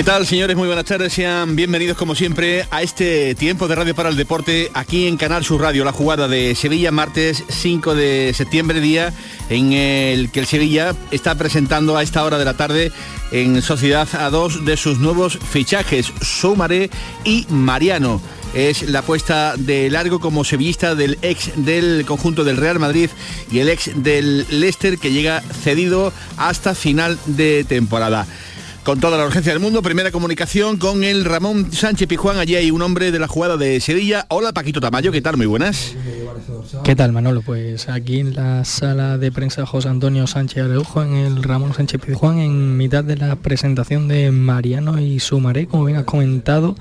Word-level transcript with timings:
¿Qué 0.00 0.04
tal, 0.04 0.26
señores? 0.26 0.56
Muy 0.56 0.66
buenas 0.66 0.86
tardes. 0.86 1.12
Sean 1.12 1.54
bienvenidos, 1.56 1.94
como 1.94 2.14
siempre, 2.14 2.64
a 2.70 2.80
este 2.80 3.34
tiempo 3.34 3.68
de 3.68 3.74
Radio 3.74 3.94
para 3.94 4.08
el 4.08 4.16
Deporte 4.16 4.70
aquí 4.72 5.06
en 5.06 5.18
Canal 5.18 5.44
Sur 5.44 5.60
Radio. 5.60 5.84
La 5.84 5.92
jugada 5.92 6.26
de 6.26 6.54
Sevilla, 6.54 6.90
martes 6.90 7.44
5 7.50 7.94
de 7.94 8.32
septiembre, 8.34 8.80
día 8.80 9.12
en 9.50 9.74
el 9.74 10.30
que 10.30 10.40
el 10.40 10.46
Sevilla 10.46 10.94
está 11.10 11.34
presentando 11.34 11.98
a 11.98 12.02
esta 12.02 12.24
hora 12.24 12.38
de 12.38 12.46
la 12.46 12.54
tarde 12.54 12.92
en 13.30 13.60
sociedad 13.60 14.08
a 14.14 14.30
dos 14.30 14.64
de 14.64 14.78
sus 14.78 15.00
nuevos 15.00 15.38
fichajes, 15.38 16.10
Soumaré 16.22 16.88
y 17.24 17.44
Mariano 17.50 18.22
es 18.54 18.88
la 18.88 19.00
apuesta 19.00 19.54
de 19.56 19.90
largo 19.90 20.18
como 20.18 20.44
sevillista 20.44 20.94
del 20.94 21.18
ex 21.22 21.52
del 21.56 22.04
conjunto 22.06 22.42
del 22.42 22.56
Real 22.56 22.80
Madrid 22.80 23.10
y 23.50 23.60
el 23.60 23.68
ex 23.68 23.90
del 24.02 24.46
Leicester 24.48 24.98
que 24.98 25.12
llega 25.12 25.40
cedido 25.40 26.12
hasta 26.36 26.74
final 26.74 27.18
de 27.26 27.64
temporada 27.64 28.26
con 28.84 29.00
toda 29.00 29.18
la 29.18 29.26
urgencia 29.26 29.52
del 29.52 29.60
mundo. 29.60 29.82
Primera 29.82 30.10
comunicación 30.10 30.76
con 30.76 31.04
el 31.04 31.24
Ramón 31.24 31.72
Sánchez 31.72 32.08
Pijuán. 32.08 32.38
Allí 32.38 32.56
hay 32.56 32.70
un 32.70 32.82
hombre 32.82 33.10
de 33.12 33.18
la 33.18 33.28
jugada 33.28 33.56
de 33.56 33.80
Sevilla. 33.80 34.26
Hola 34.28 34.52
Paquito 34.52 34.80
Tamayo, 34.80 35.12
¿qué 35.12 35.20
tal? 35.20 35.36
Muy 35.36 35.46
buenas. 35.46 35.94
¿Qué 36.84 36.96
tal 36.96 37.12
Manolo? 37.12 37.42
Pues 37.42 37.88
aquí 37.88 38.20
en 38.20 38.34
la 38.34 38.64
sala 38.64 39.18
de 39.18 39.32
prensa 39.32 39.66
José 39.66 39.88
Antonio 39.88 40.26
Sánchez 40.26 40.64
Areujo, 40.64 41.02
en 41.02 41.14
el 41.14 41.42
Ramón 41.42 41.74
Sánchez 41.74 42.00
Pijuán, 42.00 42.38
en 42.38 42.76
mitad 42.76 43.04
de 43.04 43.16
la 43.16 43.36
presentación 43.36 44.08
de 44.08 44.30
Mariano 44.30 44.98
y 45.00 45.20
Sumaré, 45.20 45.66
como 45.66 45.84
bien 45.84 45.98
has 45.98 46.04
comentado. 46.04 46.76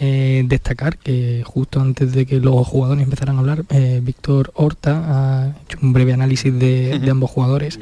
Eh, 0.00 0.42
destacar 0.48 0.98
que 0.98 1.44
justo 1.46 1.80
antes 1.80 2.12
de 2.12 2.26
que 2.26 2.40
los 2.40 2.66
jugadores 2.66 3.04
empezaran 3.04 3.36
a 3.36 3.38
hablar, 3.38 3.64
eh, 3.70 4.00
Víctor 4.02 4.50
Horta 4.56 5.04
ha 5.06 5.54
hecho 5.62 5.78
un 5.80 5.92
breve 5.92 6.12
análisis 6.12 6.52
de, 6.52 6.98
de 6.98 7.10
ambos 7.10 7.30
jugadores 7.30 7.78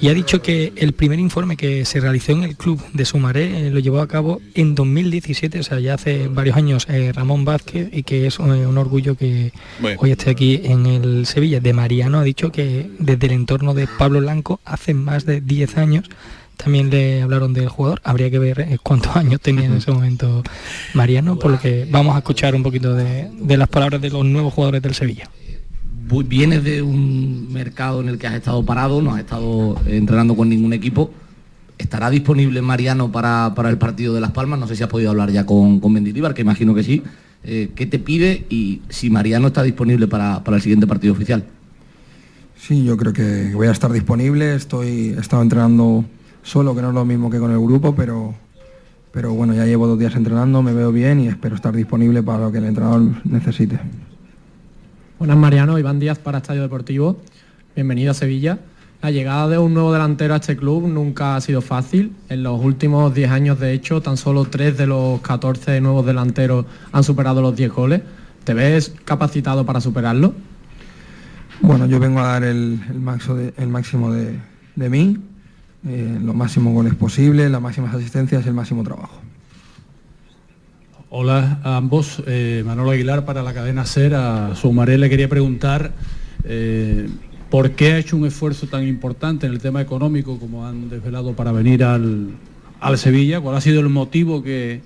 y 0.00 0.08
ha 0.08 0.14
dicho 0.14 0.42
que 0.42 0.72
el 0.76 0.92
primer 0.92 1.18
informe 1.18 1.56
que 1.56 1.84
se 1.84 2.00
realizó 2.00 2.32
en 2.32 2.42
el 2.42 2.56
club 2.56 2.82
de 2.92 3.04
Sumaré 3.04 3.66
eh, 3.66 3.70
lo 3.70 3.78
llevó 3.78 4.00
a 4.00 4.08
cabo 4.08 4.40
en 4.54 4.74
2017, 4.74 5.60
o 5.60 5.62
sea, 5.62 5.80
ya 5.80 5.94
hace 5.94 6.28
varios 6.28 6.56
años 6.56 6.86
eh, 6.88 7.12
Ramón 7.14 7.44
Vázquez 7.44 7.88
y 7.92 8.02
que 8.02 8.26
es 8.26 8.38
eh, 8.38 8.42
un 8.42 8.78
orgullo 8.78 9.16
que 9.16 9.52
hoy 9.98 10.10
esté 10.10 10.30
aquí 10.30 10.60
en 10.64 10.86
el 10.86 11.26
Sevilla. 11.26 11.60
De 11.60 11.72
Mariano 11.72 12.18
ha 12.18 12.24
dicho 12.24 12.50
que 12.50 12.90
desde 12.98 13.26
el 13.26 13.32
entorno 13.32 13.74
de 13.74 13.86
Pablo 13.86 14.20
Blanco 14.20 14.60
hace 14.64 14.94
más 14.94 15.26
de 15.26 15.40
10 15.40 15.76
años 15.78 16.08
también 16.56 16.90
le 16.90 17.22
hablaron 17.22 17.52
del 17.52 17.68
jugador. 17.68 18.00
Habría 18.04 18.30
que 18.30 18.38
ver 18.38 18.80
cuántos 18.82 19.16
años 19.16 19.40
tenía 19.40 19.66
en 19.66 19.72
ese 19.76 19.92
momento 19.92 20.42
Mariano, 20.94 21.38
por 21.38 21.50
lo 21.50 21.60
que 21.60 21.86
vamos 21.90 22.14
a 22.14 22.18
escuchar 22.18 22.54
un 22.54 22.62
poquito 22.62 22.94
de 22.94 23.56
las 23.56 23.68
palabras 23.68 24.00
de 24.00 24.10
los 24.10 24.24
nuevos 24.24 24.52
jugadores 24.52 24.82
del 24.82 24.94
Sevilla 24.94 25.28
vienes 26.26 26.64
de 26.64 26.82
un 26.82 27.52
mercado 27.52 28.00
en 28.00 28.08
el 28.08 28.18
que 28.18 28.26
has 28.26 28.34
estado 28.34 28.64
parado, 28.64 29.02
no 29.02 29.14
has 29.14 29.20
estado 29.20 29.80
entrenando 29.86 30.36
con 30.36 30.48
ningún 30.48 30.72
equipo. 30.72 31.10
¿Estará 31.78 32.10
disponible 32.10 32.62
Mariano 32.62 33.10
para, 33.10 33.52
el 33.68 33.78
partido 33.78 34.14
de 34.14 34.20
Las 34.20 34.30
Palmas? 34.30 34.58
No 34.58 34.66
sé 34.66 34.76
si 34.76 34.82
has 34.82 34.88
podido 34.88 35.10
hablar 35.10 35.30
ya 35.30 35.46
con, 35.46 35.80
con 35.80 35.92
Mendilibar, 35.92 36.34
que 36.34 36.42
imagino 36.42 36.74
que 36.74 36.82
sí. 36.82 37.02
Eh, 37.44 37.70
¿Qué 37.74 37.86
te 37.86 37.98
pide 37.98 38.46
y 38.50 38.82
si 38.88 39.10
Mariano 39.10 39.48
está 39.48 39.62
disponible 39.62 40.06
para, 40.06 40.42
el 40.46 40.60
siguiente 40.60 40.86
partido 40.86 41.12
oficial? 41.12 41.44
Sí, 42.56 42.84
yo 42.84 42.96
creo 42.96 43.12
que 43.12 43.52
voy 43.54 43.66
a 43.66 43.72
estar 43.72 43.90
disponible. 43.90 44.54
Estoy, 44.54 45.16
estado 45.18 45.42
entrenando 45.42 46.04
solo, 46.42 46.74
que 46.74 46.82
no 46.82 46.88
es 46.88 46.94
lo 46.94 47.04
mismo 47.04 47.30
que 47.30 47.38
con 47.38 47.50
el 47.50 47.58
grupo, 47.58 47.96
pero, 47.96 48.34
pero 49.10 49.34
bueno, 49.34 49.54
ya 49.54 49.66
llevo 49.66 49.88
dos 49.88 49.98
días 49.98 50.14
entrenando, 50.14 50.62
me 50.62 50.72
veo 50.72 50.92
bien 50.92 51.18
y 51.18 51.28
espero 51.28 51.56
estar 51.56 51.74
disponible 51.74 52.22
para 52.22 52.44
lo 52.44 52.52
que 52.52 52.58
el 52.58 52.64
entrenador 52.66 53.02
necesite. 53.24 53.80
Buenas 55.22 55.38
Mariano, 55.38 55.78
Iván 55.78 56.00
Díaz 56.00 56.18
para 56.18 56.38
Estadio 56.38 56.62
Deportivo. 56.62 57.16
Bienvenido 57.76 58.10
a 58.10 58.14
Sevilla. 58.14 58.58
La 59.02 59.12
llegada 59.12 59.46
de 59.46 59.56
un 59.56 59.72
nuevo 59.72 59.92
delantero 59.92 60.34
a 60.34 60.38
este 60.38 60.56
club 60.56 60.88
nunca 60.88 61.36
ha 61.36 61.40
sido 61.40 61.60
fácil. 61.60 62.12
En 62.28 62.42
los 62.42 62.60
últimos 62.60 63.14
10 63.14 63.30
años, 63.30 63.60
de 63.60 63.72
hecho, 63.72 64.02
tan 64.02 64.16
solo 64.16 64.46
3 64.46 64.76
de 64.76 64.88
los 64.88 65.20
14 65.20 65.80
nuevos 65.80 66.04
delanteros 66.04 66.66
han 66.90 67.04
superado 67.04 67.40
los 67.40 67.54
10 67.54 67.72
goles. 67.72 68.02
¿Te 68.42 68.52
ves 68.52 68.96
capacitado 69.04 69.64
para 69.64 69.80
superarlo? 69.80 70.34
Bueno, 71.60 71.86
yo 71.86 72.00
vengo 72.00 72.18
a 72.18 72.24
dar 72.24 72.42
el, 72.42 72.80
máximo 72.98 74.10
de, 74.10 74.40
mí, 74.74 75.18
eh, 75.86 76.18
los 76.20 76.34
máximos 76.34 76.74
goles 76.74 76.96
posibles, 76.96 77.48
las 77.48 77.62
máximas 77.62 77.94
asistencias 77.94 78.44
el 78.44 78.54
máximo 78.54 78.82
trabajo. 78.82 79.21
Hola 81.14 81.58
a 81.62 81.76
ambos, 81.76 82.22
eh, 82.26 82.62
Manolo 82.64 82.90
Aguilar 82.90 83.26
para 83.26 83.42
la 83.42 83.52
cadena 83.52 83.84
SER, 83.84 84.14
a 84.14 84.54
Sumaré 84.56 84.96
le 84.96 85.10
quería 85.10 85.28
preguntar 85.28 85.92
eh, 86.42 87.06
por 87.50 87.72
qué 87.72 87.92
ha 87.92 87.98
hecho 87.98 88.16
un 88.16 88.24
esfuerzo 88.24 88.66
tan 88.66 88.88
importante 88.88 89.46
en 89.46 89.52
el 89.52 89.58
tema 89.58 89.82
económico 89.82 90.38
como 90.38 90.66
han 90.66 90.88
desvelado 90.88 91.36
para 91.36 91.52
venir 91.52 91.84
al, 91.84 92.38
Sevilla, 92.96 93.42
cuál 93.42 93.56
ha 93.56 93.60
sido 93.60 93.80
el 93.80 93.90
motivo 93.90 94.42
que, 94.42 94.80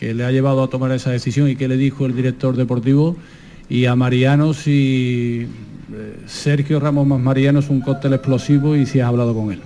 le 0.00 0.22
ha 0.22 0.30
llevado 0.30 0.62
a 0.62 0.68
tomar 0.68 0.92
esa 0.92 1.12
decisión 1.12 1.48
y 1.48 1.56
qué 1.56 1.66
le 1.66 1.78
dijo 1.78 2.04
el 2.04 2.14
director 2.14 2.56
deportivo 2.56 3.16
y 3.70 3.86
a 3.86 3.96
Mariano 3.96 4.52
si 4.52 5.48
eh, 5.94 6.16
Sergio 6.26 6.78
Ramos 6.78 7.06
más 7.06 7.20
Mariano 7.20 7.60
es 7.60 7.70
un 7.70 7.80
cóctel 7.80 8.12
explosivo 8.12 8.76
y 8.76 8.84
si 8.84 9.00
has 9.00 9.08
hablado 9.08 9.34
con 9.34 9.50
él. 9.50 9.62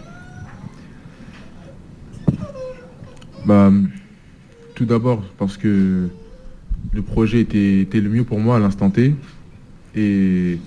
Tout 4.75 4.85
d'abord 4.85 5.23
parce 5.39 5.57
que 5.57 6.09
le 6.93 7.03
projet 7.03 7.41
était, 7.41 8.01
le 8.01 8.09
mieux 8.09 8.25
pour 8.25 8.41
moi 8.41 8.57
à 8.57 8.59
l'instant 8.59 8.91
T. 8.91 9.15
Et 9.97 10.59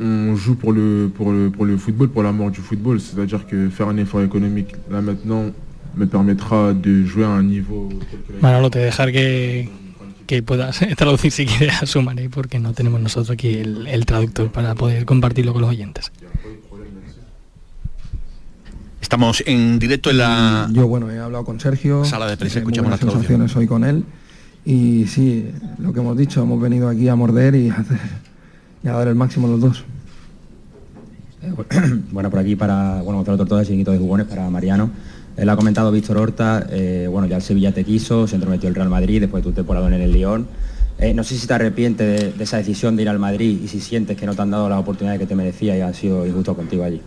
on 0.00 0.34
joue 0.34 0.54
pour 0.54 0.72
le, 0.72 1.10
pour 1.14 1.30
le, 1.30 1.50
pour 1.50 1.64
le 1.64 1.76
football, 1.76 2.08
pour 2.08 2.22
la 2.22 2.32
mort 2.32 2.50
du 2.50 2.60
football. 2.60 3.00
C'est-à-dire 3.00 3.46
que 3.46 3.68
faire 3.68 3.88
un 3.88 3.96
effort 3.96 4.22
économique 4.22 4.72
là 4.90 5.00
maintenant 5.00 5.50
me 5.96 6.06
permettra 6.06 6.72
de 6.72 7.04
jouer 7.04 7.24
à 7.24 7.30
un 7.30 7.42
niveau... 7.42 7.88
Manolo, 8.40 8.70
te 8.70 8.78
dejar 8.78 9.12
que, 9.12 9.64
que 10.26 10.42
puedas 10.42 10.80
traducir 10.96 11.32
si 11.32 11.46
quieres 11.46 11.82
a 11.82 11.86
su 11.86 12.00
manera 12.02 12.28
porque 12.30 12.58
no 12.58 12.72
tenemos 12.72 13.00
nosotros 13.00 13.30
aquí 13.30 13.56
el, 13.56 13.86
el 13.88 14.06
traductor 14.06 14.50
para 14.50 14.74
poder 14.74 15.04
compartirlo 15.04 15.52
con 15.52 15.62
los 15.62 15.70
oyentes. 15.70 16.12
Estamos 19.10 19.42
en 19.44 19.80
directo 19.80 20.10
en 20.10 20.18
la... 20.18 20.68
Yo, 20.70 20.86
bueno, 20.86 21.10
he 21.10 21.18
hablado 21.18 21.44
con 21.44 21.58
Sergio. 21.58 22.04
Sala 22.04 22.28
de 22.28 22.36
prensa, 22.36 22.60
escuchamos 22.60 22.92
las 22.92 23.00
sensaciones 23.00 23.56
hoy 23.56 23.66
con 23.66 23.82
él. 23.82 24.04
Y 24.64 25.04
sí, 25.08 25.50
lo 25.78 25.92
que 25.92 25.98
hemos 25.98 26.16
dicho, 26.16 26.40
hemos 26.40 26.60
venido 26.60 26.88
aquí 26.88 27.08
a 27.08 27.16
morder 27.16 27.56
y 27.56 27.70
a, 27.70 27.74
hacer, 27.74 27.98
y 28.84 28.86
a 28.86 28.92
dar 28.92 29.08
el 29.08 29.16
máximo 29.16 29.48
los 29.48 29.60
dos. 29.60 29.84
Eh, 31.42 31.52
bueno, 32.12 32.30
por 32.30 32.38
aquí 32.38 32.54
para, 32.54 33.02
bueno, 33.02 33.18
otro 33.18 33.36
todo 33.36 33.58
el 33.58 33.66
chiquito 33.66 33.90
de 33.90 33.98
jugones 33.98 34.28
para 34.28 34.48
Mariano. 34.48 34.92
Él 35.36 35.48
ha 35.48 35.56
comentado 35.56 35.90
Víctor 35.90 36.16
Horta, 36.16 36.68
eh, 36.70 37.08
bueno, 37.10 37.26
ya 37.26 37.34
el 37.34 37.42
Sevilla 37.42 37.74
te 37.74 37.82
quiso, 37.82 38.28
se 38.28 38.36
entrometió 38.36 38.68
el 38.68 38.76
Real 38.76 38.90
Madrid, 38.90 39.22
después 39.22 39.42
de 39.42 39.50
tu 39.50 39.56
temporada 39.56 39.88
en 39.88 39.94
el 39.94 40.12
Lyon. 40.12 40.46
Eh, 40.98 41.14
no 41.14 41.24
sé 41.24 41.36
si 41.36 41.48
te 41.48 41.54
arrepientes 41.54 42.38
de, 42.38 42.44
esa 42.44 42.58
decisión 42.58 42.94
de 42.94 43.02
ir 43.02 43.08
al 43.08 43.18
Madrid 43.18 43.58
y 43.60 43.66
si 43.66 43.80
sientes 43.80 44.16
que 44.16 44.24
no 44.24 44.36
te 44.36 44.42
han 44.42 44.52
dado 44.52 44.68
la 44.68 44.78
oportunidad 44.78 45.18
que 45.18 45.26
te 45.26 45.34
merecía 45.34 45.76
y 45.76 45.80
han 45.80 45.94
sido 45.94 46.24
injusto 46.24 46.54
contigo 46.54 46.84
allí. 46.84 47.02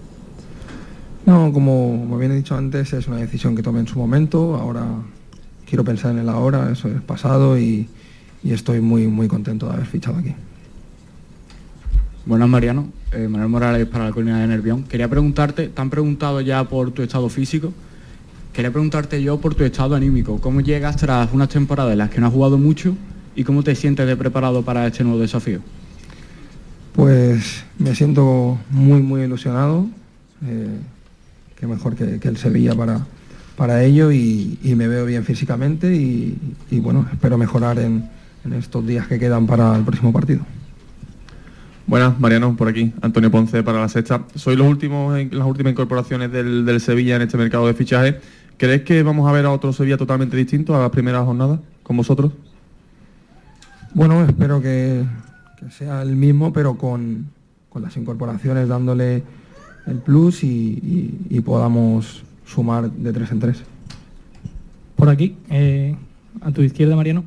No, 1.25 1.53
como, 1.53 2.17
bien 2.17 2.31
he 2.31 2.35
dicho 2.35 2.55
antes, 2.55 2.91
es 2.91 3.07
una 3.07 3.17
decisión 3.17 3.55
que 3.55 3.63
tomé 3.63 3.79
en 3.79 3.87
su 3.87 3.97
momento. 3.97 4.55
Ahora 4.55 4.85
quiero 5.65 5.83
pensar 5.85 6.11
en 6.11 6.19
el 6.19 6.29
ahora, 6.29 6.69
eso 6.71 6.89
es 6.89 7.01
pasado 7.01 7.57
y, 7.57 7.87
estoy 8.43 8.81
muy, 8.81 9.07
muy 9.07 9.29
contento 9.29 9.67
de 9.67 9.73
haber 9.73 9.85
fichado 9.85 10.17
aquí. 10.17 10.35
Buenas 12.25 12.49
Mariano, 12.49 12.89
eh, 13.13 13.27
Manuel 13.29 13.49
Morales 13.49 13.87
para 13.87 14.05
la 14.05 14.11
comunidad 14.11 14.39
de 14.39 14.47
Nervión. 14.47 14.83
Quería 14.83 15.07
preguntarte, 15.07 15.69
te 15.69 15.81
han 15.81 15.89
preguntado 15.89 16.41
ya 16.41 16.65
por 16.65 16.91
tu 16.91 17.01
estado 17.01 17.29
físico, 17.29 17.73
quería 18.51 18.71
preguntarte 18.71 19.21
yo 19.23 19.39
por 19.39 19.55
tu 19.55 19.63
estado 19.63 19.95
anímico. 19.95 20.41
¿Cómo 20.41 20.59
llegas 20.59 20.97
tras 20.97 21.31
unas 21.31 21.47
temporadas 21.47 21.93
en 21.93 21.99
las 21.99 22.09
que 22.09 22.19
no 22.19 22.27
has 22.27 22.33
jugado 22.33 22.57
mucho 22.57 22.95
y 23.33 23.45
cómo 23.45 23.63
te 23.63 23.75
sientes 23.75 24.05
de 24.05 24.17
preparado 24.17 24.61
para 24.63 24.87
este 24.87 25.05
nuevo 25.05 25.19
desafío? 25.19 25.59
Pues 26.93 27.63
me 27.79 27.95
siento 27.95 28.57
muy, 28.69 29.01
muy 29.01 29.21
ilusionado. 29.21 29.87
Eh, 30.45 30.79
mejor 31.67 31.95
que, 31.95 32.27
el 32.27 32.37
Sevilla 32.37 32.75
para, 32.75 33.05
para 33.55 33.83
ello 33.83 34.11
y, 34.11 34.57
me 34.63 34.87
veo 34.87 35.05
bien 35.05 35.23
físicamente 35.23 35.93
y, 35.93 36.79
bueno, 36.79 37.07
espero 37.11 37.37
mejorar 37.37 37.79
en, 37.79 38.09
estos 38.57 38.85
días 38.85 39.07
que 39.07 39.19
quedan 39.19 39.47
para 39.47 39.75
el 39.75 39.83
próximo 39.83 40.11
partido. 40.11 40.41
Buenas, 41.87 42.19
Mariano, 42.19 42.55
por 42.55 42.67
aquí. 42.67 42.93
Antonio 43.01 43.31
Ponce 43.31 43.63
para 43.63 43.79
la 43.79 43.89
sexta. 43.89 44.23
Soy 44.35 44.55
los 44.55 44.67
últimos 44.67 45.17
en 45.17 45.37
las 45.37 45.47
últimas 45.47 45.71
incorporaciones 45.71 46.31
del, 46.31 46.65
del 46.65 46.81
Sevilla 46.81 47.15
en 47.15 47.23
este 47.23 47.37
mercado 47.37 47.67
de 47.67 47.73
fichaje. 47.73 48.19
¿Crees 48.57 48.83
que 48.83 49.03
vamos 49.03 49.29
a 49.29 49.31
ver 49.31 49.45
a 49.45 49.51
otro 49.51 49.73
Sevilla 49.73 49.97
totalmente 49.97 50.37
distinto 50.37 50.75
a 50.75 50.81
la 50.81 50.91
primera 50.91 51.23
jornada 51.23 51.59
con 51.83 51.97
vosotros? 51.97 52.31
Bueno, 53.93 54.23
espero 54.25 54.61
que, 54.61 55.03
que 55.59 55.69
sea 55.71 56.01
el 56.01 56.15
mismo, 56.15 56.51
pero 56.51 56.77
con, 56.77 57.27
con 57.69 57.81
las 57.81 57.95
incorporaciones 57.97 58.67
dándole 58.67 59.23
el 59.87 59.97
plus 59.97 60.43
y, 60.43 60.47
y- 60.47 61.17
y 61.29 61.39
podamos 61.41 62.23
sumar 62.45 62.89
de 62.91 63.13
tres 63.13 63.31
en 63.31 63.39
tres. 63.39 63.63
Por 64.95 65.09
aquí, 65.09 65.35
eh, 65.49 65.95
a 66.41 66.51
tu 66.51 66.61
izquierda, 66.61 66.95
Mariano. 66.95 67.23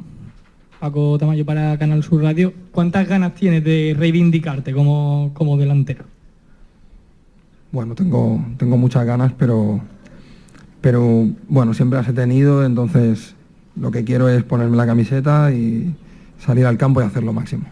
Paco 0.81 1.17
Tamayo 1.19 1.45
para 1.45 1.77
Canal 1.79 2.03
Sur 2.03 2.23
Radio. 2.23 2.53
¿Cuántas 2.71 3.09
ganas 3.09 3.35
tienes 3.35 3.65
de 3.65 3.95
reivindicarte 3.99 4.73
como, 4.73 5.31
como 5.35 5.57
delantero? 5.57 6.05
Bueno, 7.73 7.95
tengo, 7.95 8.45
tengo 8.59 8.77
muchas 8.77 9.05
ganas, 9.07 9.33
pero, 9.37 9.81
pero 10.81 11.29
bueno, 11.49 11.75
siempre 11.75 11.99
las 11.99 12.09
he 12.09 12.13
tenido, 12.13 12.65
entonces 12.65 13.35
lo 13.75 13.91
que 13.91 14.05
quiero 14.05 14.29
es 14.29 14.45
ponerme 14.45 14.77
la 14.77 14.87
camiseta 14.87 15.53
y 15.53 15.95
salir 16.39 16.67
al 16.67 16.79
campo 16.79 17.01
y 17.01 17.05
hacer 17.05 17.23
lo 17.23 17.33
máximo. 17.33 17.65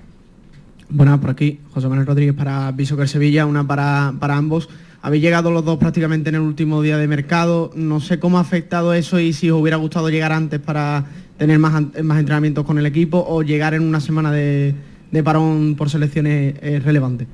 Buenas, 0.90 1.19
por 1.19 1.31
aquí, 1.31 1.60
José 1.72 1.88
Manuel 1.88 2.06
Rodríguez 2.06 2.34
para 2.34 2.70
Bishoker 2.72 3.08
Sevilla, 3.08 3.46
una 3.46 3.66
para, 3.66 4.14
para 4.20 4.36
ambos. 4.36 4.69
Habéis 5.02 5.22
llegado 5.22 5.50
los 5.50 5.64
dos 5.64 5.78
prácticamente 5.78 6.28
en 6.28 6.36
el 6.36 6.40
último 6.40 6.81
día 6.82 6.96
de 6.98 7.08
mercado. 7.08 7.70
No 7.75 8.00
sé 8.00 8.19
cómo 8.19 8.38
ha 8.38 8.40
afectado 8.40 8.94
eso 8.94 9.19
y 9.19 9.32
si 9.32 9.50
os 9.50 9.60
hubiera 9.60 9.76
gustado 9.76 10.08
llegar 10.08 10.32
antes 10.32 10.60
para 10.60 11.04
tener 11.36 11.58
más, 11.58 11.82
más 12.02 12.19
entrenamientos 12.19 12.64
con 12.64 12.78
el 12.78 12.86
equipo 12.86 13.25
o 13.26 13.42
llegar 13.42 13.75
en 13.75 13.82
una 13.82 14.00
semana 14.00 14.31
de, 14.31 14.75
de 15.10 15.22
parón 15.22 15.75
por 15.76 15.90
selecciones 15.90 16.54
eh, 16.60 16.81
relevante. 16.82 17.26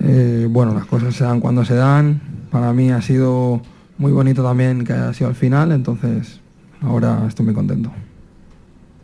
Eh, 0.00 0.46
bueno, 0.50 0.74
las 0.74 0.86
cosas 0.86 1.14
se 1.14 1.24
dan 1.24 1.40
cuando 1.40 1.64
se 1.64 1.74
dan. 1.74 2.20
Para 2.50 2.72
mí 2.72 2.90
ha 2.90 3.02
sido 3.02 3.62
muy 3.98 4.12
bonito 4.12 4.42
también 4.42 4.84
que 4.84 4.92
haya 4.92 5.12
sido 5.14 5.28
al 5.28 5.34
final, 5.34 5.72
entonces 5.72 6.40
ahora 6.80 7.24
estoy 7.26 7.46
muy 7.46 7.54
contento. 7.54 7.90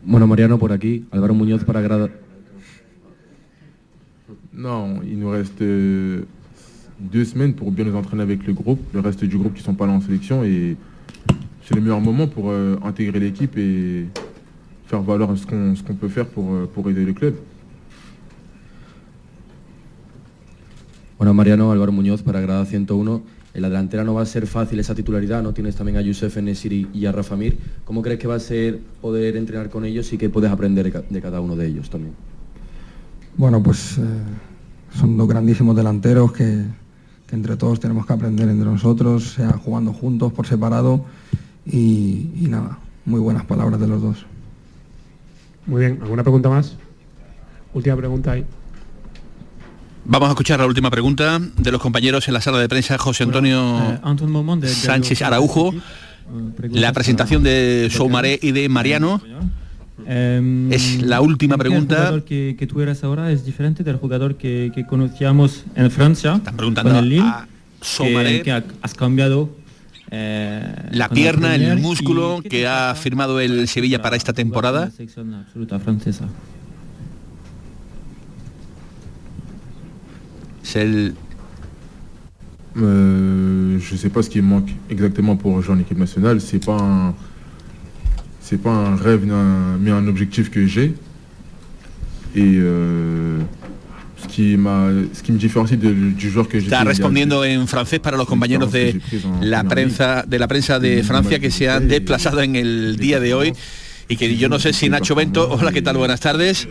Bueno, 0.05 0.27
Mariano, 0.27 0.59
por 0.59 0.73
aquí, 0.73 1.07
Álvaro 1.11 1.35
Muñoz 1.35 1.65
para 1.65 1.81
Grada. 1.81 2.11
Non, 4.55 5.01
il 5.03 5.19
nous 5.19 5.31
reste 5.31 5.63
euh, 5.63 6.25
deux 7.01 7.25
semaines 7.25 7.55
pour 7.55 7.73
bien 7.73 7.87
nous 7.87 7.97
entraîner 7.97 8.23
avec 8.23 8.47
le 8.47 8.53
groupe, 8.53 8.81
le 8.93 9.01
reste 9.01 9.25
du 9.25 9.39
groupe 9.39 9.55
qui 9.55 9.63
sont 9.63 9.75
pas 9.75 9.87
là 9.87 9.95
en 9.95 10.01
sélection 10.03 10.45
et 10.45 10.77
c'est 11.65 11.75
le 11.75 11.81
meilleur 11.81 12.01
moment 12.01 12.27
pour 12.27 12.51
euh, 12.51 12.77
intégrer 12.85 13.19
l'équipe 13.19 13.57
et 13.57 14.07
faire 14.87 15.01
valoir 15.01 15.31
ce 15.39 15.47
qu'on 15.47 15.95
peut 15.95 16.09
faire 16.09 16.27
pour, 16.27 16.53
euh, 16.53 16.71
pour 16.73 16.91
aider 16.91 17.07
le 17.07 17.15
club. 17.15 17.35
Bueno, 21.17 21.33
Mariano, 21.33 21.71
Álvaro 21.71 21.93
Muñoz 21.93 22.23
para 22.23 22.41
Grada 22.43 22.67
101. 22.67 23.23
En 23.55 23.61
la 23.61 23.69
delantera 23.69 24.03
no 24.03 24.15
va 24.15 24.23
a 24.23 24.27
ser 24.27 24.47
fácil 24.47 24.79
esa 24.81 24.95
titularidad, 24.95 25.43
¿no? 25.43 25.53
Tienes 25.53 25.77
también 25.77 25.99
a 25.99 26.01
Youssef 26.01 26.37
Nesiri 26.39 26.89
y 26.93 27.07
a 27.07 27.13
Rafa 27.13 27.37
Mir. 27.37 27.57
¿Cómo 27.85 28.03
crees 28.03 28.19
que 28.19 28.27
va 28.27 28.35
a 28.35 28.41
ser 28.41 28.81
poder 29.01 29.37
entrenar 29.37 29.71
con 29.71 29.85
ellos 29.85 30.13
y 30.13 30.19
qué 30.19 30.29
puedes 30.29 30.51
aprender 30.51 30.91
de 31.09 31.23
cada 31.23 31.41
uno 31.41 31.55
de 31.55 31.67
ellos 31.67 31.89
también? 31.89 32.32
Bueno, 33.37 33.63
pues 33.63 33.99
eh, 33.99 34.03
son 34.99 35.17
dos 35.17 35.29
grandísimos 35.29 35.75
delanteros 35.75 36.33
que, 36.33 36.65
que 37.27 37.35
entre 37.35 37.57
todos 37.57 37.81
tenemos 37.81 38.07
que 38.07 38.13
aprender 38.13 38.49
entre 38.49 38.67
nosotros, 38.67 39.33
sea 39.35 39.53
jugando 39.53 39.93
juntos, 39.93 40.33
por 40.33 40.47
separado 40.47 41.05
y, 41.67 42.31
y 42.37 42.47
nada, 42.49 42.79
muy 43.05 43.21
buenas 43.21 43.45
palabras 43.45 43.81
de 43.81 43.89
los 43.89 44.03
dos. 44.03 44.27
Muy 45.67 45.81
bien, 45.81 45.99
¿alguna 46.03 46.23
pregunta 46.23 46.49
más? 46.49 46.77
Última 47.75 47.97
pregunta 47.97 48.33
ahí. 48.33 48.45
Vamos 50.05 50.29
a 50.29 50.33
escuchar 50.33 50.59
la 50.59 50.67
última 50.67 50.91
pregunta 50.91 51.39
de 51.39 51.73
los 51.73 51.81
compañeros 51.81 52.27
en 52.27 52.35
la 52.35 52.41
sala 52.41 52.59
de 52.59 52.69
prensa, 52.69 52.99
José 52.99 53.23
Antonio 53.23 54.01
Sánchez 54.65 55.23
Araujo. 55.23 55.73
La 56.61 56.93
presentación 56.93 57.43
de 57.43 57.89
Soumaré 57.91 58.39
y 58.43 58.53
de 58.53 58.69
Mariano. 58.69 59.21
Es 60.07 61.03
la 61.03 61.21
última 61.21 61.57
pregunta. 61.59 61.95
El 61.95 62.01
jugador 62.03 62.25
que, 62.25 62.57
que 62.59 62.67
tú 62.67 62.81
eres 62.81 63.03
ahora 63.05 63.31
es 63.33 63.45
diferente 63.45 63.85
del 63.85 63.97
jugador 63.97 64.37
que, 64.37 64.71
que 64.75 64.85
conocíamos 64.87 65.65
en 65.75 65.91
Francia. 65.91 66.35
Están 66.37 66.57
preguntando 66.57 66.91
con 66.91 66.99
el 67.05 67.09
Lille, 67.09 67.23
a 67.23 67.47
Soumaré. 67.81 68.39
que, 68.39 68.43
que 68.45 68.53
ha- 68.53 68.65
has 68.83 68.95
cambiado. 68.95 69.51
eh, 70.11 70.75
La 70.93 71.09
pierna, 71.09 71.55
el 71.55 71.79
músculo 71.81 72.39
¿qué 72.43 72.49
te 72.49 72.57
que 72.57 72.67
ha 72.67 72.95
firmado 72.95 73.41
el 73.41 73.67
Sevilla 73.69 74.03
para 74.03 74.17
esta 74.17 74.33
temporada. 74.33 74.87
la 74.87 74.91
selección 74.91 75.33
absoluta 75.35 75.79
francesa. 75.79 76.27
Es 80.63 80.77
el 80.77 81.15
Euh, 82.75 83.79
je 83.81 83.97
sais 83.97 84.09
pas 84.09 84.23
ce 84.23 84.31
qui 84.31 84.41
manque 84.41 84.71
exactement 84.89 85.37
pour 85.37 85.61
jouer 85.61 85.75
en 85.75 85.79
équipe 85.81 85.99
nationale. 85.99 86.41
C'est 86.41 86.65
pas 86.65 86.79
un, 86.81 87.15
c'est 88.53 88.61
pas 88.63 88.71
un 88.71 88.97
rêve 88.97 89.25
ni 89.25 89.31
un- 89.31 89.79
mais 89.81 89.91
un 89.91 90.07
objectif 90.09 90.51
que 90.51 90.67
j'ai. 90.67 90.93
Et 92.37 92.57
euh, 92.59 93.39
ce 94.19 94.27
qui 94.29 94.57
ce 95.15 95.23
qui 95.23 95.33
me 95.33 95.39
différencie 95.39 95.79
de- 95.79 96.11
du 96.11 96.29
joueur 96.31 96.47
que 96.49 96.59
j'étais. 96.61 96.75
Está 96.75 96.85
respondiendo 96.85 97.43
en 97.45 97.67
francés 97.67 97.99
para 97.99 98.19
los 98.19 98.27
compañeros 98.27 98.71
de 98.71 99.01
la 99.41 99.65
prensa 99.65 100.25
de 100.29 100.39
la 100.39 100.49
prensa 100.49 100.79
de 100.79 101.03
Francia 101.03 101.39
que 101.39 101.51
se 101.51 101.67
han 101.71 101.89
desplazado 101.89 102.43
en 102.43 102.55
el 102.57 102.97
día 102.99 103.21
de 103.21 103.33
hoy 103.33 103.53
y 104.09 104.17
que 104.17 104.37
yo 104.37 104.49
no 104.49 104.59
sé 104.59 104.73
si 104.73 104.89
Nacho 104.89 105.15
Bento, 105.15 105.49
hola, 105.61 105.73
¿qué 105.73 105.83
tal? 105.83 105.97
Buenas 105.97 106.21
tardes. 106.21 106.69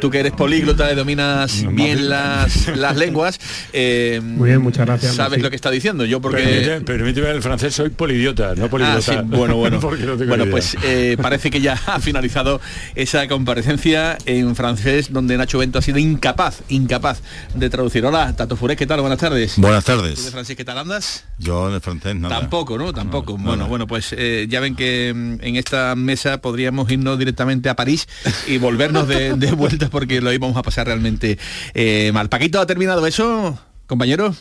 Tú 0.00 0.10
que 0.10 0.20
eres 0.20 0.32
políglota 0.32 0.90
y 0.92 0.94
dominas 0.96 1.64
bien 1.72 2.08
las, 2.08 2.76
las 2.76 2.96
lenguas. 2.96 3.38
eh, 3.72 4.20
Muy 4.22 4.50
bien, 4.50 4.60
muchas 4.62 4.86
gracias, 4.86 5.14
Sabes 5.14 5.42
lo 5.42 5.50
que 5.50 5.56
está 5.56 5.70
diciendo. 5.70 6.04
Yo 6.04 6.20
porque 6.20 6.42
Permíteme, 6.42 6.80
permíteme 6.82 7.30
el 7.30 7.42
francés, 7.42 7.74
soy 7.74 7.90
polidiota, 7.90 8.54
no 8.54 8.68
poliglota. 8.68 8.98
Ah, 8.98 9.02
sí, 9.02 9.16
bueno, 9.24 9.56
bueno. 9.56 9.80
Porque 9.86 10.04
no 10.04 10.16
tengo 10.16 10.28
bueno, 10.28 10.46
pues 10.50 10.76
eh, 10.82 11.16
parece 11.20 11.50
que 11.50 11.60
ya 11.60 11.78
ha 11.86 12.00
finalizado 12.00 12.60
esa 12.94 13.26
comparecencia 13.28 14.16
en 14.26 14.56
francés 14.56 15.12
donde 15.12 15.36
Nacho 15.36 15.58
Bento 15.58 15.78
ha 15.78 15.82
sido 15.82 15.98
incapaz, 15.98 16.62
incapaz 16.68 17.20
de 17.54 17.70
traducir. 17.70 18.04
Hola, 18.04 18.34
Tato 18.34 18.56
Furé, 18.56 18.74
¿qué 18.76 18.86
tal? 18.86 19.00
Buenas 19.00 19.18
tardes. 19.18 19.54
Buenas 19.58 19.84
¿Tú 19.84 19.92
de 19.92 19.98
tardes. 19.98 20.30
francés 20.30 20.56
qué 20.56 20.64
tal 20.64 20.78
andas? 20.78 21.24
Yo 21.38 21.70
de 21.70 21.80
francés 21.80 22.16
nada. 22.16 22.40
Tampoco, 22.40 22.78
¿no? 22.78 22.92
Tampoco. 22.92 23.34
bueno, 23.36 23.56
nada. 23.56 23.68
bueno, 23.68 23.86
pues 23.86 24.14
eh, 24.16 24.46
ya 24.48 24.60
ven 24.60 24.74
que 24.74 25.12
mm, 25.14 25.38
en 25.42 25.56
esta 25.56 25.94
mesa 25.94 26.40
podríamos 26.46 26.88
irnos 26.88 27.18
directamente 27.18 27.68
a 27.68 27.74
París 27.74 28.06
y 28.46 28.58
volvernos 28.58 29.08
de, 29.08 29.34
de 29.34 29.50
vuelta 29.50 29.88
porque 29.90 30.20
lo 30.20 30.32
íbamos 30.32 30.56
a 30.56 30.62
pasar 30.62 30.86
realmente 30.86 31.38
eh, 31.74 32.12
mal. 32.14 32.28
Paquito, 32.28 32.60
¿ha 32.60 32.66
terminado 32.66 33.04
eso, 33.04 33.58
compañero? 33.88 34.32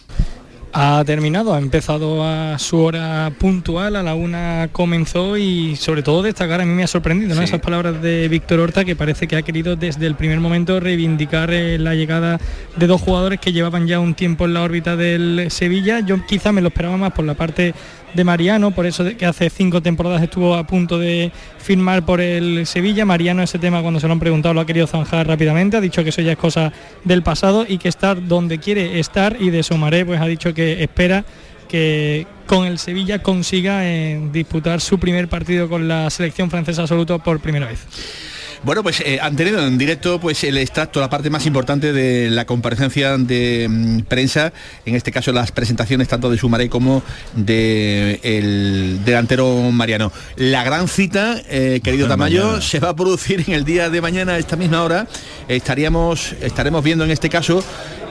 Ha 0.71 1.03
terminado, 1.03 1.55
ha 1.55 1.57
empezado 1.57 2.23
a 2.23 2.59
su 2.59 2.77
hora 2.77 3.31
puntual, 3.39 3.95
a 3.95 4.03
la 4.03 4.13
una 4.13 4.69
comenzó 4.71 5.35
y 5.35 5.75
sobre 5.77 6.03
todo 6.03 6.21
destacar, 6.21 6.61
a 6.61 6.65
mí 6.65 6.73
me 6.73 6.83
ha 6.83 6.87
sorprendido 6.87 7.33
¿no? 7.33 7.41
Sí. 7.41 7.45
esas 7.45 7.61
palabras 7.61 7.99
de 8.03 8.27
Víctor 8.27 8.59
Horta 8.59 8.85
que 8.85 8.95
parece 8.95 9.27
que 9.27 9.35
ha 9.35 9.41
querido 9.41 9.75
desde 9.75 10.05
el 10.05 10.13
primer 10.13 10.39
momento 10.41 10.79
reivindicar 10.79 11.51
eh, 11.51 11.79
la 11.79 11.95
llegada 11.95 12.39
de 12.75 12.85
dos 12.85 13.01
jugadores 13.01 13.39
que 13.39 13.51
llevaban 13.51 13.87
ya 13.87 13.99
un 13.99 14.13
tiempo 14.13 14.45
en 14.45 14.53
la 14.53 14.61
órbita 14.61 14.95
del 14.95 15.47
Sevilla. 15.49 16.01
Yo 16.01 16.23
quizá 16.23 16.51
me 16.51 16.61
lo 16.61 16.67
esperaba 16.67 16.97
más 16.97 17.13
por 17.13 17.25
la 17.25 17.33
parte 17.33 17.73
de 18.15 18.23
Mariano, 18.23 18.71
por 18.71 18.85
eso 18.85 19.05
que 19.17 19.25
hace 19.25 19.49
cinco 19.49 19.81
temporadas 19.81 20.23
estuvo 20.23 20.55
a 20.55 20.65
punto 20.65 20.97
de 20.97 21.31
firmar 21.57 22.05
por 22.05 22.21
el 22.21 22.65
Sevilla. 22.65 23.05
Mariano 23.05 23.43
ese 23.43 23.59
tema 23.59 23.81
cuando 23.81 23.99
se 23.99 24.07
lo 24.07 24.13
han 24.13 24.19
preguntado 24.19 24.53
lo 24.53 24.61
ha 24.61 24.65
querido 24.65 24.87
zanjar 24.87 25.27
rápidamente, 25.27 25.77
ha 25.77 25.81
dicho 25.81 26.03
que 26.03 26.09
eso 26.09 26.21
ya 26.21 26.31
es 26.31 26.37
cosa 26.37 26.71
del 27.03 27.23
pasado 27.23 27.65
y 27.67 27.77
que 27.77 27.89
estar 27.89 28.27
donde 28.27 28.59
quiere 28.59 28.99
estar 28.99 29.37
y 29.39 29.49
de 29.49 29.63
Somaré 29.63 30.05
pues 30.05 30.21
ha 30.21 30.25
dicho 30.25 30.53
que 30.53 30.83
espera 30.83 31.25
que 31.67 32.27
con 32.45 32.65
el 32.65 32.77
Sevilla 32.77 33.21
consiga 33.21 33.85
eh, 33.85 34.21
disputar 34.31 34.81
su 34.81 34.99
primer 34.99 35.27
partido 35.27 35.67
con 35.67 35.87
la 35.87 36.09
selección 36.09 36.49
francesa 36.49 36.83
absoluto 36.83 37.19
por 37.19 37.39
primera 37.39 37.67
vez. 37.67 38.34
Bueno, 38.65 38.81
pues 38.81 38.99
eh, 39.01 39.19
han 39.21 39.35
tenido 39.35 39.65
en 39.65 39.77
directo 39.77 40.19
pues 40.19 40.43
el 40.43 40.57
extracto, 40.57 40.99
la 40.99 41.07
parte 41.07 41.29
más 41.29 41.45
importante 41.45 41.93
de 41.93 42.31
la 42.31 42.45
comparecencia 42.45 43.15
de 43.15 43.67
mm, 43.69 43.99
prensa, 44.07 44.53
en 44.87 44.95
este 44.95 45.11
caso 45.11 45.31
las 45.31 45.51
presentaciones 45.51 46.07
tanto 46.07 46.31
de 46.31 46.37
Sumaré 46.39 46.67
como 46.67 47.03
de 47.35 48.19
el 48.23 49.05
delantero 49.05 49.69
Mariano. 49.71 50.11
La 50.37 50.63
gran 50.63 50.87
cita, 50.87 51.39
eh, 51.47 51.79
querido 51.83 52.07
Tamayo, 52.07 52.43
mañana. 52.43 52.61
se 52.61 52.79
va 52.79 52.89
a 52.89 52.95
producir 52.95 53.43
en 53.47 53.53
el 53.53 53.65
día 53.65 53.91
de 53.91 54.01
mañana 54.01 54.33
a 54.33 54.39
esta 54.39 54.55
misma 54.55 54.81
hora. 54.81 55.07
Estaríamos, 55.47 56.33
estaremos 56.41 56.83
viendo 56.83 57.03
en 57.03 57.11
este 57.11 57.29
caso 57.29 57.63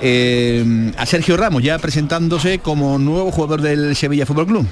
eh, 0.03 0.93
a 0.97 1.05
Sergio 1.05 1.37
Ramos 1.37 1.65
ya 1.65 1.81
presentándose 1.81 2.61
como 2.61 2.97
nuevo 3.01 3.33
jugador 3.33 3.61
del 3.61 3.97
Sevilla 3.97 4.25
Fútbol 4.25 4.47
Club. 4.47 4.69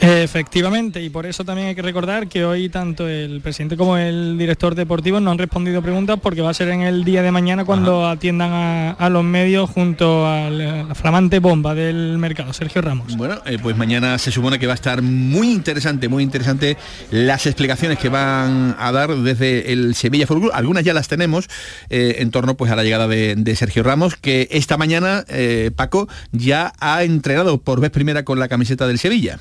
Efectivamente, 0.00 1.02
y 1.02 1.10
por 1.10 1.26
eso 1.26 1.44
también 1.44 1.68
hay 1.68 1.74
que 1.74 1.82
recordar 1.82 2.26
que 2.26 2.44
hoy 2.44 2.70
tanto 2.70 3.06
el 3.06 3.42
presidente 3.42 3.76
como 3.76 3.98
el 3.98 4.38
director 4.38 4.74
deportivo 4.74 5.20
no 5.20 5.30
han 5.30 5.36
respondido 5.36 5.82
preguntas 5.82 6.18
porque 6.22 6.40
va 6.40 6.48
a 6.48 6.54
ser 6.54 6.68
en 6.70 6.80
el 6.80 7.04
día 7.04 7.22
de 7.22 7.30
mañana 7.30 7.66
cuando 7.66 8.08
atiendan 8.08 8.96
a, 8.98 9.10
los 9.10 9.24
medios 9.24 9.68
junto 9.68 10.26
a 10.26 10.48
la 10.48 10.94
flamante 10.94 11.38
bomba 11.38 11.74
del 11.74 12.16
mercado, 12.16 12.52
Sergio 12.54 12.80
Ramos. 12.80 13.14
Bueno, 13.16 13.42
eh, 13.44 13.58
pues 13.62 13.76
mañana 13.76 14.16
se 14.16 14.30
supone 14.30 14.58
que 14.58 14.66
va 14.66 14.72
a 14.72 14.76
estar 14.76 15.02
muy 15.02 15.52
interesante, 15.52 16.08
muy 16.08 16.22
interesante 16.22 16.78
las 17.10 17.46
explicaciones 17.46 17.98
que 17.98 18.08
van 18.08 18.76
a 18.78 18.92
dar 18.92 19.14
desde 19.14 19.72
el 19.72 19.94
Sevilla 19.94 20.26
Fútbol 20.26 20.50
Algunas 20.54 20.84
ya 20.84 20.94
las 20.94 21.08
tenemos 21.08 21.48
eh, 21.90 22.16
en 22.18 22.30
torno 22.30 22.56
pues 22.56 22.72
a 22.72 22.76
la 22.76 22.84
llegada 22.84 23.06
de, 23.06 23.56
Sergio 23.56 23.82
Ramos, 23.82 24.16
que 24.16 24.48
esta 24.52 24.78
mañana, 24.78 25.24
eh, 25.28 25.70
Paco, 25.74 26.08
ya 26.32 26.72
ha 26.80 27.02
entrenado 27.02 27.58
por 27.60 27.80
vez 27.80 27.90
primera 27.90 28.24
con 28.24 28.38
la 28.38 28.48
camiseta 28.48 28.86
del 28.86 28.98
Sevilla. 28.98 29.40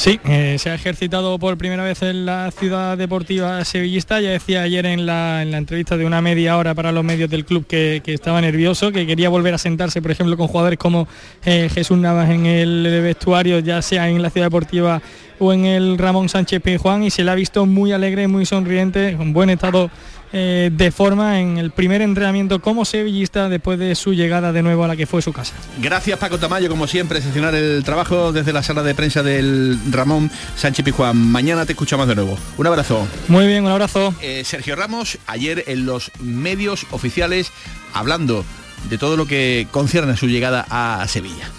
Sí, 0.00 0.18
eh, 0.24 0.56
se 0.58 0.70
ha 0.70 0.74
ejercitado 0.74 1.38
por 1.38 1.58
primera 1.58 1.84
vez 1.84 2.00
en 2.00 2.24
la 2.24 2.50
ciudad 2.52 2.96
deportiva 2.96 3.62
sevillista. 3.66 4.18
Ya 4.18 4.30
decía 4.30 4.62
ayer 4.62 4.86
en 4.86 5.04
la, 5.04 5.42
entrevista 5.42 5.98
de 5.98 6.06
una 6.06 6.22
media 6.22 6.56
hora 6.56 6.74
para 6.74 6.90
los 6.90 7.04
medios 7.04 7.28
del 7.28 7.44
club 7.44 7.66
que, 7.66 8.00
estaba 8.06 8.40
nervioso, 8.40 8.92
que 8.92 9.06
quería 9.06 9.28
volver 9.28 9.52
a 9.52 9.58
sentarse, 9.58 10.00
por 10.00 10.10
ejemplo, 10.10 10.38
con 10.38 10.48
jugadores 10.48 10.78
como 10.78 11.06
eh, 11.44 11.68
Jesús 11.70 11.98
Navas 11.98 12.30
en 12.30 12.46
el 12.46 13.02
vestuario, 13.02 13.58
ya 13.58 13.82
sea 13.82 14.08
en 14.08 14.22
la 14.22 14.30
ciudad 14.30 14.46
deportiva 14.46 15.02
o 15.38 15.52
en 15.52 15.66
el 15.66 15.98
Ramón 15.98 16.30
Sánchez 16.30 16.62
Pizjuán, 16.62 17.02
y 17.02 17.10
se 17.10 17.22
le 17.22 17.32
ha 17.32 17.34
visto 17.34 17.66
muy 17.66 17.92
alegre, 17.92 18.26
muy 18.26 18.46
sonriente, 18.46 19.18
con 19.18 19.34
buen 19.34 19.50
estado 19.50 19.90
eh, 20.32 20.70
de 20.72 20.90
forma 20.90 21.40
en 21.40 21.58
el 21.58 21.70
primer 21.70 22.02
entrenamiento 22.02 22.60
como 22.60 22.84
sevillista 22.84 23.48
después 23.48 23.78
de 23.78 23.94
su 23.94 24.14
llegada 24.14 24.52
de 24.52 24.62
nuevo 24.62 24.84
a 24.84 24.88
la 24.88 24.96
que 24.96 25.06
fue 25.06 25.22
su 25.22 25.32
casa. 25.32 25.54
Gracias 25.80 26.18
Paco 26.18 26.38
Tamayo, 26.38 26.68
como 26.68 26.86
siempre, 26.86 27.18
excepcional 27.18 27.54
el 27.54 27.82
trabajo 27.84 28.32
desde 28.32 28.52
la 28.52 28.62
sala 28.62 28.82
de 28.82 28.94
prensa 28.94 29.22
del 29.22 29.78
Ramón 29.90 30.30
Sánchez 30.56 30.84
Pijuán. 30.84 31.16
Mañana 31.16 31.66
te 31.66 31.72
escuchamos 31.72 32.06
de 32.08 32.14
nuevo. 32.14 32.38
Un 32.56 32.66
abrazo. 32.66 33.06
Muy 33.28 33.46
bien, 33.46 33.64
un 33.64 33.70
abrazo. 33.70 34.14
Eh, 34.20 34.42
Sergio 34.44 34.76
Ramos, 34.76 35.18
ayer 35.26 35.64
en 35.66 35.86
los 35.86 36.10
medios 36.20 36.86
oficiales 36.90 37.52
hablando 37.92 38.44
de 38.88 38.98
todo 38.98 39.16
lo 39.16 39.26
que 39.26 39.66
concierne 39.70 40.12
a 40.12 40.16
su 40.16 40.26
llegada 40.26 40.66
a 40.70 41.06
Sevilla. 41.08 41.50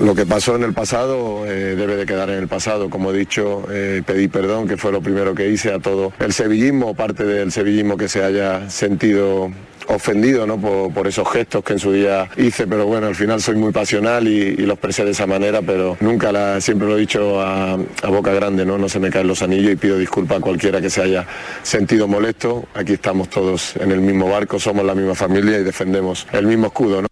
Lo 0.00 0.14
que 0.14 0.24
pasó 0.24 0.56
en 0.56 0.62
el 0.62 0.72
pasado 0.72 1.44
eh, 1.46 1.76
debe 1.76 1.94
de 1.94 2.06
quedar 2.06 2.30
en 2.30 2.38
el 2.38 2.48
pasado. 2.48 2.88
Como 2.88 3.12
he 3.12 3.18
dicho, 3.18 3.64
eh, 3.70 4.02
pedí 4.04 4.28
perdón, 4.28 4.66
que 4.66 4.78
fue 4.78 4.92
lo 4.92 5.02
primero 5.02 5.34
que 5.34 5.48
hice 5.48 5.74
a 5.74 5.78
todo 5.78 6.14
el 6.18 6.32
sevillismo, 6.32 6.94
parte 6.94 7.24
del 7.24 7.52
sevillismo 7.52 7.98
que 7.98 8.08
se 8.08 8.24
haya 8.24 8.70
sentido 8.70 9.50
ofendido 9.88 10.46
¿no? 10.46 10.58
por, 10.58 11.06
esos 11.06 11.28
gestos 11.30 11.64
que 11.64 11.74
en 11.74 11.78
su 11.78 11.92
día 11.92 12.30
hice, 12.36 12.66
pero 12.66 12.86
bueno, 12.86 13.08
al 13.08 13.14
final 13.14 13.42
soy 13.42 13.56
muy 13.56 13.72
pasional 13.72 14.26
y, 14.28 14.56
lo 14.56 14.74
expresé 14.74 15.04
de 15.04 15.10
esa 15.10 15.26
manera, 15.26 15.62
pero 15.62 15.96
nunca 16.00 16.60
siempre 16.60 16.86
lo 16.86 16.96
he 16.96 17.00
dicho 17.00 17.40
a, 17.40 17.76
boca 18.08 18.32
grande, 18.32 18.64
¿no? 18.64 18.78
no 18.78 18.88
se 18.88 19.00
me 19.00 19.10
caen 19.10 19.26
los 19.26 19.42
anillos 19.42 19.72
y 19.72 19.76
pido 19.76 19.98
disculpas 19.98 20.38
a 20.38 20.40
cualquiera 20.40 20.80
que 20.80 20.90
se 20.90 21.02
haya 21.02 21.26
sentido 21.62 22.06
molesto. 22.06 22.66
Aquí 22.74 22.94
estamos 22.94 23.28
todos 23.28 23.76
en 23.76 23.90
el 23.90 24.00
mismo 24.00 24.30
barco, 24.30 24.58
somos 24.58 24.84
la 24.84 24.94
misma 24.94 25.14
familia 25.14 25.58
y 25.58 25.64
defendemos 25.64 26.26
el 26.32 26.46
mismo 26.46 26.68
escudo. 26.68 27.02
¿no? 27.02 27.09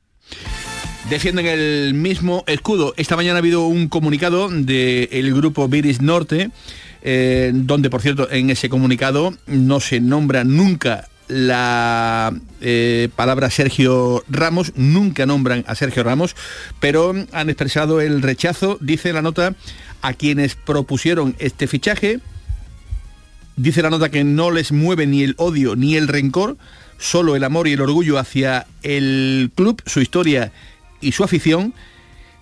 Defienden 1.11 1.47
el 1.47 1.95
mismo 1.95 2.45
escudo. 2.47 2.93
Esta 2.99 3.17
mañana 3.17 3.37
ha 3.37 3.39
habido 3.39 3.67
un 3.67 3.89
comunicado 3.89 4.49
del 4.51 5.35
grupo 5.35 5.67
Viris 5.67 6.03
Norte, 6.03 6.51
eh, 7.03 7.51
donde 7.55 7.89
por 7.89 8.03
cierto 8.03 8.31
en 8.31 8.51
ese 8.51 8.69
comunicado 8.69 9.35
no 9.47 9.81
se 9.81 10.01
nombra 10.01 10.45
nunca 10.45 11.09
la 11.29 12.35
eh, 12.61 13.09
palabra 13.17 13.51
Sergio 13.51 14.23
Ramos, 14.29 14.73
nunca 14.77 15.25
nombran 15.25 15.65
a 15.67 15.75
Sergio 15.75 16.03
Ramos, 16.03 16.37
pero 16.79 17.15
han 17.33 17.49
expresado 17.49 18.01
el 18.03 18.21
rechazo, 18.21 18.77
dice 18.81 19.13
la 19.13 19.23
nota, 19.23 19.55
a 20.03 20.13
quienes 20.13 20.57
propusieron 20.57 21.37
este 21.39 21.67
fichaje. 21.67 22.21
Dice 23.57 23.83
la 23.83 23.91
nota 23.91 24.11
que 24.11 24.25
no 24.25 24.51
les 24.51 24.73
mueve 24.73 25.07
ni 25.07 25.25
el 25.25 25.35
odio 25.37 25.75
ni 25.75 25.97
el 25.97 26.07
rencor, 26.07 26.57
solo 26.99 27.35
el 27.35 27.45
amor 27.45 27.67
y 27.67 27.73
el 27.73 27.81
orgullo 27.81 28.19
hacia 28.19 28.67
el 28.83 29.51
club, 29.55 29.83
su 29.87 30.01
historia 30.01 30.53
y 31.01 31.13
su 31.13 31.25
afición 31.25 31.75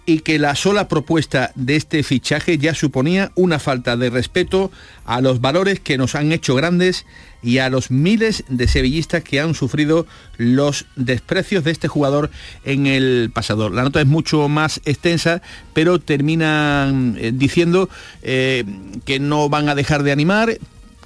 y 0.07 0.21
que 0.21 0.39
la 0.39 0.55
sola 0.55 0.87
propuesta 0.87 1.51
de 1.57 1.75
este 1.75 2.03
fichaje 2.05 2.59
ya 2.59 2.75
suponía 2.75 3.33
una 3.35 3.59
falta 3.59 3.97
de 3.97 4.09
respeto 4.09 4.71
a 5.05 5.21
los 5.21 5.41
valores 5.41 5.81
que 5.81 5.99
nos 5.99 6.15
han 6.15 6.31
hecho 6.31 6.55
grandes 6.55 7.05
y 7.43 7.59
a 7.59 7.69
los 7.69 7.91
miles 7.91 8.45
de 8.49 8.69
sevillistas 8.69 9.25
que 9.25 9.41
han 9.41 9.55
sufrido 9.55 10.07
los 10.37 10.87
desprecios 10.95 11.65
de 11.65 11.73
este 11.73 11.89
jugador 11.89 12.31
en 12.65 12.87
el 12.87 13.31
pasado. 13.35 13.69
La 13.69 13.83
nota 13.83 14.01
es 14.01 14.07
mucho 14.07 14.49
más 14.49 14.81
extensa, 14.85 15.43
pero 15.75 15.99
terminan 15.99 17.17
eh, 17.19 17.33
diciendo 17.35 17.91
eh, 18.23 18.65
que 19.05 19.19
no 19.19 19.49
van 19.49 19.69
a 19.69 19.75
dejar 19.75 20.05
de 20.05 20.13
animar, 20.13 20.57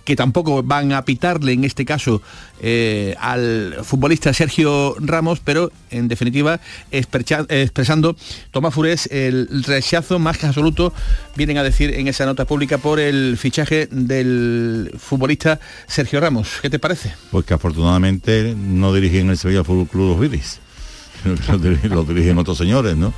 que 0.05 0.17
tampoco 0.17 0.63
van 0.63 0.93
a 0.93 1.05
pitarle 1.05 1.53
en 1.53 1.65
este 1.65 1.85
caso 1.85 2.23
eh, 2.61 3.15
al 3.21 3.79
futbolista 3.83 4.33
Sergio 4.33 4.97
Ramos, 4.99 5.41
pero 5.41 5.71
en 5.91 6.09
definitiva 6.09 6.61
expresando 6.91 8.17
Tomás 8.51 8.75
Furés 8.75 9.09
el 9.11 9.65
rechazo 9.65 10.19
más 10.19 10.39
que 10.39 10.47
absoluto, 10.47 10.93
vienen 11.37 11.59
a 11.59 11.63
decir 11.63 11.95
en 11.95 12.09
esa 12.09 12.27
nota 12.27 12.45
pública 12.45 12.79
por 12.79 13.01
el 13.01 13.37
fichaje 13.39 13.89
del 13.91 14.93
futbolista 14.99 15.61
Sergio 15.87 16.21
Ramos. 16.21 16.59
¿Qué 16.63 16.71
te 16.71 16.79
parece? 16.79 17.13
Pues 17.31 17.45
que 17.45 17.55
afortunadamente 17.55 18.55
no 18.57 18.93
dirigen 18.93 19.31
el 19.31 19.39
Sevilla 19.39 19.65
Fútbol 19.65 19.89
Club 19.89 20.09
los 20.11 20.21
Viris, 20.21 20.61
lo 21.91 22.05
dirigen 22.05 22.39
otros 22.39 22.59
señores, 22.59 22.97
¿no? 22.97 23.13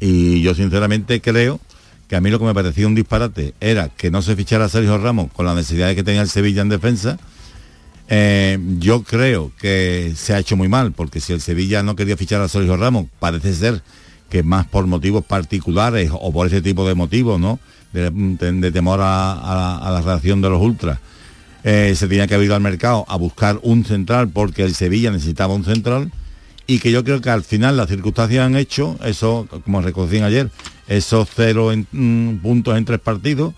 Y 0.00 0.42
yo 0.42 0.54
sinceramente 0.54 1.20
creo 1.20 1.60
que 2.08 2.16
a 2.16 2.20
mí 2.20 2.30
lo 2.30 2.38
que 2.38 2.44
me 2.44 2.54
parecía 2.54 2.86
un 2.86 2.94
disparate 2.94 3.54
era 3.60 3.88
que 3.88 4.10
no 4.10 4.22
se 4.22 4.36
fichara 4.36 4.66
a 4.66 4.68
Sergio 4.68 4.98
Ramos 4.98 5.30
con 5.32 5.46
la 5.46 5.54
necesidad 5.54 5.94
que 5.94 6.02
tenía 6.02 6.22
el 6.22 6.28
Sevilla 6.28 6.62
en 6.62 6.68
defensa. 6.68 7.18
Eh, 8.08 8.58
yo 8.78 9.02
creo 9.02 9.50
que 9.58 10.12
se 10.14 10.32
ha 10.32 10.38
hecho 10.38 10.56
muy 10.56 10.68
mal, 10.68 10.92
porque 10.92 11.20
si 11.20 11.32
el 11.32 11.40
Sevilla 11.40 11.82
no 11.82 11.96
quería 11.96 12.16
fichar 12.16 12.40
a 12.40 12.48
Sergio 12.48 12.76
Ramos, 12.76 13.06
parece 13.18 13.54
ser 13.54 13.82
que 14.30 14.42
más 14.42 14.66
por 14.66 14.86
motivos 14.86 15.24
particulares 15.24 16.10
o 16.12 16.32
por 16.32 16.46
ese 16.46 16.62
tipo 16.62 16.86
de 16.86 16.94
motivos, 16.94 17.40
¿no? 17.40 17.58
De, 17.92 18.70
temor 18.72 19.00
a, 19.02 19.90
la 19.90 20.02
reacción 20.02 20.42
de 20.42 20.50
los 20.50 20.60
ultras. 20.60 20.98
Eh, 21.64 21.94
se 21.96 22.06
tenía 22.06 22.26
que 22.26 22.34
haber 22.34 22.46
ido 22.46 22.54
al 22.54 22.60
mercado 22.60 23.04
a 23.08 23.16
buscar 23.16 23.58
un 23.62 23.84
central 23.84 24.28
porque 24.28 24.62
el 24.62 24.74
Sevilla 24.74 25.10
necesitaba 25.10 25.54
un 25.54 25.64
central 25.64 26.12
y 26.66 26.78
que 26.78 26.92
yo 26.92 27.02
creo 27.02 27.20
que 27.20 27.30
al 27.30 27.42
final 27.42 27.76
las 27.76 27.88
circunstancias 27.88 28.44
han 28.44 28.56
hecho, 28.56 28.98
eso 29.04 29.48
como 29.64 29.80
reconocían 29.80 30.24
ayer, 30.24 30.50
esos 30.88 31.28
cero 31.34 31.72
mm, 31.92 32.36
puntos 32.36 32.76
en 32.76 32.84
tres 32.84 33.00
partidos 33.00 33.54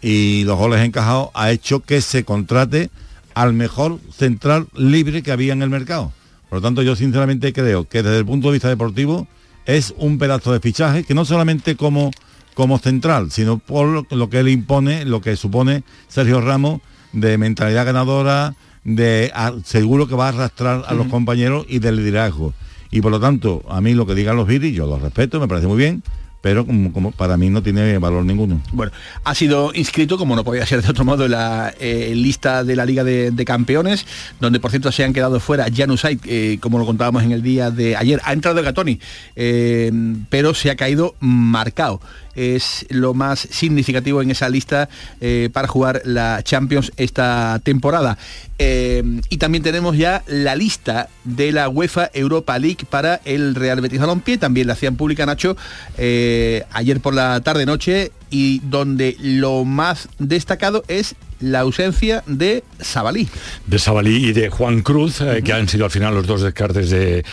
y 0.00 0.44
los 0.44 0.58
goles 0.58 0.84
encajados 0.84 1.30
ha 1.34 1.50
hecho 1.50 1.80
que 1.80 2.00
se 2.00 2.24
contrate 2.24 2.90
al 3.34 3.52
mejor 3.52 3.98
central 4.12 4.66
libre 4.74 5.22
que 5.22 5.32
había 5.32 5.52
en 5.52 5.62
el 5.62 5.70
mercado. 5.70 6.12
Por 6.48 6.58
lo 6.58 6.62
tanto, 6.62 6.82
yo 6.82 6.96
sinceramente 6.96 7.52
creo 7.52 7.88
que 7.88 8.02
desde 8.02 8.18
el 8.18 8.26
punto 8.26 8.48
de 8.48 8.54
vista 8.54 8.68
deportivo 8.68 9.28
es 9.66 9.94
un 9.98 10.18
pedazo 10.18 10.52
de 10.52 10.60
fichaje 10.60 11.04
que 11.04 11.14
no 11.14 11.24
solamente 11.24 11.76
como, 11.76 12.10
como 12.54 12.78
central, 12.78 13.30
sino 13.30 13.58
por 13.58 14.06
lo, 14.10 14.30
que 14.30 14.40
él 14.40 14.48
impone, 14.48 15.04
lo 15.04 15.20
que 15.20 15.36
supone 15.36 15.82
Sergio 16.08 16.40
Ramos 16.40 16.80
de 17.12 17.36
mentalidad 17.38 17.84
ganadora, 17.84 18.54
de 18.84 19.30
seguro 19.64 20.08
que 20.08 20.14
va 20.14 20.26
a 20.26 20.28
arrastrar 20.30 20.84
a 20.86 20.94
los 20.94 21.08
compañeros 21.08 21.66
y 21.68 21.80
del 21.80 21.96
liderazgo. 21.96 22.54
Y 22.90 23.02
por 23.02 23.10
lo 23.10 23.20
tanto, 23.20 23.62
a 23.68 23.82
mí 23.82 23.92
lo 23.92 24.06
que 24.06 24.14
digan 24.14 24.36
los 24.36 24.48
viris, 24.48 24.74
yo 24.74 24.86
los 24.86 25.02
respeto, 25.02 25.38
me 25.38 25.48
parece 25.48 25.66
muy 25.66 25.76
bien, 25.76 26.02
pero 26.40 26.66
como, 26.66 27.12
para 27.12 27.36
mí 27.36 27.50
no 27.50 27.62
tiene 27.62 27.98
valor 27.98 28.24
ninguno. 28.24 28.60
Bueno, 28.72 28.92
ha 29.24 29.34
sido 29.34 29.72
inscrito, 29.74 30.18
como 30.18 30.36
no 30.36 30.44
podía 30.44 30.66
ser 30.66 30.82
de 30.82 30.90
otro 30.90 31.04
modo, 31.04 31.24
en 31.24 31.32
la 31.32 31.74
eh, 31.80 32.12
lista 32.14 32.64
de 32.64 32.76
la 32.76 32.86
Liga 32.86 33.04
de, 33.04 33.44
Campeones, 33.44 34.06
donde 34.40 34.60
por 34.60 34.70
cierto 34.70 34.92
se 34.92 35.04
han 35.04 35.12
quedado 35.12 35.40
fuera 35.40 35.66
Janusay, 35.74 36.18
eh, 36.24 36.58
como 36.60 36.78
lo 36.78 36.84
contábamos 36.86 37.22
en 37.22 37.32
el 37.32 37.42
día 37.42 37.70
de 37.70 37.96
ayer. 37.96 38.20
Ha 38.24 38.32
entrado 38.32 38.62
Gatoni, 38.62 39.00
eh, 39.36 39.90
pero 40.28 40.54
se 40.54 40.70
ha 40.70 40.76
caído 40.76 41.14
marcado 41.20 42.00
es 42.38 42.86
lo 42.88 43.14
más 43.14 43.40
significativo 43.50 44.22
en 44.22 44.30
esa 44.30 44.48
lista 44.48 44.88
eh, 45.20 45.50
para 45.52 45.66
jugar 45.66 46.02
la 46.04 46.40
Champions 46.44 46.92
esta 46.96 47.60
temporada. 47.64 48.16
Eh, 48.60 49.02
y 49.28 49.38
también 49.38 49.64
tenemos 49.64 49.96
ya 49.96 50.22
la 50.26 50.54
lista 50.54 51.08
de 51.24 51.50
la 51.50 51.68
UEFA 51.68 52.10
Europa 52.14 52.58
League 52.58 52.86
para 52.88 53.20
el 53.24 53.56
Real 53.56 53.80
Betis 53.80 53.98
Balompié, 53.98 54.38
también 54.38 54.68
la 54.68 54.74
hacían 54.74 54.96
pública 54.96 55.26
Nacho 55.26 55.56
eh, 55.96 56.64
ayer 56.72 57.00
por 57.00 57.14
la 57.14 57.40
tarde 57.40 57.66
noche 57.66 58.12
y 58.30 58.60
donde 58.60 59.16
lo 59.20 59.64
más 59.64 60.08
destacado 60.18 60.84
es 60.86 61.16
la 61.40 61.60
ausencia 61.60 62.22
de 62.26 62.62
Sabalí. 62.80 63.28
De 63.66 63.78
Sabalí 63.78 64.28
y 64.28 64.32
de 64.32 64.48
Juan 64.48 64.82
Cruz, 64.82 65.22
que 65.44 65.52
han 65.52 65.68
sido 65.68 65.84
al 65.84 65.90
final 65.90 66.14
los 66.14 66.26
dos 66.26 66.42
descartes 66.42 66.90
de 66.90 67.24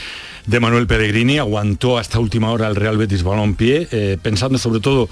de 0.47 0.59
Manuel 0.59 0.87
Pellegrini, 0.87 1.37
aguantó 1.37 1.97
hasta 1.97 2.19
última 2.19 2.51
hora 2.51 2.67
el 2.67 2.75
Real 2.75 2.97
Betis 2.97 3.23
Balompié, 3.23 3.87
eh, 3.91 4.17
pensando 4.21 4.57
sobre 4.57 4.79
todo 4.79 5.09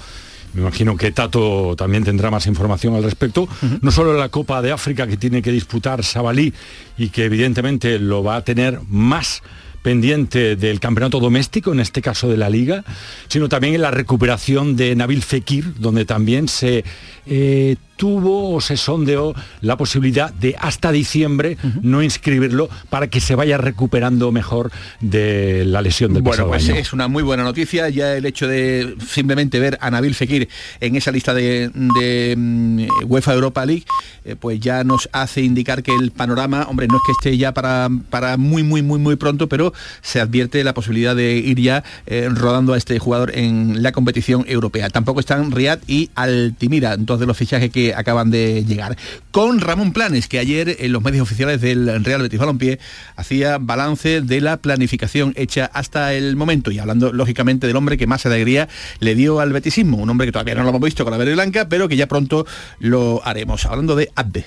me 0.54 0.60
imagino 0.60 0.96
que 0.96 1.10
Tato 1.10 1.74
también 1.76 2.04
tendrá 2.04 2.30
más 2.30 2.46
información 2.46 2.94
al 2.94 3.02
respecto, 3.02 3.48
no 3.80 3.90
solo 3.90 4.16
la 4.16 4.28
Copa 4.28 4.62
de 4.62 4.70
África 4.70 5.06
que 5.06 5.16
tiene 5.16 5.42
que 5.42 5.50
disputar 5.50 6.04
Sabalí 6.04 6.54
y 6.96 7.08
que 7.08 7.24
evidentemente 7.24 7.98
lo 7.98 8.22
va 8.22 8.36
a 8.36 8.44
tener 8.44 8.78
más 8.88 9.42
pendiente 9.82 10.56
del 10.56 10.80
campeonato 10.80 11.20
doméstico, 11.20 11.72
en 11.72 11.80
este 11.80 12.00
caso 12.00 12.28
de 12.28 12.38
la 12.38 12.48
liga, 12.48 12.84
sino 13.28 13.50
también 13.50 13.74
en 13.74 13.82
la 13.82 13.90
recuperación 13.90 14.76
de 14.76 14.96
Nabil 14.96 15.22
Fekir, 15.22 15.74
donde 15.78 16.06
también 16.06 16.48
se 16.48 16.84
eh, 17.26 17.76
tuvo 17.96 18.54
o 18.54 18.60
se 18.60 18.76
sondeó 18.76 19.34
la 19.60 19.76
posibilidad 19.76 20.32
de 20.32 20.56
hasta 20.58 20.92
diciembre 20.92 21.56
no 21.82 22.02
inscribirlo 22.02 22.68
para 22.90 23.08
que 23.08 23.20
se 23.20 23.34
vaya 23.34 23.58
recuperando 23.58 24.32
mejor 24.32 24.70
de 25.00 25.64
la 25.66 25.82
lesión 25.82 26.12
del 26.14 26.22
Bueno, 26.22 26.46
pues 26.48 26.68
año. 26.68 26.74
es 26.76 26.92
una 26.92 27.08
muy 27.08 27.22
buena 27.22 27.42
noticia 27.42 27.88
ya 27.88 28.14
el 28.16 28.26
hecho 28.26 28.46
de 28.48 28.94
simplemente 29.06 29.58
ver 29.60 29.78
a 29.80 29.90
Nabil 29.90 30.14
Fekir 30.14 30.48
en 30.80 30.96
esa 30.96 31.10
lista 31.10 31.34
de, 31.34 31.70
de, 31.74 32.34
mm, 32.36 32.86
UEFA 33.06 33.34
Europa 33.34 33.64
League, 33.66 33.84
eh, 34.24 34.36
pues 34.38 34.60
ya 34.60 34.84
nos 34.84 35.08
hace 35.12 35.42
indicar 35.42 35.82
que 35.82 35.92
el 35.94 36.10
panorama, 36.10 36.66
hombre, 36.68 36.86
no 36.88 36.96
es 36.96 37.02
que 37.06 37.12
esté 37.12 37.36
ya 37.36 37.52
para, 37.52 37.88
para 38.10 38.36
muy, 38.36 38.62
muy, 38.62 38.82
muy, 38.82 38.98
muy 38.98 39.16
pronto, 39.16 39.48
pero 39.48 39.72
se 40.02 40.20
advierte 40.20 40.62
la 40.64 40.74
posibilidad 40.74 41.14
de 41.14 41.34
ir 41.36 41.60
ya 41.60 41.84
eh, 42.06 42.28
rodando 42.30 42.72
a 42.72 42.76
este 42.78 42.98
jugador 42.98 43.32
en 43.36 43.82
la 43.82 43.92
competición 43.92 44.44
europea. 44.48 44.90
Tampoco 44.90 45.20
están 45.20 45.50
Riyad 45.52 45.80
y 45.86 46.10
Altimira, 46.14 46.96
dos 46.96 47.20
de 47.20 47.26
los 47.26 47.36
fichajes 47.36 47.70
que 47.70 47.83
acaban 47.92 48.30
de 48.30 48.64
llegar. 48.64 48.96
Con 49.30 49.60
Ramón 49.60 49.92
Planes, 49.92 50.28
que 50.28 50.38
ayer 50.38 50.76
en 50.78 50.92
los 50.92 51.02
medios 51.02 51.22
oficiales 51.22 51.60
del 51.60 52.04
Real 52.04 52.22
Betis 52.22 52.38
Balompié 52.38 52.78
hacía 53.16 53.58
balance 53.58 54.20
de 54.20 54.40
la 54.40 54.58
planificación 54.58 55.32
hecha 55.36 55.70
hasta 55.72 56.14
el 56.14 56.36
momento 56.36 56.70
y 56.70 56.78
hablando 56.78 57.12
lógicamente 57.12 57.66
del 57.66 57.76
hombre 57.76 57.96
que 57.96 58.06
más 58.06 58.24
alegría 58.26 58.68
le 59.00 59.14
dio 59.14 59.40
al 59.40 59.52
betisismo, 59.52 59.98
un 59.98 60.08
hombre 60.08 60.26
que 60.26 60.32
todavía 60.32 60.54
no 60.54 60.62
lo 60.62 60.70
hemos 60.70 60.80
visto 60.80 61.04
con 61.04 61.10
la 61.10 61.18
verde 61.18 61.34
blanca, 61.34 61.68
pero 61.68 61.88
que 61.88 61.96
ya 61.96 62.06
pronto 62.06 62.46
lo 62.78 63.20
haremos. 63.24 63.66
Hablando 63.66 63.96
de 63.96 64.10
Abde. 64.14 64.44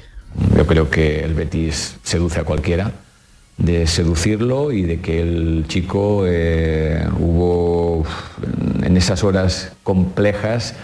Yo 0.55 0.65
creo 0.65 0.89
que 0.89 1.23
el 1.23 1.33
Betis 1.33 1.95
seduce 2.03 2.39
a 2.39 2.43
cualquiera, 2.43 2.91
de 3.57 3.87
seducirlo 3.87 4.71
y 4.71 4.83
de 4.83 4.99
que 4.99 5.19
el 5.19 5.65
chico 5.67 6.23
eh, 6.27 7.07
hubo 7.19 8.05
en 8.83 8.97
esas 8.97 9.23
horas 9.23 9.71
complejas, 9.83 10.75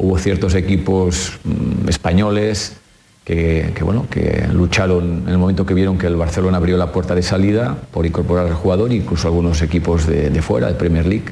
hubo 0.00 0.18
ciertos 0.18 0.54
equipos 0.54 1.38
mm, 1.44 1.88
españoles 1.88 2.76
que, 3.24 3.72
bueno, 3.82 4.06
que 4.10 4.48
lucharon 4.52 5.22
en 5.24 5.28
el 5.28 5.38
momento 5.38 5.64
que 5.64 5.72
vieron 5.72 5.98
que 5.98 6.08
el 6.08 6.16
Barcelona 6.16 6.56
abrió 6.56 6.76
la 6.76 6.90
puerta 6.90 7.14
de 7.14 7.22
salida 7.22 7.76
por 7.92 8.04
incorporar 8.04 8.46
al 8.46 8.54
jugador, 8.54 8.92
incluso 8.92 9.28
algunos 9.28 9.62
equipos 9.62 10.06
de, 10.06 10.42
fuera, 10.42 10.66
de 10.66 10.74
Premier 10.74 11.06
League, 11.06 11.26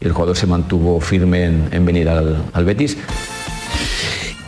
y 0.00 0.06
el 0.06 0.12
jugador 0.12 0.34
se 0.34 0.46
mantuvo 0.46 0.98
firme 0.98 1.44
en, 1.44 1.68
en 1.72 1.84
venir 1.84 2.08
al 2.08 2.64
Betis. 2.64 2.96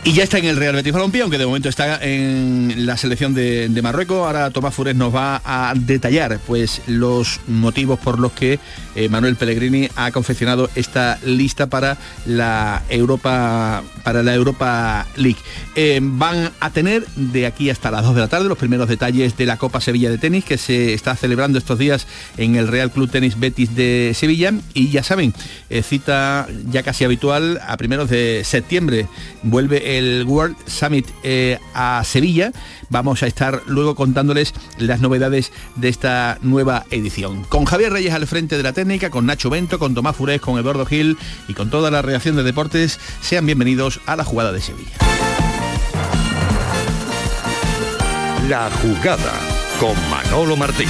Y 0.05 0.13
ya 0.13 0.23
está 0.23 0.37
en 0.37 0.45
el 0.45 0.55
Real 0.55 0.75
Betis 0.75 0.93
Balompié, 0.93 1.21
aunque 1.21 1.37
de 1.37 1.45
momento 1.45 1.67
está 1.67 1.99
en 2.01 2.85
la 2.85 2.95
selección 2.95 3.33
de, 3.33 3.79
Marruecos. 3.83 4.25
Ahora 4.25 4.49
Tomás 4.49 4.73
Fures 4.73 4.95
nos 4.95 5.13
va 5.13 5.41
a 5.43 5.73
detallar 5.75 6.39
pues, 6.47 6.81
los 6.87 7.41
motivos 7.47 7.99
por 7.99 8.17
los 8.17 8.31
que 8.31 8.59
eh, 8.95 9.09
Manuel 9.09 9.35
Pellegrini 9.35 9.89
ha 9.95 10.11
confeccionado 10.11 10.69
esta 10.75 11.19
lista 11.25 11.67
para 11.67 11.97
la 12.25 12.81
Europa, 12.89 13.83
para 14.03 14.23
la 14.23 14.33
Europa 14.33 15.05
League. 15.17 15.39
Eh, 15.75 15.99
van 16.01 16.51
a 16.59 16.69
tener 16.69 17.05
de 17.15 17.45
aquí 17.45 17.69
hasta 17.69 17.91
las 17.91 18.03
2 18.03 18.15
de 18.15 18.21
la 18.21 18.27
tarde 18.29 18.47
los 18.47 18.57
primeros 18.57 18.87
detalles 18.87 19.35
de 19.37 19.45
la 19.45 19.57
Copa 19.57 19.81
Sevilla 19.81 20.09
de 20.09 20.17
Tenis 20.17 20.45
que 20.45 20.57
se 20.57 20.93
está 20.93 21.15
celebrando 21.15 21.57
estos 21.57 21.77
días 21.77 22.07
en 22.37 22.55
el 22.55 22.67
Real 22.67 22.89
Club 22.89 23.11
Tenis 23.11 23.37
Betis 23.37 23.75
de 23.75 24.13
Sevilla. 24.15 24.53
Y 24.73 24.89
ya 24.89 25.03
saben, 25.03 25.33
eh, 25.69 25.83
cita 25.83 26.47
ya 26.71 26.83
casi 26.83 27.03
habitual 27.03 27.59
a 27.67 27.75
primeros 27.75 28.09
de 28.09 28.43
septiembre. 28.45 29.07
Vuelve 29.43 29.88
el 29.89 30.23
World 30.27 30.55
Summit 30.67 31.07
eh, 31.23 31.57
a 31.73 32.03
Sevilla. 32.05 32.51
Vamos 32.89 33.23
a 33.23 33.27
estar 33.27 33.63
luego 33.65 33.95
contándoles 33.95 34.53
las 34.77 35.01
novedades 35.01 35.51
de 35.75 35.89
esta 35.89 36.37
nueva 36.43 36.85
edición. 36.91 37.43
Con 37.45 37.65
Javier 37.65 37.91
Reyes 37.91 38.13
al 38.13 38.27
frente 38.27 38.55
de 38.55 38.63
la 38.63 38.73
técnica, 38.73 39.09
con 39.09 39.25
Nacho 39.25 39.49
Bento, 39.49 39.79
con 39.79 39.95
Tomás 39.95 40.15
Furés, 40.15 40.41
con 40.41 40.59
Eduardo 40.59 40.85
Gil 40.85 41.17
y 41.47 41.55
con 41.55 41.71
toda 41.71 41.89
la 41.89 42.03
redacción 42.03 42.35
de 42.35 42.43
deportes, 42.43 42.99
sean 43.21 43.47
bienvenidos 43.47 43.99
a 44.05 44.15
la 44.15 44.23
jugada 44.23 44.51
de 44.51 44.61
Sevilla. 44.61 44.91
La 48.47 48.69
jugada 48.81 49.33
con 49.79 49.95
Manolo 50.11 50.55
Martín. 50.55 50.89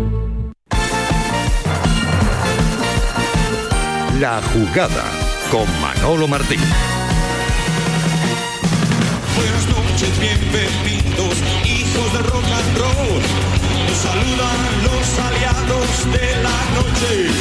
La 4.21 4.39
jugada 4.53 5.03
con 5.49 5.65
Manolo 5.81 6.27
Martín. 6.27 6.59
Buenas 9.35 9.67
noches, 9.67 10.09
bienvenidos, 10.19 11.37
hijos 11.65 12.13
de 12.13 12.19
rock 12.29 12.45
and 12.45 12.77
roll. 12.77 13.21
Nos 13.87 13.97
saludan 13.97 14.59
los 14.83 15.19
aliados 15.25 15.87
de 16.13 16.43
la 16.43 16.57
noche. 16.75 17.31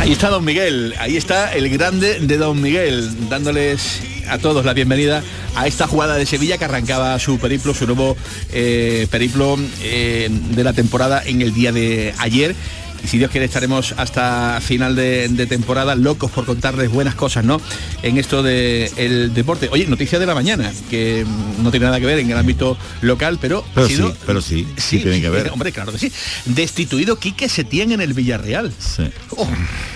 Ahí 0.00 0.12
está 0.12 0.30
Don 0.30 0.46
Miguel, 0.46 0.94
ahí 0.98 1.18
está 1.18 1.52
el 1.52 1.68
grande 1.68 2.20
de 2.20 2.38
Don 2.38 2.62
Miguel, 2.62 3.28
dándoles 3.28 4.00
a 4.30 4.38
todos 4.38 4.64
la 4.64 4.72
bienvenida 4.72 5.22
a 5.56 5.66
esta 5.66 5.86
jugada 5.86 6.14
de 6.14 6.24
Sevilla 6.24 6.56
que 6.56 6.64
arrancaba 6.64 7.18
su 7.18 7.38
periplo, 7.38 7.74
su 7.74 7.84
nuevo 7.84 8.16
eh, 8.50 9.06
periplo 9.10 9.58
eh, 9.82 10.30
de 10.30 10.64
la 10.64 10.72
temporada 10.72 11.22
en 11.22 11.42
el 11.42 11.52
día 11.52 11.70
de 11.70 12.14
ayer 12.16 12.56
y 13.02 13.08
si 13.08 13.18
Dios 13.18 13.30
quiere 13.30 13.46
estaremos 13.46 13.94
hasta 13.96 14.60
final 14.60 14.94
de, 14.94 15.28
de, 15.28 15.46
temporada 15.46 15.94
locos 15.94 16.30
por 16.30 16.44
contarles 16.44 16.90
buenas 16.90 17.14
cosas, 17.14 17.44
¿no? 17.44 17.60
En 18.02 18.18
esto 18.18 18.42
del 18.42 18.94
de 18.94 19.28
deporte. 19.28 19.68
Oye, 19.72 19.86
noticia 19.86 20.18
de 20.18 20.26
la 20.26 20.34
mañana, 20.34 20.72
que 20.90 21.26
no 21.62 21.70
tiene 21.70 21.86
nada 21.86 22.00
que 22.00 22.06
ver 22.06 22.18
en 22.18 22.30
el 22.30 22.38
ámbito 22.38 22.76
local, 23.00 23.38
pero... 23.40 23.64
Pero 23.74 23.86
ha 23.86 23.88
sido, 23.88 24.10
sí, 24.10 24.18
pero 24.26 24.40
sí, 24.40 24.68
sí, 24.76 24.98
tiene 25.00 25.20
que 25.20 25.30
ver. 25.30 25.50
Hombre, 25.50 25.72
claro 25.72 25.92
que 25.92 25.98
sí. 25.98 26.12
Destituido 26.46 27.18
Quique 27.18 27.48
Setién 27.48 27.92
en 27.92 28.00
el 28.00 28.14
Villarreal. 28.14 28.72
Sí. 28.78 29.10
Oh, 29.36 29.48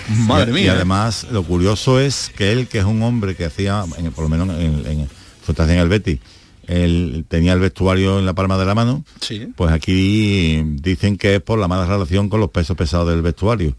madre 0.09 0.51
y, 0.51 0.53
mía. 0.53 0.63
Y 0.65 0.67
además, 0.69 1.27
lo 1.31 1.43
curioso 1.43 1.99
es 1.99 2.31
que 2.35 2.51
él, 2.51 2.67
que 2.67 2.79
es 2.79 2.85
un 2.85 3.01
hombre 3.03 3.35
que 3.35 3.45
hacía, 3.45 3.83
en, 3.97 4.11
por 4.11 4.23
lo 4.23 4.29
menos 4.29 4.49
en, 4.59 4.85
en 4.85 5.07
en 5.47 5.79
el 5.79 5.87
Betis, 5.87 6.19
él 6.67 7.25
tenía 7.27 7.53
el 7.53 7.59
vestuario 7.59 8.19
en 8.19 8.25
la 8.25 8.33
palma 8.33 8.57
de 8.57 8.65
la 8.65 8.75
mano, 8.75 9.03
sí. 9.21 9.47
pues 9.55 9.71
aquí 9.71 10.61
dicen 10.63 11.17
que 11.17 11.35
es 11.35 11.41
por 11.41 11.59
la 11.59 11.67
mala 11.67 11.85
relación 11.85 12.29
con 12.29 12.39
los 12.39 12.51
pesos 12.51 12.77
pesados 12.77 13.09
del 13.09 13.21
vestuario. 13.21 13.75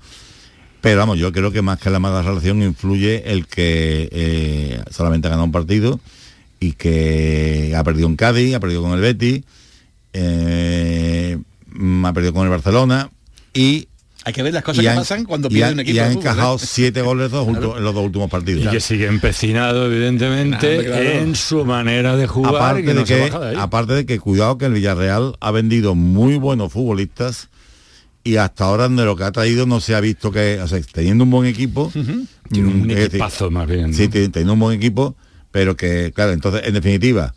Pero 0.80 0.98
vamos, 0.98 1.18
yo 1.18 1.32
creo 1.32 1.50
que 1.50 1.62
más 1.62 1.78
que 1.78 1.90
la 1.90 1.98
mala 1.98 2.22
relación 2.22 2.62
influye 2.62 3.30
el 3.32 3.46
que 3.46 4.08
eh, 4.12 4.82
solamente 4.90 5.26
ha 5.26 5.30
ganado 5.30 5.44
un 5.44 5.52
partido 5.52 6.00
y 6.60 6.72
que 6.72 7.74
ha 7.76 7.84
perdido 7.84 8.08
en 8.08 8.16
Cádiz, 8.16 8.54
ha 8.54 8.60
perdido 8.60 8.82
con 8.82 8.92
el 8.92 9.00
Betis, 9.00 9.42
eh, 10.12 11.38
ha 12.04 12.12
perdido 12.12 12.32
con 12.32 12.44
el 12.44 12.50
Barcelona 12.50 13.10
y 13.52 13.88
hay 14.28 14.34
que 14.34 14.42
ver 14.42 14.52
las 14.52 14.62
cosas 14.62 14.82
que 14.82 14.88
han, 14.90 14.96
pasan 14.96 15.24
cuando 15.24 15.48
pierde 15.48 15.72
un 15.72 15.80
equipo. 15.80 15.96
Y 15.96 15.98
han 16.00 16.12
fútbol, 16.12 16.22
encajado 16.22 16.56
¿eh? 16.56 16.60
siete 16.62 17.00
goles 17.00 17.30
dos 17.30 17.48
claro. 17.48 17.78
en 17.78 17.84
los 17.84 17.94
dos 17.94 18.04
últimos 18.04 18.30
partidos. 18.30 18.66
Y 18.66 18.68
que 18.68 18.80
sigue 18.80 19.06
empecinado, 19.06 19.86
evidentemente, 19.86 20.84
claro, 20.84 21.02
claro. 21.02 21.18
en 21.20 21.34
su 21.34 21.64
manera 21.64 22.14
de 22.14 22.26
jugar. 22.26 22.54
Aparte, 22.54 22.82
que 22.82 22.88
de 22.88 22.94
no 22.94 23.04
que, 23.06 23.14
de 23.14 23.56
aparte 23.56 23.92
de 23.94 24.04
que, 24.04 24.20
cuidado, 24.20 24.58
que 24.58 24.66
el 24.66 24.74
Villarreal 24.74 25.34
ha 25.40 25.50
vendido 25.50 25.94
muy 25.94 26.36
buenos 26.36 26.70
futbolistas 26.70 27.48
y 28.22 28.36
hasta 28.36 28.66
ahora 28.66 28.90
de 28.90 29.04
lo 29.06 29.16
que 29.16 29.24
ha 29.24 29.32
traído 29.32 29.64
no 29.64 29.80
se 29.80 29.94
ha 29.94 30.00
visto 30.00 30.30
que, 30.30 30.60
o 30.60 30.68
sea, 30.68 30.78
teniendo 30.92 31.24
un 31.24 31.30
buen 31.30 31.48
equipo, 31.48 31.90
uh 31.94 31.98
-huh. 31.98 32.26
Tiene 32.50 32.68
un 32.68 32.90
equipazo 32.90 33.46
decir, 33.46 33.50
más 33.50 33.66
bien. 33.66 33.90
¿no? 33.90 33.96
Sí, 33.96 34.08
teniendo 34.08 34.52
un 34.52 34.58
buen 34.58 34.76
equipo, 34.76 35.16
pero 35.50 35.74
que, 35.74 36.12
claro, 36.14 36.32
entonces, 36.32 36.62
en 36.66 36.74
definitiva, 36.74 37.34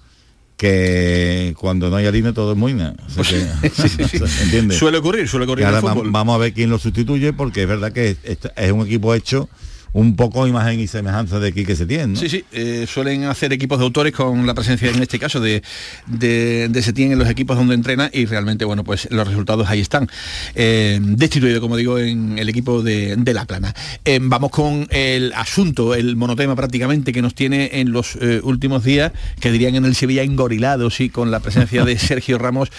que 0.61 1.55
cuando 1.57 1.89
no 1.89 1.95
hay 1.95 2.05
harina 2.05 2.33
todo 2.33 2.51
es 2.51 2.57
moina. 2.57 2.93
O 3.07 3.09
sea 3.09 3.23
que, 3.23 3.69
sí, 3.69 3.89
sí, 3.89 4.03
sí. 4.07 4.23
¿entiendes? 4.43 4.77
Suele 4.77 4.99
ocurrir, 4.99 5.27
suele 5.27 5.45
ocurrir. 5.45 5.65
ahora 5.65 5.81
vamos 5.81 6.35
a 6.35 6.37
ver 6.37 6.53
quién 6.53 6.69
lo 6.69 6.77
sustituye 6.77 7.33
porque 7.33 7.63
es 7.63 7.67
verdad 7.67 7.91
que 7.91 8.15
es 8.23 8.71
un 8.71 8.85
equipo 8.85 9.15
hecho 9.15 9.49
un 9.93 10.15
poco 10.15 10.47
imagen 10.47 10.79
y 10.79 10.87
semejanza 10.87 11.39
de 11.39 11.51
Quique 11.51 11.75
Setién, 11.75 12.13
¿no? 12.13 12.19
Sí, 12.19 12.29
sí, 12.29 12.45
eh, 12.51 12.85
suelen 12.87 13.25
hacer 13.25 13.51
equipos 13.51 13.79
de 13.79 13.85
autores 13.85 14.13
con 14.13 14.47
la 14.47 14.53
presencia, 14.53 14.89
en 14.89 15.01
este 15.01 15.19
caso, 15.19 15.39
de, 15.41 15.61
de, 16.07 16.69
de 16.69 16.81
Setién 16.81 17.11
en 17.11 17.19
los 17.19 17.29
equipos 17.29 17.57
donde 17.57 17.75
entrena 17.75 18.09
y 18.13 18.25
realmente, 18.25 18.63
bueno, 18.63 18.83
pues 18.83 19.09
los 19.11 19.27
resultados 19.27 19.67
ahí 19.69 19.81
están. 19.81 20.09
Eh, 20.55 20.99
destituido, 21.01 21.59
como 21.59 21.75
digo, 21.75 21.99
en 21.99 22.39
el 22.39 22.47
equipo 22.47 22.81
de, 22.81 23.15
de 23.17 23.33
La 23.33 23.45
Plana. 23.45 23.73
Eh, 24.05 24.19
vamos 24.21 24.51
con 24.51 24.87
el 24.91 25.33
asunto, 25.33 25.93
el 25.93 26.15
monotema 26.15 26.55
prácticamente 26.55 27.11
que 27.11 27.21
nos 27.21 27.35
tiene 27.35 27.69
en 27.73 27.91
los 27.91 28.17
últimos 28.43 28.83
días, 28.83 29.11
que 29.39 29.51
dirían 29.51 29.75
en 29.75 29.85
el 29.85 29.95
Sevilla 29.95 30.23
engorilado, 30.23 30.89
sí, 30.89 31.09
con 31.09 31.31
la 31.31 31.39
presencia 31.39 31.83
de 31.83 31.97
Sergio 31.99 32.37
Ramos 32.37 32.69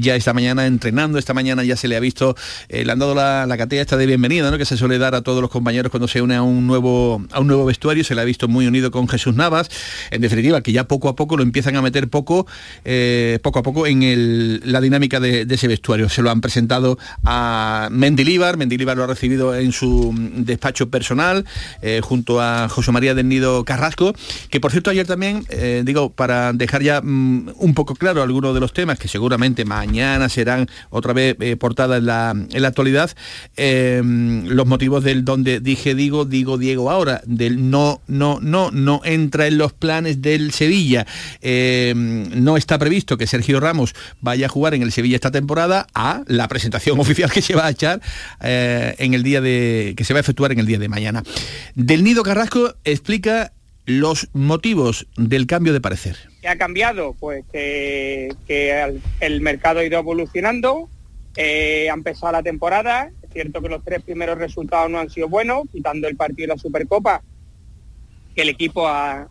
ya 0.00 0.16
esta 0.16 0.32
mañana 0.32 0.66
entrenando, 0.66 1.18
esta 1.18 1.34
mañana 1.34 1.64
ya 1.64 1.76
se 1.76 1.88
le 1.88 1.96
ha 1.96 2.00
visto, 2.00 2.36
le 2.68 2.90
han 2.90 2.98
dado 2.98 3.14
la, 3.14 3.46
la 3.46 3.56
catea 3.56 3.82
esta 3.82 3.96
de 3.96 4.06
bienvenida, 4.06 4.50
¿no? 4.50 4.58
que 4.58 4.64
se 4.64 4.76
suele 4.76 4.98
dar 4.98 5.14
a 5.14 5.22
todos 5.22 5.40
los 5.40 5.50
compañeros 5.50 5.90
cuando 5.90 6.08
se 6.08 6.22
une 6.22 6.34
a 6.34 6.42
un 6.42 6.61
nuevo, 6.66 7.22
a 7.32 7.40
un 7.40 7.46
nuevo 7.46 7.64
vestuario, 7.64 8.04
se 8.04 8.14
le 8.14 8.20
ha 8.20 8.24
visto 8.24 8.48
muy 8.48 8.66
unido 8.66 8.90
con 8.90 9.08
Jesús 9.08 9.34
Navas, 9.34 9.68
en 10.10 10.20
definitiva, 10.20 10.62
que 10.62 10.72
ya 10.72 10.84
poco 10.88 11.08
a 11.08 11.16
poco 11.16 11.36
lo 11.36 11.42
empiezan 11.42 11.76
a 11.76 11.82
meter 11.82 12.08
poco, 12.08 12.46
eh, 12.84 13.38
poco 13.42 13.58
a 13.58 13.62
poco 13.62 13.86
en 13.86 14.02
el- 14.02 14.60
la 14.64 14.80
dinámica 14.80 15.20
de, 15.20 15.46
ese 15.52 15.68
vestuario. 15.68 16.08
Se 16.08 16.22
lo 16.22 16.30
han 16.30 16.40
presentado 16.40 16.98
a 17.24 17.88
Mendilíbar, 17.90 18.56
Mendilíbar 18.56 18.96
lo 18.96 19.04
ha 19.04 19.06
recibido 19.06 19.54
en 19.54 19.72
su 19.72 20.14
despacho 20.36 20.88
personal, 20.88 21.44
eh, 21.82 22.00
junto 22.02 22.40
a 22.40 22.68
José 22.68 22.90
María 22.92 23.14
del 23.14 23.28
Nido 23.28 23.64
Carrasco, 23.64 24.14
que 24.50 24.60
por 24.60 24.70
cierto 24.70 24.90
ayer 24.90 25.06
también, 25.06 25.44
eh, 25.50 25.82
digo, 25.84 26.10
para 26.10 26.52
dejar 26.52 26.82
ya 26.82 27.00
mm, 27.02 27.50
un 27.58 27.74
poco 27.74 27.94
claro 27.94 28.22
algunos 28.22 28.54
de 28.54 28.60
los 28.60 28.72
temas 28.72 28.98
que 28.98 29.08
seguramente 29.08 29.64
mañana 29.64 30.28
serán 30.28 30.68
otra 30.90 31.12
vez 31.12 31.36
portada 31.58 31.98
en 31.98 32.06
la, 32.06 32.30
en 32.30 32.62
la 32.62 32.68
actualidad, 32.68 33.10
los 33.56 34.66
motivos 34.66 35.04
del 35.04 35.24
donde 35.24 35.60
dije 35.60 35.94
digo, 35.94 36.24
digo 36.24 36.51
Diego 36.58 36.90
ahora, 36.90 37.22
del 37.24 37.70
no, 37.70 38.00
no, 38.06 38.40
no, 38.40 38.70
no 38.70 39.00
entra 39.04 39.46
en 39.46 39.58
los 39.58 39.72
planes 39.72 40.22
del 40.22 40.52
Sevilla. 40.52 41.06
Eh, 41.40 41.92
no 41.96 42.56
está 42.56 42.78
previsto 42.78 43.16
que 43.16 43.26
Sergio 43.26 43.60
Ramos 43.60 43.94
vaya 44.20 44.46
a 44.46 44.48
jugar 44.48 44.74
en 44.74 44.82
el 44.82 44.92
Sevilla 44.92 45.16
esta 45.16 45.30
temporada 45.30 45.86
a 45.94 46.22
la 46.26 46.48
presentación 46.48 46.98
oficial 47.00 47.30
que 47.30 47.42
se 47.42 47.54
va 47.54 47.66
a 47.66 47.70
echar 47.70 48.00
eh, 48.42 48.94
en 48.98 49.14
el 49.14 49.22
día 49.22 49.40
de 49.40 49.94
que 49.96 50.04
se 50.04 50.14
va 50.14 50.20
a 50.20 50.22
efectuar 50.22 50.52
en 50.52 50.58
el 50.58 50.66
día 50.66 50.78
de 50.78 50.88
mañana. 50.88 51.22
Del 51.74 52.04
Nido 52.04 52.22
Carrasco 52.22 52.74
explica 52.84 53.52
los 53.84 54.28
motivos 54.32 55.06
del 55.16 55.46
cambio 55.46 55.72
de 55.72 55.80
parecer. 55.80 56.16
¿Qué 56.40 56.48
ha 56.48 56.56
cambiado? 56.56 57.14
Pues 57.18 57.44
que, 57.52 58.30
el 59.20 59.40
mercado 59.40 59.80
ha 59.80 59.84
ido 59.84 59.98
evolucionando, 59.98 60.88
eh, 61.36 61.88
ha 61.90 61.94
empezado 61.94 62.32
la 62.32 62.42
temporada, 62.42 63.10
cierto 63.32 63.60
que 63.60 63.68
los 63.68 63.84
tres 63.84 64.02
primeros 64.02 64.38
resultados 64.38 64.90
no 64.90 64.98
han 64.98 65.10
sido 65.10 65.28
buenos, 65.28 65.64
quitando 65.72 66.08
el 66.08 66.16
partido 66.16 66.48
de 66.48 66.54
la 66.54 66.58
Supercopa, 66.58 67.22
que 68.34 68.42
el 68.42 68.48
equipo 68.48 68.88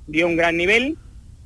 dio 0.07 0.27
un 0.27 0.35
gran 0.35 0.57
nivel, 0.57 0.97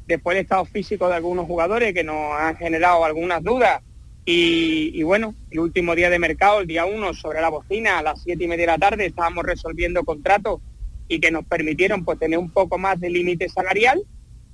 después 0.08 0.36
el 0.36 0.44
estado 0.44 0.66
físico 0.66 1.08
de 1.08 1.16
algunos 1.16 1.46
jugadores 1.46 1.94
que 1.94 2.04
nos 2.04 2.34
han 2.40 2.56
generado 2.58 3.06
algunas 3.06 3.44
dudas, 3.44 3.82
y, 4.28 5.04
bueno, 5.04 5.36
el 5.52 5.60
último 5.60 5.94
día 5.94 6.10
de 6.10 6.18
mercado, 6.18 6.62
el 6.62 6.68
día 6.68 6.86
1, 6.86 7.14
sobre 7.14 7.42
la 7.42 7.50
bocina, 7.50 8.00
a 8.00 8.02
las 8.02 8.24
siete 8.24 8.46
y 8.46 8.48
media 8.48 8.64
de 8.64 8.72
la 8.72 8.78
tarde, 8.80 9.06
estábamos 9.06 9.46
resolviendo 9.46 10.04
contratos 10.04 10.62
y 11.08 11.20
que 11.20 11.30
nos 11.30 11.46
permitieron 11.46 12.04
pues 12.04 12.18
tener 12.18 12.40
un 12.40 12.50
poco 12.50 12.80
más 12.80 13.00
de 13.00 13.12
límite 13.12 13.48
salarial 13.50 14.02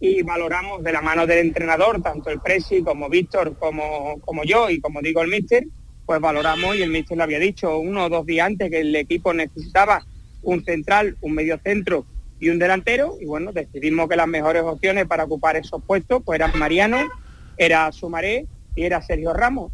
y 0.01 0.23
valoramos 0.23 0.83
de 0.83 0.91
la 0.91 1.01
mano 1.01 1.25
del 1.25 1.37
entrenador, 1.39 2.01
tanto 2.01 2.29
el 2.29 2.41
Presi 2.41 2.83
como 2.83 3.07
Víctor, 3.07 3.55
como, 3.57 4.19
como 4.19 4.43
yo 4.43 4.69
y 4.69 4.81
como 4.81 4.99
digo 4.99 5.21
el 5.21 5.29
Míster, 5.29 5.63
pues 6.11 6.19
valoramos 6.19 6.75
y 6.75 6.81
el 6.81 6.89
Míster 6.89 7.15
lo 7.15 7.23
había 7.23 7.39
dicho 7.39 7.79
uno 7.79 8.03
o 8.03 8.09
dos 8.09 8.25
días 8.25 8.45
antes 8.45 8.69
que 8.69 8.81
el 8.81 8.93
equipo 8.97 9.33
necesitaba 9.33 10.05
un 10.43 10.61
central, 10.65 11.15
un 11.21 11.31
medio 11.31 11.57
centro 11.63 12.05
y 12.37 12.49
un 12.49 12.59
delantero 12.59 13.15
y 13.21 13.25
bueno, 13.25 13.53
decidimos 13.53 14.09
que 14.09 14.17
las 14.17 14.27
mejores 14.27 14.61
opciones 14.63 15.05
para 15.05 15.23
ocupar 15.23 15.55
esos 15.55 15.81
puestos 15.81 16.21
pues 16.25 16.37
eran 16.37 16.51
Mariano, 16.59 16.97
era 17.55 17.89
Sumaré 17.93 18.45
y 18.75 18.83
era 18.83 19.01
Sergio 19.01 19.31
Ramos. 19.31 19.71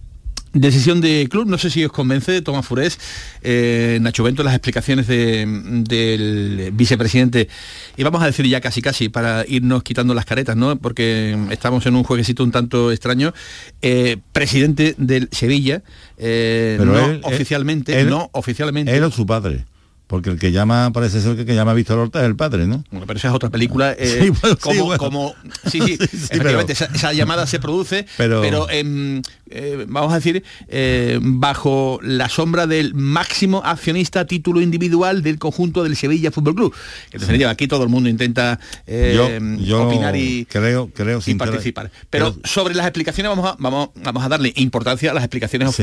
Decisión 0.60 1.02
de 1.02 1.28
club, 1.30 1.48
no 1.48 1.58
sé 1.58 1.70
si 1.70 1.84
os 1.86 1.92
convence, 1.92 2.42
Tomás 2.42 2.66
Furés, 2.66 3.00
eh, 3.42 3.98
Nacho 4.02 4.24
Bento, 4.24 4.44
las 4.44 4.54
explicaciones 4.54 5.08
de- 5.08 5.46
del 5.88 6.72
vicepresidente, 6.74 7.48
y 7.96 8.04
vamos 8.04 8.22
a 8.22 8.26
decir 8.26 8.46
ya 8.48 8.62
casi 8.62 8.82
casi, 8.82 9.10
para 9.10 9.46
irnos 9.48 9.84
quitando 9.84 10.14
las 10.14 10.26
caretas, 10.26 10.56
¿no? 10.56 10.76
Porque 10.78 11.38
estamos 11.52 11.86
en 11.86 11.96
un 11.96 12.04
jueguecito 12.04 12.44
un 12.44 12.52
tanto 12.52 12.92
extraño. 12.92 13.34
Eh, 13.82 14.18
presidente 14.34 14.96
del 14.98 15.30
Sevilla, 15.32 15.84
eh, 16.18 16.76
Pero 16.80 16.92
no 16.94 17.00
él- 17.06 17.12
él- 17.16 17.22
oficialmente, 17.24 18.00
él- 18.00 18.10
no 18.10 18.30
oficialmente. 18.34 18.96
Él 18.96 19.04
o 19.04 19.12
su 19.12 19.26
padre. 19.26 19.66
Porque 20.08 20.30
el 20.30 20.40
que 20.40 20.54
llama, 20.54 20.94
parece 20.94 21.20
ser 21.20 21.36
que 21.36 21.42
el 21.42 21.46
que 21.48 21.54
llama 21.54 21.72
a 21.72 21.74
Víctor 21.74 22.00
Horta 22.00 22.22
es 22.22 22.26
el 22.28 22.38
padre, 22.38 22.66
¿no? 22.66 22.82
Bueno, 22.92 23.06
pero 23.06 23.20
esa 23.20 23.28
es 23.28 23.34
otra 23.34 23.50
película. 23.50 23.92
eh, 23.92 24.20
Sí, 24.24 24.30
bueno, 24.30 24.56
sí, 24.56 24.62
como, 24.62 24.86
bueno. 24.86 24.98
como- 25.04 25.36
sí, 25.70 25.82
sí, 25.82 25.98
efectivamente, 26.02 26.72
esa, 26.72 26.86
esa 26.86 27.12
llamada 27.12 27.46
se 27.46 27.60
produce, 27.60 28.06
pero, 28.16 28.42
Pero- 28.42 28.70
em, 28.70 29.22
eh, 29.50 29.86
vamos 29.88 30.12
a 30.12 30.16
decir, 30.16 30.44
eh, 30.68 31.20
bajo 31.22 32.00
la 32.02 32.30
sombra 32.30 32.68
del 32.68 32.94
máximo 32.94 33.62
accionista 33.64 34.22
a 34.22 34.26
título 34.26 34.62
individual 34.62 35.24
del 35.24 35.40
conjunto 35.40 35.84
del 35.84 35.96
Sevilla 35.96 36.32
Fútbol 36.32 36.56
Club. 36.56 36.74
En 37.12 37.20
definitiva, 37.20 37.50
aquí 37.50 37.68
todo 37.68 37.84
el 37.84 37.90
mundo 37.90 38.10
intenta 38.10 38.60
eh, 38.86 39.14
yo, 39.16 39.64
yo 39.64 39.88
opinar 39.88 40.16
y, 40.16 40.46
creo, 40.46 40.90
creo 40.94 41.20
y 41.26 41.36
participar. 41.36 41.92
Pero 42.10 42.36
sobre 42.44 42.76
las 42.76 42.86
explicaciones 42.86 43.30
vamos 43.30 43.52
a, 43.52 43.56
vamos, 43.60 43.90
vamos 43.96 44.24
a 44.24 44.30
darle 44.30 44.54
importancia 44.56 45.12
a 45.12 45.14
las 45.14 45.24
explicaciones 45.24 45.70
of- 45.70 45.80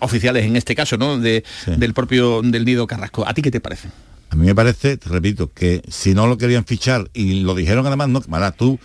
oficiales, 0.00 0.44
en 0.44 0.56
este 0.56 0.74
caso, 0.74 0.96
¿no? 0.96 1.18
De, 1.18 1.44
Del 1.66 1.94
propio 1.94 2.42
del 2.42 2.64
Nido 2.64 2.86
Carrasco. 2.86 3.26
¿A 3.26 3.34
ti 3.34 3.42
qué 3.42 3.50
te 3.50 3.60
parece? 3.60 3.88
A 4.30 4.36
mí 4.36 4.44
me 4.46 4.54
parece, 4.54 4.96
te 4.98 5.08
repito, 5.08 5.50
que 5.52 5.82
si 5.88 6.12
no 6.14 6.26
lo 6.26 6.36
querían 6.36 6.64
fichar 6.66 7.08
y 7.14 7.40
lo 7.40 7.54
dijeron 7.54 7.86
además, 7.86 8.08
no, 8.08 8.22
Mara, 8.28 8.52
tú, 8.52 8.78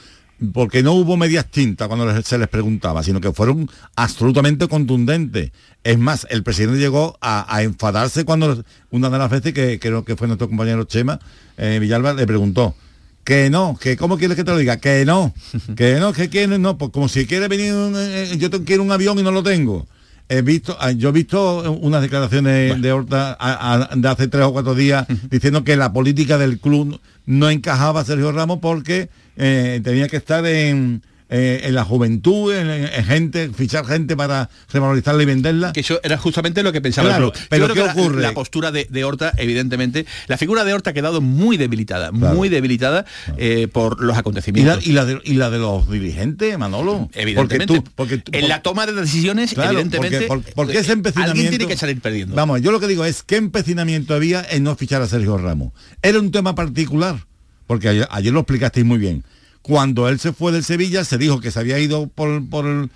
porque 0.52 0.84
no 0.84 0.94
hubo 0.94 1.16
medias 1.16 1.46
tintas 1.50 1.88
cuando 1.88 2.22
se 2.22 2.38
les 2.38 2.48
preguntaba, 2.50 3.02
sino 3.04 3.22
que 3.22 3.32
fueron 3.32 3.70
absolutamente 3.96 4.68
contundentes. 4.68 5.52
Es 5.84 5.98
más, 5.98 6.28
el 6.30 6.44
presidente 6.44 6.80
llegó 6.80 7.18
a, 7.22 7.46
a 7.54 7.64
enfadarse 7.64 8.26
cuando 8.26 8.64
una 8.92 9.10
de 9.10 9.18
las 9.18 9.30
veces 9.30 9.54
que 9.54 9.80
creo 9.80 10.04
que 10.04 10.16
fue 10.16 10.28
nuestro 10.28 10.48
compañero 10.48 10.84
Chema 10.86 11.20
eh, 11.58 11.78
Villalba 11.80 12.14
le 12.14 12.26
preguntó 12.28 12.76
que 13.24 13.50
no, 13.50 13.78
que 13.80 13.96
cómo 13.96 14.18
quieres 14.18 14.36
que 14.36 14.44
te 14.44 14.52
lo 14.52 14.58
diga, 14.58 14.78
que 14.78 15.06
no, 15.06 15.34
que 15.78 15.96
no, 16.00 16.12
que 16.12 16.28
quiere, 16.30 16.60
no, 16.60 16.78
pues 16.78 16.92
como 16.92 17.08
si 17.08 17.26
quiere 17.26 17.48
venir, 17.48 17.74
un, 17.74 17.94
eh, 17.96 18.36
yo 18.38 18.50
te- 18.50 18.64
quiero 18.64 18.84
un 18.84 18.92
avión 18.92 19.18
y 19.20 19.24
no 19.24 19.32
lo 19.32 19.44
tengo. 19.44 19.88
He 20.30 20.42
visto, 20.42 20.76
ah, 20.80 20.92
yo 20.92 21.10
he 21.10 21.12
visto 21.12 21.72
unas 21.74 22.02
declaraciones 22.02 22.82
de 22.82 22.92
Horta 22.92 23.38
a- 23.40 23.90
a- 23.92 23.96
de 23.96 24.08
hace 24.08 24.28
tres 24.30 24.44
o 24.46 24.52
cuatro 24.54 24.74
días 24.74 25.06
diciendo 25.30 25.64
que 25.64 25.76
la 25.78 25.94
política 25.94 26.38
del 26.38 26.60
club 26.60 27.00
no 27.26 27.50
encajaba 27.50 28.04
Sergio 28.04 28.32
Ramos 28.32 28.60
porque 28.62 29.10
eh, 29.38 29.82
tenía 29.84 30.08
que 30.08 30.18
estar 30.18 30.46
en, 30.46 31.02
eh, 31.36 31.62
en 31.64 31.74
la 31.74 31.84
juventud, 31.84 32.54
en, 32.54 32.70
en 32.70 33.06
gente, 33.06 33.50
fichar 33.50 33.86
gente 33.88 34.16
para 34.16 34.50
revalorizarla 34.72 35.24
y 35.24 35.26
venderla. 35.26 35.74
Que 35.74 35.80
eso 35.80 36.00
era 36.04 36.18
justamente 36.18 36.62
lo 36.62 36.72
que 36.72 36.80
pensaba 36.80 37.10
Claro, 37.10 37.26
el 37.28 37.32
club. 37.32 37.42
Yo 37.42 37.48
pero 37.50 37.68
¿qué 37.70 37.74
que 37.74 37.82
ocurre? 37.90 38.22
La, 38.22 38.34
postura 38.34 38.72
de, 38.72 38.88
de 38.90 39.04
Horta, 39.04 39.34
evidentemente, 39.38 40.06
la 40.28 40.38
figura 40.38 40.64
de 40.64 40.74
Horta 40.74 40.92
ha 40.92 40.94
quedado 40.94 41.22
muy 41.22 41.58
debilitada, 41.58 42.12
muy 42.12 42.50
debilitada 42.50 43.06
eh, 43.38 43.68
por 43.68 44.00
los 44.02 44.12
Y 44.12 44.14
la, 44.14 44.20
acontecimientos. 44.20 44.86
y, 44.88 44.92
la 44.94 45.06
de, 45.06 45.20
y 45.24 45.34
la 45.34 45.50
de 45.50 45.58
los 45.58 45.90
dirigentes, 45.90 46.58
Manolo. 46.60 47.10
Evidentemente. 47.14 47.66
Porque 47.74 47.82
tú, 47.82 47.92
porque 47.96 48.18
tú- 48.20 48.32
en 48.36 48.48
la 48.50 48.62
toma 48.62 48.86
de 48.86 48.94
decisiones, 48.94 49.54
evidentemente, 49.58 50.22
porque- 50.28 50.52
por- 50.52 50.54
porque 50.68 50.78
ese 50.80 50.92
eh, 50.92 50.94
empecinamiento- 50.94 51.32
alguien 51.32 51.50
tiene 51.50 51.68
que 51.68 51.78
salir 51.78 52.00
perdiendo. 52.00 52.36
Vamos, 52.36 52.62
yo 52.62 52.72
lo 52.72 52.80
que 52.80 52.88
digo 52.88 53.06
es 53.06 53.24
qué 53.24 53.38
empecinamiento 53.38 54.14
había 54.14 54.46
en 54.48 54.64
no 54.64 54.76
fichar 54.76 55.02
a 55.02 55.08
Sergio 55.08 55.38
Ramos. 55.38 55.72
Era 56.04 56.20
un 56.20 56.32
tema 56.32 56.54
particular, 56.54 57.26
porque 57.66 57.90
ayer, 57.90 58.08
ayer 58.12 58.32
lo 58.32 58.42
explicasteis 58.42 58.86
muy 58.86 59.00
bien. 59.00 59.24
Cuando 59.64 60.08
él 60.10 60.20
se 60.20 60.32
fue 60.34 60.52
del 60.52 60.64
Sevilla, 60.64 61.04
se 61.06 61.18
dijo 61.18 61.40
que 61.40 61.50
se 61.50 61.60
había 61.60 61.80
ido 61.80 62.08
por, 62.08 62.48
por, 62.50 62.90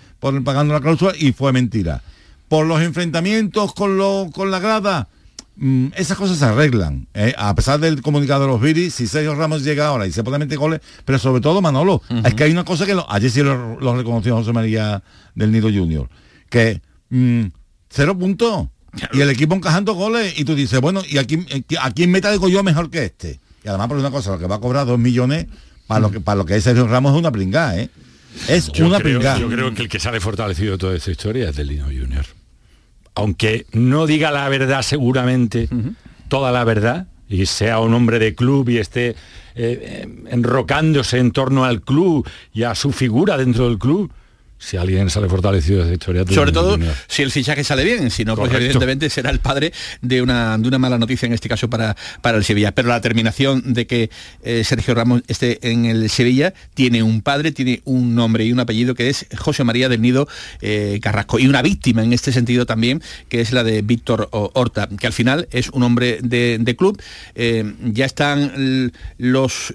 pagando 0.44 0.74
la 0.74 0.80
cláusula 0.80 1.12
y 1.18 1.32
fue 1.32 1.52
mentira. 1.52 2.02
Por 2.48 2.66
los 2.66 2.80
enfrentamientos 2.82 3.74
con, 3.74 3.96
lo, 3.98 4.28
con 4.32 4.50
la 4.50 4.58
grada, 4.58 5.08
mm, 5.56 5.88
esas 5.96 6.16
cosas 6.18 6.36
se 6.38 6.44
arreglan. 6.44 7.08
¿eh? 7.14 7.34
A 7.38 7.54
pesar 7.54 7.80
del 7.80 8.00
comunicado 8.02 8.42
de 8.42 8.48
los 8.48 8.60
Viris, 8.60 8.94
si 8.94 9.06
Sergio 9.06 9.34
Ramos 9.34 9.64
llega 9.64 9.86
ahora 9.86 10.06
y 10.06 10.12
se 10.12 10.22
puede 10.22 10.38
meter 10.38 10.58
goles, 10.58 10.80
pero 11.06 11.18
sobre 11.18 11.40
todo 11.40 11.60
Manolo, 11.62 12.02
es 12.24 12.34
que 12.34 12.44
hay 12.44 12.52
una 12.52 12.64
cosa 12.64 12.84
que 12.86 12.94
lo- 12.94 13.10
ayer 13.10 13.30
sí 13.30 13.42
lo, 13.42 13.80
lo 13.80 13.96
reconoció 13.96 14.36
José 14.36 14.52
María 14.52 15.02
del 15.34 15.50
Nido 15.50 15.68
Junior, 15.72 16.08
que 16.50 16.80
mm, 17.10 17.44
cero 17.88 18.16
puntos. 18.18 18.68
Y 19.12 19.20
el 19.20 19.30
equipo 19.30 19.54
encajando 19.54 19.94
goles 19.94 20.38
y 20.38 20.44
tú 20.44 20.54
dices, 20.54 20.80
bueno, 20.80 21.02
¿y 21.08 21.18
aquí, 21.18 21.46
a 21.80 21.90
quién 21.92 22.10
meta 22.10 22.32
digo 22.32 22.48
yo 22.48 22.62
mejor 22.62 22.90
que 22.90 23.04
este? 23.04 23.38
Y 23.64 23.68
además 23.68 23.88
por 23.88 23.96
una 23.98 24.10
cosa, 24.10 24.32
lo 24.32 24.38
que 24.38 24.46
va 24.46 24.56
a 24.56 24.60
cobrar 24.60 24.86
dos 24.86 24.98
millones 24.98 25.46
para 25.88 26.00
lo 26.00 26.10
que 26.12 26.20
para 26.20 26.36
lo 26.36 26.44
que 26.44 26.54
es 26.54 26.62
Sergio 26.62 26.86
Ramos 26.86 27.12
es 27.14 27.18
una 27.18 27.32
pringada, 27.32 27.76
¿eh? 27.80 27.90
Es 28.48 28.70
Yo 28.70 28.86
una 28.86 28.98
creo, 29.00 29.18
pringada. 29.18 29.38
yo 29.40 29.48
creo 29.48 29.74
que 29.74 29.82
el 29.82 29.88
que 29.88 29.98
sale 29.98 30.20
fortalecido 30.20 30.72
de 30.72 30.78
toda 30.78 30.94
esta 30.96 31.10
historia 31.10 31.48
es 31.48 31.56
del 31.56 31.66
Lino 31.66 31.86
Junior. 31.86 32.24
Aunque 33.16 33.66
no 33.72 34.06
diga 34.06 34.30
la 34.30 34.48
verdad 34.48 34.82
seguramente, 34.82 35.68
toda 36.28 36.52
la 36.52 36.62
verdad, 36.62 37.08
y 37.28 37.46
sea 37.46 37.80
un 37.80 37.92
hombre 37.94 38.18
de 38.20 38.34
club 38.36 38.68
y 38.68 38.78
esté 38.78 39.08
eh, 39.08 39.14
eh, 39.56 40.08
enrocándose 40.30 41.18
en 41.18 41.32
torno 41.32 41.64
al 41.64 41.80
club 41.82 42.28
y 42.52 42.62
a 42.62 42.74
su 42.76 42.92
figura 42.92 43.36
dentro 43.36 43.68
del 43.68 43.78
club, 43.78 44.12
si 44.58 44.76
alguien 44.76 45.08
sale 45.08 45.28
fortalecido 45.28 45.78
de 45.78 45.84
esa 45.84 45.92
historia. 45.92 46.24
Sobre 46.28 46.52
todo 46.52 46.78
si 47.06 47.22
el 47.22 47.30
fichaje 47.30 47.62
sale 47.64 47.84
bien, 47.84 48.10
si 48.10 48.24
no, 48.24 48.36
pues 48.36 48.52
evidentemente 48.52 49.08
será 49.08 49.30
el 49.30 49.38
padre 49.38 49.72
de 50.02 50.20
una, 50.20 50.58
de 50.58 50.68
una 50.68 50.78
mala 50.78 50.98
noticia 50.98 51.26
en 51.26 51.32
este 51.32 51.48
caso 51.48 51.70
para, 51.70 51.96
para 52.20 52.38
el 52.38 52.44
Sevilla. 52.44 52.72
Pero 52.72 52.88
la 52.88 53.00
terminación 53.00 53.72
de 53.72 53.86
que 53.86 54.10
eh, 54.42 54.64
Sergio 54.64 54.94
Ramos 54.94 55.22
esté 55.28 55.58
en 55.70 55.84
el 55.84 56.10
Sevilla 56.10 56.54
tiene 56.74 57.02
un 57.02 57.22
padre, 57.22 57.52
tiene 57.52 57.82
un 57.84 58.14
nombre 58.14 58.44
y 58.44 58.52
un 58.52 58.60
apellido 58.60 58.94
que 58.94 59.08
es 59.08 59.26
José 59.36 59.64
María 59.64 59.88
del 59.88 60.02
Nido 60.02 60.28
eh, 60.60 60.98
Carrasco. 61.00 61.38
Y 61.38 61.46
una 61.46 61.62
víctima 61.62 62.02
en 62.02 62.12
este 62.12 62.32
sentido 62.32 62.66
también, 62.66 63.02
que 63.28 63.40
es 63.40 63.52
la 63.52 63.62
de 63.62 63.82
Víctor 63.82 64.28
Horta, 64.32 64.88
que 64.88 65.06
al 65.06 65.12
final 65.12 65.48
es 65.52 65.68
un 65.70 65.84
hombre 65.84 66.18
de, 66.20 66.74
club. 66.76 67.00
Eh, 67.34 67.74
ya 67.84 68.04
están 68.04 68.92
los 69.18 69.72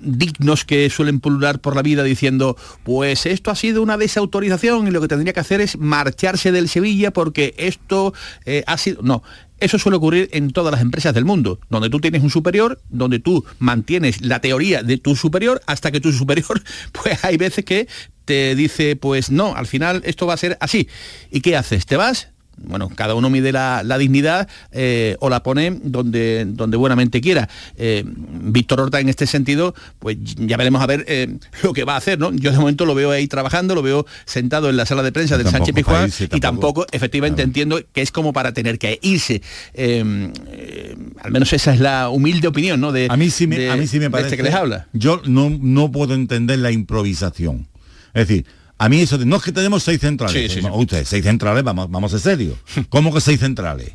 dignos 0.00 0.64
que 0.64 0.88
suelen 0.90 1.20
pulular 1.20 1.60
por 1.60 1.76
la 1.76 1.82
vida 1.82 2.02
diciendo, 2.02 2.56
pues 2.84 3.26
esto 3.26 3.50
ha 3.50 3.56
sido 3.56 3.82
una 3.82 3.96
de 3.96 4.04
esas 4.04 4.19
autorización 4.20 4.86
y 4.88 4.90
lo 4.90 5.00
que 5.00 5.08
tendría 5.08 5.32
que 5.32 5.40
hacer 5.40 5.60
es 5.60 5.78
marcharse 5.78 6.52
del 6.52 6.68
Sevilla 6.68 7.10
porque 7.12 7.54
esto 7.56 8.14
eh, 8.44 8.64
ha 8.66 8.78
sido... 8.78 9.02
No, 9.02 9.22
eso 9.60 9.78
suele 9.78 9.98
ocurrir 9.98 10.30
en 10.32 10.50
todas 10.52 10.72
las 10.72 10.80
empresas 10.80 11.12
del 11.12 11.26
mundo, 11.26 11.60
donde 11.68 11.90
tú 11.90 12.00
tienes 12.00 12.22
un 12.22 12.30
superior, 12.30 12.80
donde 12.88 13.18
tú 13.18 13.44
mantienes 13.58 14.22
la 14.22 14.40
teoría 14.40 14.82
de 14.82 14.96
tu 14.96 15.14
superior 15.16 15.60
hasta 15.66 15.92
que 15.92 16.00
tu 16.00 16.12
superior, 16.14 16.62
pues 16.92 17.22
hay 17.24 17.36
veces 17.36 17.64
que 17.64 17.86
te 18.24 18.54
dice, 18.54 18.96
pues 18.96 19.30
no, 19.30 19.54
al 19.54 19.66
final 19.66 20.02
esto 20.04 20.26
va 20.26 20.34
a 20.34 20.38
ser 20.38 20.56
así. 20.60 20.88
¿Y 21.30 21.40
qué 21.40 21.56
haces? 21.56 21.84
¿Te 21.84 21.96
vas? 21.96 22.29
Bueno, 22.62 22.88
cada 22.94 23.14
uno 23.14 23.30
mide 23.30 23.52
la, 23.52 23.82
dignidad 23.98 24.48
eh, 24.72 25.16
o 25.20 25.28
la 25.28 25.42
pone 25.42 25.78
donde, 25.82 26.44
donde 26.46 26.76
buenamente 26.76 27.20
quiera. 27.20 27.48
Eh, 27.76 28.04
Víctor 28.06 28.80
Horta 28.80 29.00
en 29.00 29.08
este 29.08 29.26
sentido, 29.26 29.74
pues 29.98 30.16
ya 30.20 30.56
veremos 30.56 30.82
a 30.82 30.86
ver 30.86 31.04
eh, 31.08 31.38
lo 31.62 31.72
que 31.72 31.84
va 31.84 31.94
a 31.94 31.96
hacer, 31.96 32.18
¿no? 32.18 32.32
Yo 32.32 32.52
de 32.52 32.58
momento 32.58 32.84
lo 32.84 32.94
veo 32.94 33.10
ahí 33.10 33.26
trabajando, 33.26 33.74
lo 33.74 33.82
veo 33.82 34.06
sentado 34.24 34.68
en 34.68 34.76
la 34.76 34.86
sala 34.86 35.02
de 35.02 35.12
prensa 35.12 35.38
del 35.38 35.48
Sánchez 35.48 35.74
Pizjuán 35.74 36.10
y 36.32 36.40
tampoco, 36.40 36.86
efectivamente 36.92 37.42
entiendo 37.42 37.80
que 37.92 38.02
es 38.02 38.10
como 38.10 38.32
para 38.32 38.52
tener 38.52 38.78
que 38.78 38.98
irse. 39.02 39.42
al 39.76 41.30
menos 41.30 41.52
esa 41.52 41.74
es 41.74 41.80
la 41.80 42.10
humilde 42.10 42.48
opinión, 42.48 42.80
¿no? 42.80 42.92
De, 42.92 43.06
a 43.10 43.16
mí 43.16 43.30
sí 43.30 43.46
me, 43.46 43.70
a 43.70 43.76
mí 43.76 43.86
sí 43.86 43.98
me 43.98 44.10
parece 44.10 44.28
este 44.28 44.36
que 44.36 44.42
les 44.42 44.54
habla. 44.54 44.88
Yo 44.92 45.22
no, 45.26 45.50
no 45.50 45.90
puedo 45.90 46.14
entender 46.14 46.58
la 46.58 46.70
improvisación. 46.70 47.68
Es 48.12 48.26
decir, 48.26 48.46
a 48.80 48.88
mí 48.88 49.02
eso 49.02 49.18
de, 49.18 49.26
no 49.26 49.36
es 49.36 49.42
que 49.42 49.52
tenemos 49.52 49.82
seis 49.82 50.00
centrales. 50.00 50.56
Usted, 50.72 51.04
seis 51.04 51.22
centrales, 51.22 51.62
vamos, 51.62 51.90
vamos 51.90 52.14
a 52.14 52.18
serio. 52.18 52.56
¿Cómo 52.88 53.12
que 53.12 53.20
seis 53.20 53.38
centrales? 53.38 53.92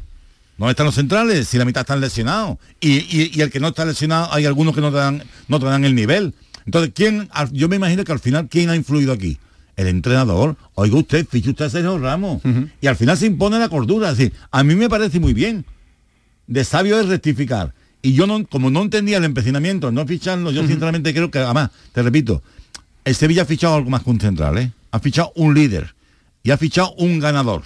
¿Dónde 0.59 0.73
están 0.73 0.85
los 0.85 0.93
centrales? 0.93 1.47
Si 1.47 1.57
la 1.57 1.65
mitad 1.65 1.81
están 1.81 1.99
lesionados. 1.99 2.59
Y, 2.79 3.41
el 3.41 3.49
que 3.49 3.59
no 3.59 3.69
está 3.69 3.83
lesionado, 3.83 4.31
hay 4.31 4.45
algunos 4.45 4.75
que 4.75 4.81
no 4.81 4.91
te 4.91 4.97
dan, 4.97 5.23
no 5.47 5.59
te 5.59 5.65
dan 5.65 5.85
el 5.85 5.95
nivel. 5.95 6.35
Entonces, 6.67 6.91
¿quién? 6.93 7.27
Yo 7.51 7.67
me 7.67 7.77
imagino 7.77 8.03
que 8.03 8.11
al 8.11 8.19
final, 8.19 8.47
¿quién 8.47 8.69
ha 8.69 8.75
influido 8.75 9.11
aquí? 9.11 9.39
El 9.75 9.87
entrenador. 9.87 10.55
Oiga 10.75 10.97
usted, 10.97 11.25
fiche 11.27 11.49
usted 11.49 11.65
a 11.65 11.69
Sergio 11.71 11.97
Ramos. 11.97 12.43
Y 12.79 12.85
al 12.85 12.95
final 12.95 13.17
se 13.17 13.25
impone 13.25 13.57
la 13.57 13.69
cordura. 13.69 14.11
Es 14.11 14.19
decir, 14.19 14.33
a 14.51 14.63
mí 14.63 14.75
me 14.75 14.87
parece 14.87 15.19
muy 15.19 15.33
bien. 15.33 15.65
De 16.45 16.63
sabio 16.63 16.99
es 16.99 17.07
rectificar. 17.07 17.73
Y 18.03 18.13
yo 18.13 18.27
no, 18.27 18.45
como 18.45 18.69
no 18.69 18.83
entendía 18.83 19.17
el 19.17 19.23
empecinamiento, 19.23 19.91
no 19.91 20.05
ficharlo, 20.05 20.51
yo 20.51 20.61
sinceramente 20.67 21.11
creo 21.11 21.31
que, 21.31 21.39
además, 21.39 21.71
te 21.91 22.03
repito, 22.03 22.43
el 23.05 23.15
Sevilla 23.15 23.43
ha 23.43 23.45
fichado 23.45 23.75
algo 23.75 23.89
más 23.89 24.03
que 24.03 24.09
un 24.09 24.19
central, 24.19 24.57
¿eh? 24.57 24.71
Ha 24.91 24.99
fichado 24.99 25.31
un 25.35 25.53
líder 25.53 25.95
y 26.43 26.51
ha 26.51 26.57
fichado 26.57 26.93
un 26.95 27.19
ganador 27.19 27.63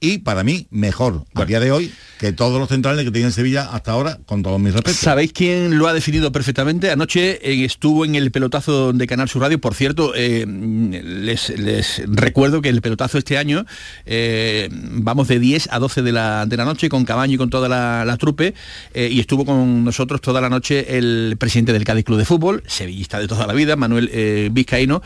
y 0.00 0.18
para 0.18 0.44
mí 0.44 0.66
mejor 0.70 1.24
a 1.34 1.44
día 1.44 1.60
de 1.60 1.72
hoy 1.72 1.92
que 2.18 2.32
todos 2.32 2.58
los 2.58 2.68
centrales 2.68 3.04
que 3.04 3.10
tiene 3.10 3.30
Sevilla 3.30 3.68
hasta 3.72 3.92
ahora, 3.92 4.18
con 4.24 4.42
todos 4.42 4.58
mis 4.58 4.72
respetos. 4.72 4.98
¿Sabéis 4.98 5.32
quién 5.32 5.78
lo 5.78 5.86
ha 5.86 5.92
definido 5.92 6.32
perfectamente? 6.32 6.90
Anoche 6.90 7.38
eh, 7.42 7.64
estuvo 7.64 8.04
en 8.04 8.14
el 8.14 8.30
pelotazo 8.30 8.92
de 8.92 9.06
Canal 9.06 9.28
Sur 9.28 9.42
Radio. 9.42 9.60
Por 9.60 9.74
cierto, 9.74 10.14
eh, 10.14 10.46
les, 10.46 12.02
recuerdo 12.06 12.62
que 12.62 12.70
el 12.70 12.80
pelotazo 12.80 13.18
este 13.18 13.36
año 13.36 13.66
eh, 14.06 14.68
vamos 14.72 15.28
de 15.28 15.38
10 15.38 15.68
a 15.70 15.78
12 15.78 16.02
de 16.02 16.12
la, 16.12 16.46
de 16.46 16.56
la 16.56 16.64
noche 16.64 16.88
con 16.88 17.04
Cabaño 17.04 17.34
y 17.34 17.38
con 17.38 17.50
toda 17.50 17.68
la, 17.68 18.16
trupe 18.16 18.54
y 18.94 19.20
estuvo 19.20 19.44
con 19.44 19.84
nosotros 19.84 20.22
toda 20.22 20.40
la 20.40 20.48
noche 20.48 20.96
el 20.96 21.36
presidente 21.38 21.74
del 21.74 21.84
Cádiz 21.84 22.06
Club 22.06 22.18
de 22.18 22.24
Fútbol, 22.24 22.62
sevillista 22.66 23.18
de 23.18 23.28
toda 23.28 23.46
la 23.46 23.52
vida, 23.52 23.76
Manuel 23.76 24.50
Vizcaíno, 24.50 25.02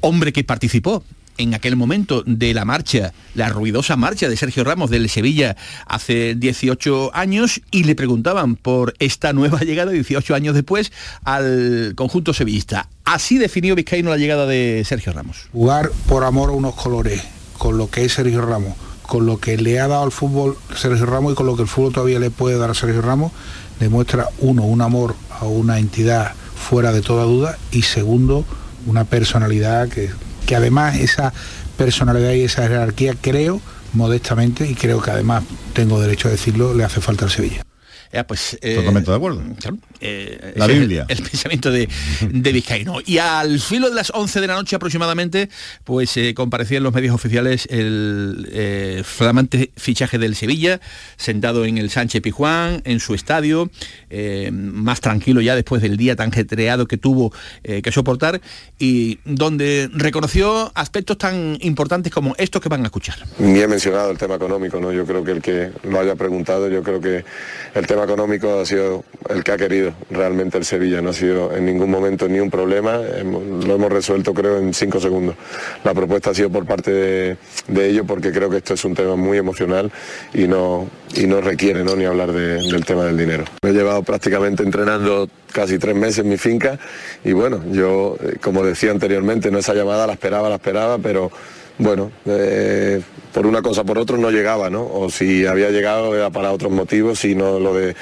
hombre 0.00 0.32
que 0.32 0.44
participó 0.44 1.02
en 1.38 1.54
aquel 1.54 1.76
momento 1.76 2.22
de 2.26 2.54
la 2.54 2.64
marcha, 2.64 3.12
la 3.34 3.48
ruidosa 3.48 3.96
marcha 3.96 4.28
de 4.28 4.36
Sergio 4.36 4.64
Ramos 4.64 4.90
del 4.90 5.08
Sevilla 5.08 5.56
hace 5.86 6.34
18 6.34 7.10
años 7.14 7.60
y 7.70 7.84
le 7.84 7.94
preguntaban 7.94 8.56
por 8.56 8.94
esta 8.98 9.32
nueva 9.32 9.60
llegada 9.64 9.92
18 9.92 10.34
años 10.34 10.54
después 10.54 10.92
al 11.24 11.94
conjunto 11.96 12.32
sevillista. 12.32 12.88
Así 13.04 13.38
definió 13.38 13.74
Vizcaíno 13.74 14.10
la 14.10 14.16
llegada 14.16 14.46
de 14.46 14.82
Sergio 14.86 15.12
Ramos. 15.12 15.48
Jugar 15.52 15.90
por 16.08 16.24
amor 16.24 16.50
a 16.50 16.52
unos 16.52 16.74
colores, 16.74 17.22
con 17.58 17.78
lo 17.78 17.90
que 17.90 18.04
es 18.04 18.12
Sergio 18.12 18.40
Ramos, 18.42 18.74
con 19.02 19.26
lo 19.26 19.38
que 19.38 19.56
le 19.58 19.80
ha 19.80 19.88
dado 19.88 20.04
al 20.04 20.12
fútbol 20.12 20.56
Sergio 20.74 21.06
Ramos 21.06 21.32
y 21.32 21.36
con 21.36 21.46
lo 21.46 21.56
que 21.56 21.62
el 21.62 21.68
fútbol 21.68 21.92
todavía 21.92 22.18
le 22.18 22.30
puede 22.30 22.56
dar 22.56 22.70
a 22.70 22.74
Sergio 22.74 23.02
Ramos, 23.02 23.32
demuestra 23.80 24.28
uno, 24.38 24.62
un 24.62 24.80
amor 24.80 25.14
a 25.30 25.44
una 25.44 25.78
entidad 25.78 26.32
fuera 26.54 26.92
de 26.92 27.02
toda 27.02 27.24
duda 27.24 27.58
y 27.72 27.82
segundo, 27.82 28.44
una 28.86 29.04
personalidad 29.04 29.88
que 29.88 30.10
que 30.46 30.56
además 30.56 30.96
esa 30.96 31.32
personalidad 31.76 32.32
y 32.32 32.42
esa 32.42 32.62
jerarquía 32.62 33.14
creo 33.20 33.60
modestamente 33.92 34.68
y 34.68 34.74
creo 34.74 35.00
que 35.00 35.10
además 35.10 35.44
tengo 35.72 36.00
derecho 36.00 36.28
a 36.28 36.32
decirlo 36.32 36.74
le 36.74 36.84
hace 36.84 37.00
falta 37.00 37.24
al 37.24 37.30
Sevilla. 37.30 37.62
Pues, 38.22 38.56
eh, 38.62 38.76
Totalmente 38.76 39.10
de 39.10 39.16
acuerdo. 39.16 39.42
Eh, 40.00 40.52
la 40.56 40.66
Biblia. 40.66 41.06
El, 41.08 41.22
pensamiento 41.22 41.70
de, 41.70 41.88
de 42.20 42.52
Vizcaíno. 42.52 42.98
Y 43.04 43.18
al 43.18 43.58
filo 43.58 43.88
de 43.88 43.94
las 43.94 44.12
11 44.14 44.40
de 44.40 44.46
la 44.46 44.54
noche 44.54 44.76
aproximadamente, 44.76 45.48
pues 45.82 46.16
eh, 46.16 46.34
comparecía 46.34 46.78
en 46.78 46.84
los 46.84 46.92
medios 46.92 47.14
oficiales 47.14 47.66
el 47.70 48.48
eh, 48.52 49.02
flamante 49.04 49.70
fichaje 49.76 50.18
del 50.18 50.36
Sevilla, 50.36 50.80
sentado 51.16 51.64
en 51.64 51.78
el 51.78 51.90
Sánchez 51.90 52.22
Pijuán, 52.22 52.82
en 52.84 53.00
su 53.00 53.14
estadio, 53.14 53.70
más 54.52 55.00
tranquilo 55.00 55.40
ya 55.40 55.56
después 55.56 55.82
del 55.82 55.96
día 55.96 56.14
tan 56.14 56.30
getreado 56.30 56.86
que 56.86 56.96
tuvo 56.96 57.32
que 57.62 57.90
soportar, 57.90 58.40
y 58.78 59.18
donde 59.24 59.90
reconoció 59.92 60.70
aspectos 60.74 61.18
tan 61.18 61.58
importantes 61.60 62.12
como 62.12 62.34
estos 62.38 62.62
que 62.62 62.68
van 62.68 62.82
a 62.82 62.86
escuchar. 62.86 63.16
Ni 63.38 63.60
he 63.60 63.66
mencionado 63.66 64.10
el 64.10 64.18
tema 64.18 64.36
económico, 64.36 64.78
¿no? 64.78 64.92
Yo 64.92 65.04
creo 65.04 65.24
que 65.24 65.32
el 65.32 65.42
que 65.42 65.72
lo 65.82 65.98
haya 65.98 66.14
preguntado, 66.14 66.68
yo 66.68 66.82
creo 66.82 67.00
que 67.00 67.24
el 67.74 67.86
tema 67.86 68.03
económico 68.04 68.60
ha 68.60 68.66
sido 68.66 69.04
el 69.28 69.42
que 69.42 69.52
ha 69.52 69.56
querido 69.56 69.92
realmente 70.10 70.58
el 70.58 70.64
Sevilla, 70.64 71.00
no 71.00 71.10
ha 71.10 71.12
sido 71.12 71.54
en 71.54 71.64
ningún 71.64 71.90
momento 71.90 72.28
ni 72.28 72.40
un 72.40 72.50
problema, 72.50 72.98
lo 72.98 73.74
hemos 73.74 73.92
resuelto 73.92 74.34
creo 74.34 74.58
en 74.58 74.72
cinco 74.74 75.00
segundos. 75.00 75.36
La 75.82 75.94
propuesta 75.94 76.30
ha 76.30 76.34
sido 76.34 76.50
por 76.50 76.66
parte 76.66 76.90
de, 76.90 77.36
ellos 77.88 78.04
porque 78.06 78.32
creo 78.32 78.48
que 78.50 78.58
esto 78.58 78.74
es 78.74 78.84
un 78.84 78.94
tema 78.94 79.16
muy 79.16 79.38
emocional 79.38 79.90
y 80.32 80.46
no, 80.46 80.88
y 81.14 81.26
no 81.26 81.40
requiere 81.40 81.84
¿no? 81.84 81.96
ni 81.96 82.04
hablar 82.04 82.32
del 82.32 82.84
tema 82.84 83.04
del 83.04 83.16
dinero. 83.16 83.44
Me 83.62 83.70
he 83.70 83.72
llevado 83.72 84.02
prácticamente 84.02 84.62
entrenando 84.62 85.28
casi 85.52 85.78
tres 85.78 85.94
meses 85.94 86.18
en 86.18 86.28
mi 86.28 86.36
finca 86.36 86.78
y 87.24 87.32
bueno, 87.32 87.62
yo 87.70 88.16
eh, 88.20 88.36
como 88.40 88.64
decía 88.64 88.90
anteriormente, 88.90 89.50
no 89.50 89.58
esa 89.58 89.74
llamada 89.74 90.06
la 90.06 90.14
esperaba, 90.14 90.48
la 90.48 90.56
esperaba, 90.56 90.98
pero 90.98 91.30
bueno, 91.78 92.12
eh, 92.26 93.02
por 93.32 93.46
una 93.46 93.62
cosa 93.62 93.82
por 93.82 93.98
otra 93.98 94.16
no 94.16 94.30
llegaba, 94.30 94.70
¿no? 94.70 94.86
O 94.86 95.10
si 95.10 95.44
había 95.44 95.70
llegado 95.70 96.14
era 96.14 96.30
para 96.30 96.52
otros 96.52 96.70
motivos 96.70 97.24
y 97.24 97.34
no 97.34 97.58
lo 97.58 97.74
de 97.74 97.96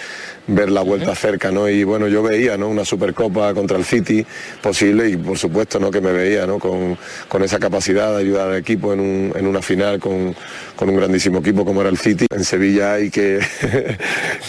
ver 0.46 0.70
la 0.70 0.82
vuelta 0.82 1.14
cerca, 1.14 1.50
¿no? 1.50 1.68
Y 1.68 1.84
bueno, 1.84 2.08
yo 2.08 2.22
veía, 2.22 2.58
¿no? 2.58 2.68
Una 2.68 2.84
Supercopa 2.84 3.54
contra 3.54 3.78
el 3.78 3.84
City 3.84 4.26
posible 4.60 5.08
y 5.08 5.16
por 5.16 5.38
supuesto, 5.38 5.80
¿no? 5.80 5.90
Que 5.90 6.00
me 6.00 6.12
veía, 6.12 6.46
¿no? 6.46 6.58
Con, 6.58 6.98
esa 7.42 7.58
capacidad 7.58 8.12
de 8.12 8.20
ayudar 8.20 8.50
al 8.50 8.56
equipo 8.56 8.92
en, 8.92 9.32
una 9.34 9.62
final 9.62 9.98
con, 9.98 10.34
un 10.80 10.96
grandísimo 10.96 11.38
equipo 11.38 11.64
como 11.64 11.80
era 11.80 11.90
el 11.90 11.98
City. 11.98 12.26
En 12.30 12.44
Sevilla 12.44 12.94
hay 12.94 13.10
que, 13.10 13.40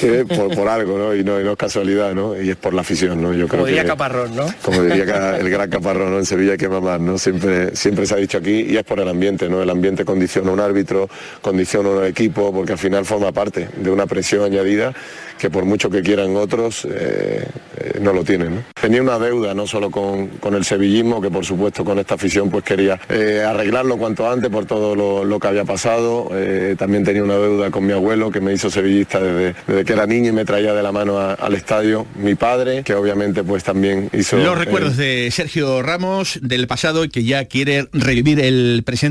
por, 0.56 0.68
algo, 0.68 0.98
¿no? 0.98 1.16
Y, 1.16 1.24
¿no? 1.24 1.40
es 1.40 1.58
casualidad, 1.58 2.14
¿no? 2.14 2.40
Y 2.40 2.50
es 2.50 2.56
por 2.58 2.74
la 2.74 2.82
afición, 2.82 3.22
¿no? 3.22 3.32
Yo 3.34 3.48
creo 3.48 3.62
como 3.62 3.66
diría 3.68 3.86
Caparrón, 3.86 4.36
¿no? 4.36 4.46
Como 4.62 4.84
diría 4.84 5.38
el 5.38 5.50
gran 5.50 5.70
Caparrón, 5.70 6.12
¿no? 6.12 6.20
En 6.20 6.26
Sevilla 6.26 6.52
hay 6.52 6.58
que 6.58 6.70
mamar, 6.70 7.00
¿no? 7.00 7.18
Siempre, 7.18 7.76
siempre 7.76 8.06
se 8.06 8.16
ha 8.16 8.18
dicho 8.18 8.38
aquí 8.38 8.66
y 8.70 8.78
es 8.78 8.84
por 8.84 9.00
el 9.00 9.13
ambiente, 9.14 9.50
¿no? 9.50 9.62
El 9.62 9.70
ambiente 9.70 10.06
condiciona 10.06 10.52
un 10.52 10.60
árbitro, 10.60 11.10
condiciona 11.42 11.90
a 11.90 11.92
un 11.94 12.06
equipo, 12.06 12.54
porque 12.54 12.74
al 12.74 12.78
final 12.78 13.06
forma 13.06 13.32
parte 13.32 13.70
de 13.78 13.90
una 13.90 14.06
presión 14.06 14.44
añadida 14.44 14.94
que 15.38 15.50
por 15.50 15.66
mucho 15.66 15.90
que 15.90 16.02
quieran 16.02 16.36
otros, 16.38 16.86
eh, 16.86 17.46
eh, 17.78 18.00
no 18.00 18.14
lo 18.14 18.24
tienen. 18.24 18.64
Tenía 18.80 19.02
una 19.02 19.20
deuda 19.20 19.54
no 19.54 19.68
solo 19.68 19.92
con, 19.92 20.30
el 20.54 20.64
sevillismo, 20.64 21.22
que 21.22 21.30
por 21.30 21.44
supuesto 21.44 21.84
con 21.84 22.00
esta 22.00 22.16
afición 22.16 22.50
pues 22.50 22.64
quería 22.64 23.00
eh, 23.10 23.44
arreglarlo 23.46 23.98
cuanto 23.98 24.30
antes 24.30 24.50
por 24.50 24.66
todo 24.66 24.96
lo, 24.96 25.40
que 25.40 25.48
había 25.48 25.66
pasado. 25.66 26.30
también 26.78 27.04
tenía 27.04 27.24
una 27.24 27.38
deuda 27.38 27.72
con 27.72 27.86
mi 27.86 27.92
abuelo, 27.92 28.32
que 28.32 28.40
me 28.40 28.54
hizo 28.54 28.70
sevillista 28.70 29.20
desde, 29.20 29.56
desde 29.68 29.84
que 29.84 29.94
era 29.94 30.06
niño 30.06 30.30
y 30.30 30.32
me 30.32 30.46
traía 30.46 30.74
de 30.74 30.82
la 30.82 30.94
mano 30.94 31.20
al 31.20 31.54
estadio. 31.56 32.06
Mi 32.16 32.36
padre, 32.36 32.84
que 32.84 32.94
obviamente 32.94 33.44
pues 33.44 33.64
también 33.64 34.10
hizo... 34.14 34.38
Los 34.38 34.58
recuerdos 34.58 34.96
de 34.96 35.30
Sergio 35.32 35.82
Ramos 35.82 36.40
del 36.42 36.68
pasado, 36.68 37.10
que 37.10 37.24
ya 37.26 37.46
quiere 37.46 37.88
revivir 37.92 38.40
el 38.40 38.84
presente 38.86 39.03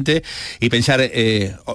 y 0.61 0.69
pensar 0.69 1.11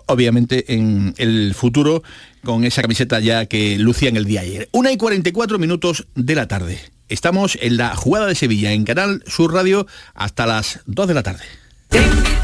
obviamente 0.08 0.74
en 0.74 1.14
el 1.18 1.54
futuro 1.54 2.04
con 2.44 2.64
esa 2.64 2.82
camiseta 2.82 3.20
ya 3.20 3.46
que 3.46 3.78
lucía 3.78 4.10
en 4.10 4.18
el 4.18 4.26
día 4.26 4.42
ayer. 4.42 4.70
Una 4.72 4.92
y 4.92 4.98
44 4.98 5.60
minutos 5.60 6.08
de 6.16 6.36
la 6.36 6.48
tarde. 6.48 6.80
Estamos 7.10 7.58
en 7.62 7.78
la 7.78 7.96
jugada 7.96 8.28
de 8.28 8.36
Sevilla 8.36 8.72
en 8.72 8.84
Canal 8.84 9.24
Sur 9.28 9.54
Radio 9.54 9.88
hasta 10.14 10.46
las 10.46 10.82
2 10.86 11.08
de 11.08 11.14
la 11.14 11.24
tarde. 11.24 12.37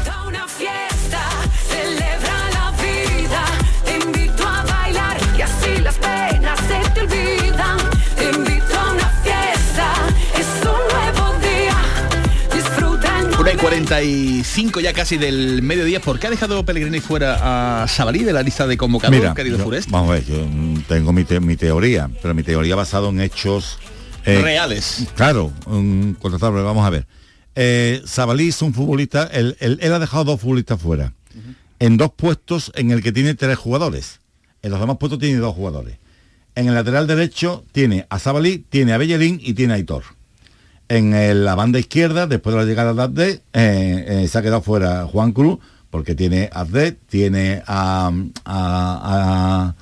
45 13.64 14.80
ya 14.80 14.92
casi 14.92 15.16
del 15.16 15.62
mediodía. 15.62 15.98
¿Por 15.98 16.18
qué 16.18 16.26
ha 16.26 16.30
dejado 16.30 16.66
Pellegrini 16.66 17.00
fuera 17.00 17.82
a 17.82 17.88
Sabalí 17.88 18.22
de 18.22 18.34
la 18.34 18.42
lista 18.42 18.66
de 18.66 18.76
convocados, 18.76 19.16
Mira, 19.16 19.32
querido 19.32 19.56
yo- 19.56 19.64
Furest? 19.64 19.88
vamos 19.90 20.10
a 20.10 20.12
ver, 20.12 20.24
yo 20.26 20.46
mm, 20.46 20.82
tengo 20.86 21.14
mi, 21.14 21.24
te- 21.24 21.40
mi 21.40 21.56
teoría, 21.56 22.10
pero 22.20 22.34
mi 22.34 22.42
teoría 22.42 22.76
basada 22.76 23.08
en 23.08 23.20
hechos 23.22 23.78
eh, 24.26 24.38
Reales. 24.42 25.06
Claro, 25.16 25.50
un 25.64 26.14
contratable, 26.20 26.60
vamos 26.60 26.86
a 26.86 26.90
ver. 26.90 27.06
Eh, 27.54 28.02
Sabalí 28.04 28.48
es 28.48 28.60
un 28.60 28.74
futbolista, 28.74 29.30
él, 29.32 29.56
él- 29.60 29.78
él 29.80 29.94
ha 29.94 29.98
dejado 29.98 30.24
dos 30.24 30.42
futbolistas 30.42 30.78
fuera. 30.78 31.14
En 31.78 31.96
dos 31.96 32.10
puestos 32.14 32.70
en 32.74 32.90
el 32.90 33.02
que 33.02 33.12
tiene 33.12 33.34
tres 33.34 33.56
jugadores. 33.56 34.20
En 34.60 34.72
los 34.72 34.78
demás 34.80 34.98
puestos 34.98 35.18
tiene 35.18 35.38
dos 35.38 35.54
jugadores. 35.54 35.96
En 36.54 36.68
el 36.68 36.74
lateral 36.74 37.06
derecho 37.06 37.64
tiene 37.72 38.06
a 38.10 38.18
Sabalí, 38.18 38.58
tiene 38.68 38.92
a 38.92 38.98
Bellerín 38.98 39.40
y 39.42 39.54
tiene 39.54 39.72
a 39.72 39.76
Aitor. 39.76 40.02
En 40.94 41.12
el- 41.12 41.44
la 41.44 41.56
banda 41.56 41.80
izquierda, 41.80 42.28
después 42.28 42.54
de 42.54 42.60
la 42.62 42.66
llegada 42.68 42.94
de 42.94 43.02
Abde, 43.02 43.30
eh, 43.52 44.04
eh, 44.22 44.28
se 44.28 44.38
ha 44.38 44.42
quedado 44.42 44.62
fuera 44.62 45.06
Juan 45.06 45.32
Cruz, 45.32 45.58
porque 45.90 46.14
tiene 46.14 46.48
a 46.52 46.60
Abde, 46.60 46.92
tiene 46.92 47.62
a, 47.66 48.12
a, 48.44 49.74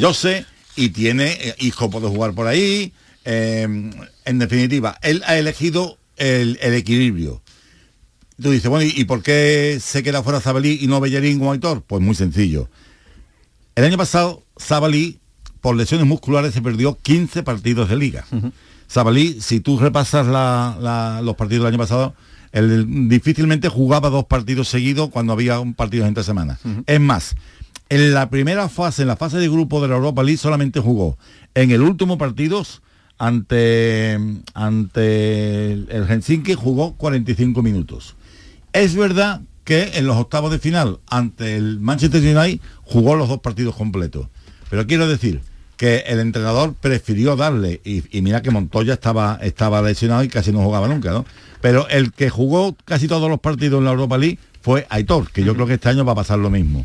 Jose 0.00 0.44
y 0.74 0.88
tiene, 0.88 1.32
eh, 1.40 1.54
Hijo 1.60 1.88
puede 1.90 2.08
jugar 2.08 2.34
por 2.34 2.46
ahí. 2.48 2.92
eh, 3.24 3.62
en 4.24 4.38
definitiva, 4.40 4.98
él 5.02 5.22
ha 5.26 5.36
elegido 5.38 5.98
el, 6.16 6.58
equilibrio. 6.62 7.42
Tú 8.42 8.50
dices, 8.50 8.68
bueno, 8.70 8.84
¿y, 8.86 9.00
y 9.00 9.04
por 9.04 9.22
qué 9.22 9.78
se 9.80 10.02
queda 10.02 10.22
fuera 10.24 10.40
Zabalí 10.40 10.78
y 10.80 10.86
no 10.88 11.00
Bellerín 11.00 11.40
o 11.42 11.52
Aitor? 11.52 11.82
Pues 11.82 12.02
muy 12.02 12.14
sencillo. 12.16 12.68
El 13.76 13.84
año 13.84 13.96
pasado, 13.98 14.42
Zabalí, 14.60 15.18
por 15.60 15.76
lesiones 15.76 16.06
musculares, 16.08 16.54
se 16.54 16.62
perdió 16.62 16.96
15 17.00 17.42
partidos 17.44 17.88
de 17.88 17.96
liga. 17.96 18.26
Zabalí, 18.90 19.40
si 19.40 19.60
tú 19.60 19.78
repasas 19.78 20.26
la- 20.26 20.76
la- 20.80 21.20
los 21.22 21.36
partidos 21.36 21.64
del 21.64 21.74
año 21.74 21.78
pasado, 21.78 22.14
él 22.52 23.08
difícilmente 23.08 23.68
jugaba 23.68 24.10
dos 24.10 24.24
partidos 24.24 24.68
seguidos 24.68 25.10
cuando 25.10 25.32
había 25.32 25.60
un 25.60 25.74
partido 25.74 26.06
entre 26.06 26.24
semanas. 26.24 26.58
Es 26.86 27.00
más, 27.00 27.36
en 27.88 28.12
la 28.12 28.28
primera 28.30 28.68
fase, 28.68 29.02
en 29.02 29.08
la 29.08 29.16
fase 29.16 29.36
de 29.38 29.48
grupo 29.48 29.80
de 29.80 29.88
la 29.88 29.94
Europa 29.96 30.22
League, 30.24 30.38
solamente 30.38 30.80
jugó 30.80 31.16
en 31.54 31.70
el 31.70 31.82
último 31.82 32.18
partido 32.18 32.64
ante, 33.18 34.18
ante 34.54 35.72
el 35.72 36.06
Helsinki, 36.08 36.54
jugó 36.54 36.94
45 36.96 37.62
minutos. 37.62 38.16
Es 38.72 38.94
verdad 38.96 39.42
que 39.64 39.92
en 39.94 40.06
los 40.06 40.16
octavos 40.16 40.50
de 40.50 40.58
final 40.58 40.98
ante 41.08 41.56
el 41.56 41.78
Manchester 41.80 42.20
United 42.36 42.60
jugó 42.82 43.14
los 43.14 43.28
dos 43.28 43.40
partidos 43.40 43.76
completos. 43.76 44.26
Pero 44.68 44.86
quiero 44.86 45.06
decir 45.06 45.42
que 45.80 46.04
el 46.06 46.20
entrenador 46.20 46.74
prefirió 46.74 47.36
darle, 47.36 47.80
y, 47.84 48.02
y 48.14 48.20
mira 48.20 48.42
que 48.42 48.50
Montoya 48.50 48.92
estaba, 48.92 49.38
estaba 49.40 49.80
lesionado 49.80 50.22
y 50.22 50.28
casi 50.28 50.52
no 50.52 50.62
jugaba 50.62 50.88
nunca, 50.88 51.10
¿no? 51.10 51.24
Pero 51.62 51.88
el 51.88 52.12
que 52.12 52.28
jugó 52.28 52.76
casi 52.84 53.08
todos 53.08 53.30
los 53.30 53.40
partidos 53.40 53.78
en 53.78 53.86
la 53.86 53.92
Europa 53.92 54.18
League 54.18 54.38
fue 54.60 54.86
Aitor, 54.90 55.30
que 55.32 55.42
yo 55.42 55.54
creo 55.54 55.66
que 55.66 55.74
este 55.74 55.88
año 55.88 56.04
va 56.04 56.12
a 56.12 56.16
pasar 56.16 56.38
lo 56.38 56.50
mismo. 56.50 56.84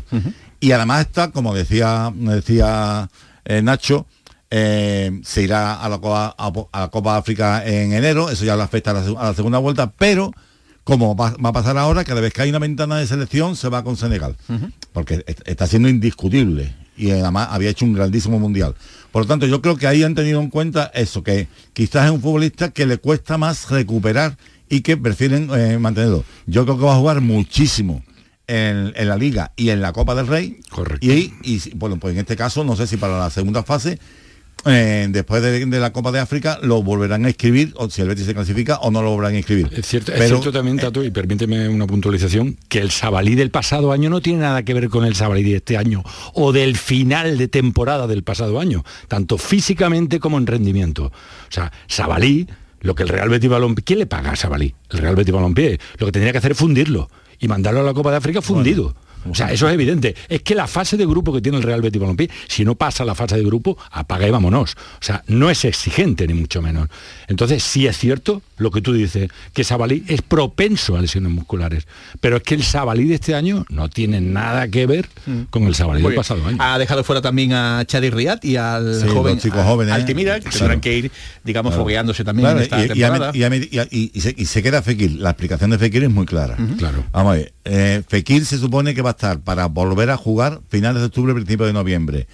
Y 0.60 0.72
además 0.72 1.02
está, 1.02 1.30
como 1.30 1.54
decía, 1.54 2.10
decía 2.16 3.10
eh, 3.44 3.60
Nacho, 3.60 4.06
eh, 4.50 5.20
se 5.24 5.42
irá 5.42 5.74
a 5.74 5.88
la, 5.90 5.98
Copa, 5.98 6.34
a, 6.38 6.52
a 6.72 6.80
la 6.80 6.88
Copa 6.88 7.18
África 7.18 7.66
en 7.66 7.92
enero, 7.92 8.30
eso 8.30 8.46
ya 8.46 8.56
le 8.56 8.62
afecta 8.62 8.92
a 8.92 8.94
la, 8.94 9.04
seg- 9.04 9.18
a 9.18 9.24
la 9.24 9.34
segunda 9.34 9.58
vuelta, 9.58 9.90
pero 9.92 10.32
como 10.84 11.14
va, 11.14 11.34
va 11.44 11.50
a 11.50 11.52
pasar 11.52 11.76
ahora, 11.76 12.02
cada 12.04 12.22
vez 12.22 12.32
que 12.32 12.40
hay 12.40 12.48
una 12.48 12.60
ventana 12.60 12.96
de 12.96 13.06
selección 13.06 13.56
se 13.56 13.68
va 13.68 13.84
con 13.84 13.98
Senegal, 13.98 14.36
porque 14.94 15.22
est- 15.26 15.46
está 15.46 15.66
siendo 15.66 15.90
indiscutible 15.90 16.74
y 16.96 17.10
además 17.10 17.48
había 17.50 17.70
hecho 17.70 17.84
un 17.84 17.92
grandísimo 17.92 18.38
mundial. 18.38 18.74
Por 19.12 19.22
lo 19.22 19.28
tanto, 19.28 19.46
yo 19.46 19.62
creo 19.62 19.76
que 19.76 19.86
ahí 19.86 20.02
han 20.02 20.14
tenido 20.14 20.40
en 20.40 20.50
cuenta 20.50 20.90
eso, 20.94 21.22
que 21.22 21.48
quizás 21.72 22.06
es 22.06 22.10
un 22.10 22.20
futbolista 22.20 22.70
que 22.70 22.86
le 22.86 22.98
cuesta 22.98 23.38
más 23.38 23.70
recuperar 23.70 24.36
y 24.68 24.80
que 24.80 24.96
prefieren 24.96 25.48
eh, 25.56 25.78
mantenerlo. 25.78 26.24
Yo 26.46 26.64
creo 26.64 26.76
que 26.78 26.84
va 26.84 26.94
a 26.94 26.98
jugar 26.98 27.20
muchísimo 27.20 28.02
en, 28.46 28.92
en 28.96 29.08
la 29.08 29.16
Liga 29.16 29.52
y 29.56 29.70
en 29.70 29.80
la 29.80 29.92
Copa 29.92 30.14
del 30.14 30.26
Rey. 30.26 30.60
Y, 31.00 31.32
y 31.42 31.60
si- 31.60 31.70
bueno, 31.74 31.96
pues 31.98 32.14
en 32.14 32.20
este 32.20 32.36
caso, 32.36 32.62
no 32.64 32.76
sé 32.76 32.86
si 32.86 32.96
para 32.96 33.18
la 33.18 33.30
segunda 33.30 33.62
fase, 33.62 33.98
eh, 34.66 35.08
después 35.10 35.42
de, 35.42 35.64
de 35.64 35.80
la 35.80 35.92
Copa 35.92 36.12
de 36.12 36.20
África, 36.20 36.58
lo 36.62 36.82
volverán 36.82 37.24
a 37.24 37.28
escribir, 37.28 37.72
o 37.76 37.88
si 37.90 38.02
el 38.02 38.08
Betis 38.08 38.26
se 38.26 38.34
clasifica, 38.34 38.78
o 38.78 38.90
no 38.90 39.02
lo 39.02 39.10
volverán 39.10 39.34
a 39.36 39.38
escribir. 39.38 39.68
Es 39.72 39.86
cierto, 39.86 40.12
es 40.12 40.26
cierto 40.26 40.52
también, 40.52 40.76
Tato, 40.78 41.04
y 41.04 41.10
permíteme 41.10 41.68
una 41.68 41.86
puntualización, 41.86 42.56
que 42.68 42.80
el 42.80 42.90
Sabalí 42.90 43.34
del 43.34 43.50
pasado 43.50 43.92
año 43.92 44.10
no 44.10 44.20
tiene 44.20 44.40
nada 44.40 44.62
que 44.64 44.74
ver 44.74 44.88
con 44.88 45.04
el 45.04 45.14
Sabalí 45.14 45.42
de 45.42 45.56
este 45.56 45.76
año 45.76 46.02
o 46.34 46.52
del 46.52 46.76
final 46.76 47.38
de 47.38 47.48
temporada 47.48 48.06
del 48.06 48.22
pasado 48.22 48.60
año, 48.60 48.84
tanto 49.08 49.38
físicamente 49.38 50.20
como 50.20 50.38
en 50.38 50.46
rendimiento. 50.46 51.06
O 51.06 51.12
sea, 51.50 51.72
Sabalí, 51.86 52.46
lo 52.80 52.94
que 52.94 53.02
el 53.02 53.08
Real 53.08 53.28
Betis 53.28 53.50
Balompié, 53.50 53.84
¿quién 53.84 53.98
le 54.00 54.06
paga 54.06 54.32
a 54.32 54.36
Sabalí? 54.36 54.74
El 54.90 54.98
Real 54.98 55.16
Betis 55.16 55.34
Balompié. 55.34 55.78
Lo 55.98 56.06
que 56.06 56.12
tendría 56.12 56.32
que 56.32 56.38
hacer 56.38 56.52
es 56.52 56.58
fundirlo 56.58 57.08
y 57.38 57.48
mandarlo 57.48 57.80
a 57.80 57.84
la 57.84 57.94
Copa 57.94 58.10
de 58.10 58.16
África 58.18 58.42
fundido. 58.42 58.94
O 59.28 59.34
sea, 59.34 59.50
eso 59.52 59.66
es 59.68 59.74
evidente. 59.74 60.14
Es 60.28 60.42
que 60.42 60.54
la 60.54 60.66
fase 60.66 60.96
de 60.96 61.06
grupo 61.06 61.32
que 61.32 61.40
tiene 61.40 61.58
el 61.58 61.64
Real 61.64 61.82
Betis 61.82 62.00
Balompié, 62.00 62.30
si 62.48 62.64
no 62.64 62.74
pasa 62.74 63.04
la 63.04 63.14
fase 63.14 63.36
de 63.36 63.44
grupo, 63.44 63.76
apaga 63.90 64.26
y 64.26 64.30
vámonos. 64.30 64.72
O 65.00 65.04
sea, 65.04 65.22
no 65.26 65.50
es 65.50 65.64
exigente 65.64 66.26
ni 66.26 66.34
mucho 66.34 66.62
menos. 66.62 66.88
Entonces, 67.28 67.62
sí 67.62 67.86
es 67.86 67.98
cierto 67.98 68.42
lo 68.58 68.70
que 68.70 68.80
tú 68.80 68.92
dices, 68.92 69.28
que 69.52 69.64
Sabalí 69.64 70.04
es 70.08 70.22
propenso 70.22 70.96
a 70.96 71.00
lesiones 71.00 71.32
musculares. 71.32 71.86
Pero 72.20 72.36
es 72.36 72.42
que 72.42 72.54
el 72.54 72.62
Sabalí 72.62 73.04
de 73.08 73.14
este 73.16 73.34
año 73.34 73.64
no 73.68 73.88
tiene 73.88 74.20
nada 74.20 74.68
que 74.68 74.86
ver 74.86 75.08
con 75.50 75.64
el 75.64 75.74
Sabalí 75.74 76.02
del 76.02 76.14
pasado 76.14 76.46
año. 76.46 76.56
Ha 76.60 76.78
dejado 76.78 77.02
fuera 77.04 77.20
también 77.20 77.52
a 77.52 77.84
Chadi 77.86 78.10
Riad 78.10 78.42
y 78.42 78.56
al 78.56 78.94
Sí, 79.00 79.08
joven 79.08 79.38
jóvenes, 79.40 79.92
¿eh? 79.92 79.94
Altimira, 79.96 80.40
que 80.40 80.50
tendrán 80.50 80.80
que 80.80 80.96
ir, 80.98 81.10
digamos, 81.44 81.70
Claro. 81.72 81.82
fogueándose 81.82 82.24
también 82.24 82.44
Claro, 82.44 82.58
en 82.58 82.62
esta 82.64 82.84
y, 82.84 82.88
temporada. 82.88 83.30
y 83.34 83.42
y 83.42 83.96
y- 84.06 84.10
y 84.14 84.20
se, 84.20 84.34
y 84.36 84.44
se 84.46 84.62
queda 84.62 84.82
Fekir. 84.82 85.12
La 85.16 85.30
explicación 85.30 85.70
de 85.70 85.78
Fekir 85.78 86.04
es 86.04 86.10
muy 86.10 86.26
clara. 86.26 86.56
Claro. 86.78 87.04
Vamos 87.12 87.32
a 87.32 87.36
ver. 87.36 87.52
eh, 87.64 88.02
Fekir 88.06 88.44
se 88.46 88.58
supone 88.58 88.94
que 88.94 89.02
va 89.02 89.10
a 89.10 89.15
estar 89.16 89.40
para 89.40 89.66
volver 89.66 90.10
a 90.10 90.16
jugar 90.16 90.60
finales 90.68 91.00
de 91.00 91.06
octubre, 91.06 91.34
principios 91.34 91.68
de 91.68 91.72
noviembre. 91.72 92.26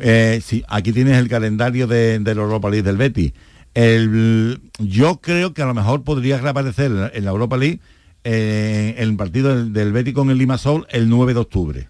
Eh, 0.00 0.40
sí, 0.44 0.62
aquí 0.68 0.92
tienes 0.92 1.16
el 1.18 1.28
calendario 1.28 1.86
de, 1.86 2.18
de 2.20 2.34
la 2.34 2.42
Europa 2.42 2.70
League 2.70 2.84
del 2.84 2.96
Betis. 2.96 3.32
El- 3.74 4.60
yo 4.78 5.16
creo 5.20 5.52
que 5.54 5.62
a 5.62 5.66
lo 5.66 5.74
mejor 5.74 6.02
podría 6.04 6.38
reaparecer 6.38 6.86
en 6.86 7.00
la- 7.00 7.10
en 7.12 7.24
la 7.24 7.30
Europa 7.30 7.56
League 7.56 7.80
eh, 8.24 8.94
el 8.98 9.16
partido 9.16 9.56
del, 9.56 9.72
del 9.72 9.92
Betis 9.92 10.14
con 10.14 10.30
el 10.30 10.38
Limassol 10.38 10.86
el 10.90 11.08
9 11.08 11.34
de 11.34 11.40
octubre. 11.40 11.88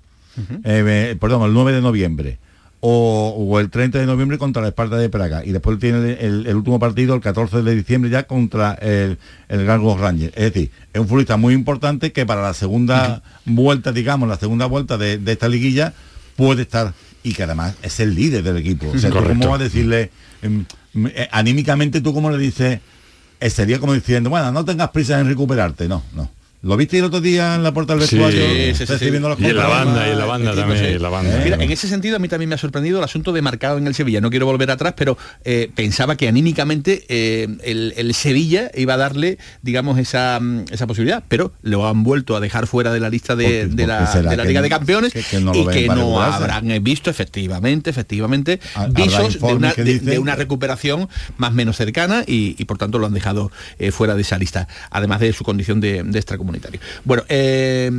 Eh, 0.65 0.85
eh, 0.87 1.17
perdón, 1.21 1.43
el 1.43 1.53
9 1.53 1.73
de 1.73 1.81
noviembre. 1.83 2.39
O, 2.81 3.35
o 3.37 3.59
el 3.59 3.71
30 3.71 3.99
de 3.99 4.07
noviembre 4.07 4.39
contra 4.39 4.63
la 4.63 4.69
Esparta 4.69 4.97
de 4.97 5.09
Praga. 5.09 5.45
Y 5.45 5.51
después 5.51 5.81
tiene 5.81 6.13
el, 6.21 6.47
el 6.47 6.55
último 6.55 6.79
partido 6.79 7.15
el 7.15 7.21
14 7.21 7.63
de 7.63 7.75
diciembre 7.75 8.09
ya 8.09 8.23
contra 8.23 8.75
el, 8.75 9.19
el 9.49 9.65
Glasgow 9.65 9.99
Rangers. 9.99 10.33
Es 10.37 10.53
decir, 10.53 10.71
es 10.93 11.01
un 11.01 11.09
futbolista 11.09 11.37
muy 11.37 11.55
importante 11.55 12.13
que 12.13 12.25
para 12.25 12.41
la 12.41 12.55
segunda 12.55 13.23
vuelta, 13.45 13.91
digamos, 13.91 14.29
la 14.29 14.37
segunda 14.37 14.67
vuelta 14.67 14.97
de, 14.97 15.19
de 15.19 15.33
esta 15.33 15.49
liguilla 15.49 15.93
puede 16.37 16.63
estar 16.63 16.95
y 17.23 17.35
que 17.35 17.43
además 17.43 17.75
es 17.83 18.01
el 18.01 18.15
líder 18.15 18.43
del 18.43 18.57
equipo. 18.59 18.89
O 18.89 18.99
sea, 18.99 19.11
¿tú 19.11 19.17
Correcto. 19.17 19.39
¿cómo 19.41 19.51
vas 19.51 19.61
a 19.61 19.65
decirle, 19.65 20.11
em, 20.43 20.65
eh, 20.95 21.29
anímicamente 21.33 22.01
tú 22.01 22.15
cómo 22.15 22.31
le 22.31 22.39
dices, 22.39 22.81
eh, 23.41 23.51
sería 23.51 23.79
como 23.79 23.93
diciendo, 23.93 24.31
bueno, 24.31 24.53
no 24.53 24.65
tengas 24.65 24.91
prisa 24.91 25.19
en 25.21 25.27
recuperarte, 25.27 25.89
no, 25.89 26.03
no. 26.15 26.31
¿Lo 26.61 26.77
viste 26.77 26.99
el 26.99 27.05
otro 27.05 27.21
día 27.21 27.55
en 27.55 27.63
la 27.63 27.73
puerta 27.73 27.93
del 27.93 28.01
vestuario? 28.01 28.41
sí, 28.45 28.75
sí, 28.75 28.87
sí. 28.87 28.93
recibiendo 28.93 29.29
los 29.29 29.39
Y 29.39 29.47
en 29.47 29.57
la 29.57 29.67
banda, 29.69 30.09
y 30.09 30.11
en 30.11 30.19
la 30.19 30.25
banda 30.25 30.51
Equipo, 30.51 30.67
también, 30.67 31.03
la 31.03 31.09
banda. 31.09 31.41
Mira, 31.45 31.57
en 31.63 31.71
ese 31.71 31.87
sentido 31.87 32.17
a 32.17 32.19
mí 32.19 32.27
también 32.27 32.49
me 32.49 32.57
ha 32.57 32.59
sorprendido 32.59 32.99
el 32.99 33.05
asunto 33.05 33.33
de 33.33 33.43
marcado 33.43 33.79
en 33.79 33.87
el 33.87 33.95
Sevilla. 33.95 34.21
No 34.21 34.29
quiero 34.31 34.47
volver 34.47 34.69
atrás, 34.73 34.95
pero 34.97 35.17
eh, 35.45 35.71
pensaba 35.77 36.17
que 36.17 36.27
anímicamente 36.27 37.05
eh, 37.09 37.47
el, 37.63 37.95
el 37.97 38.13
Sevilla 38.15 38.73
iba 38.75 38.95
a 38.95 38.97
darle, 38.97 39.39
digamos, 39.63 39.99
esa, 40.01 40.41
mm, 40.41 40.65
esa 40.73 40.89
posibilidad, 40.89 41.23
pero 41.29 41.53
lo 41.63 41.87
han 41.87 42.03
vuelto 42.03 42.35
a 42.37 42.41
dejar 42.41 42.67
fuera 42.67 42.93
de 42.93 42.99
la 42.99 43.09
lista 43.09 43.37
de, 43.37 43.69
de 43.69 43.87
la, 43.87 44.13
de 44.13 44.23
Liga 44.45 44.61
no- 44.61 44.63
de 44.63 44.69
Campeones 44.69 45.13
que- 45.13 45.23
que 45.23 45.41
no 45.41 45.53
lo 45.55 45.61
y 45.61 45.67
que 45.75 45.87
no 45.87 46.21
habrán 46.21 46.67
visto 46.83 47.09
efectivamente, 47.09 47.89
efectivamente, 47.91 48.59
visos 48.91 49.41
de 49.41 49.55
una, 49.55 49.73
de- 49.75 50.19
una 50.19 50.35
recuperación 50.35 51.09
más 51.37 51.51
o 51.51 51.55
menos 51.55 51.77
cercana 51.77 52.25
y, 52.27 52.57
y, 52.59 52.65
por 52.65 52.79
tanto 52.79 52.99
lo 52.99 53.07
han 53.07 53.15
dejado 53.15 53.53
eh, 53.79 53.93
fuera 53.93 54.17
de 54.17 54.23
esa 54.23 54.39
lista, 54.39 54.67
además 54.91 55.21
de 55.21 55.33
su 55.33 55.45
condición 55.45 55.81
de, 55.81 56.03
de 56.03 56.19
Bueno, 57.05 57.23
eh, 57.29 57.91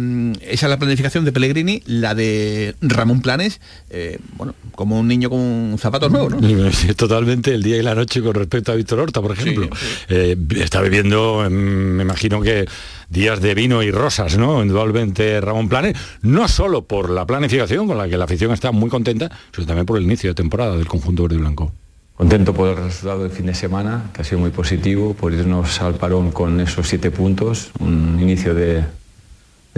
esa 0.42 0.66
es 0.66 0.70
la 0.70 0.78
planificación 0.78 1.26
de 1.26 1.32
Pellegrini, 1.32 1.82
la 1.86 2.16
de 2.16 2.76
Ramón 2.82 3.22
Planes, 3.22 3.62
eh, 3.90 4.20
bueno, 4.38 4.56
como 4.76 5.00
un 5.00 5.08
niño 5.08 5.30
con 5.30 5.78
zapatos 5.80 6.12
nuevos, 6.12 6.32
¿no? 6.32 6.72
Sí, 6.72 6.94
Totalmente 6.96 7.54
el 7.54 7.64
día 7.64 7.78
y 7.78 7.82
la 7.82 7.96
noche 7.96 8.22
con 8.22 8.34
respecto 8.34 8.72
a 8.72 8.76
Víctor 8.76 9.00
Horta, 9.00 9.22
por 9.22 9.32
ejemplo. 9.32 9.70
Eh, 10.10 10.36
está 10.58 10.82
viviendo, 10.82 11.46
mm, 11.50 11.54
me 11.54 12.04
imagino 12.04 12.42
que 12.42 12.66
días 13.10 13.42
de 13.42 13.56
vino 13.56 13.84
y 13.84 13.92
rosas, 13.92 14.38
¿no? 14.38 14.62
Indudablemente 14.62 15.40
Ramón 15.42 15.70
Planes, 15.70 15.98
no 16.22 16.48
solo 16.48 16.84
por 16.84 17.10
la 17.10 17.26
planificación 17.26 17.88
con 17.88 17.98
la 17.98 18.08
que 18.08 18.18
la 18.18 18.26
afición 18.26 18.52
está 18.52 18.72
muy 18.72 18.90
contenta, 18.90 19.32
sino 19.54 19.68
también 19.68 19.86
por 19.86 19.98
el 19.98 20.04
inicio 20.04 20.30
de 20.30 20.36
temporada 20.36 20.78
del 20.78 20.88
conjunto 20.88 21.24
verde 21.24 21.36
y 21.36 21.40
blanco. 21.40 21.72
Contento 22.20 22.54
por 22.54 22.68
el 22.68 22.76
resultado 22.76 23.24
del 23.24 23.32
fin 23.32 23.46
de 23.46 23.56
semana, 23.56 24.10
que 24.14 24.20
ha 24.20 24.26
sido 24.26 24.40
muy 24.40 24.50
positivo, 24.50 25.14
por 25.14 25.32
irnos 25.32 25.82
al 25.82 25.96
parón 25.96 26.32
con 26.32 26.60
esos 26.60 26.86
siete 26.86 27.12
puntos, 27.12 27.72
un 27.80 28.20
inicio 28.20 28.54
de, 28.54 28.84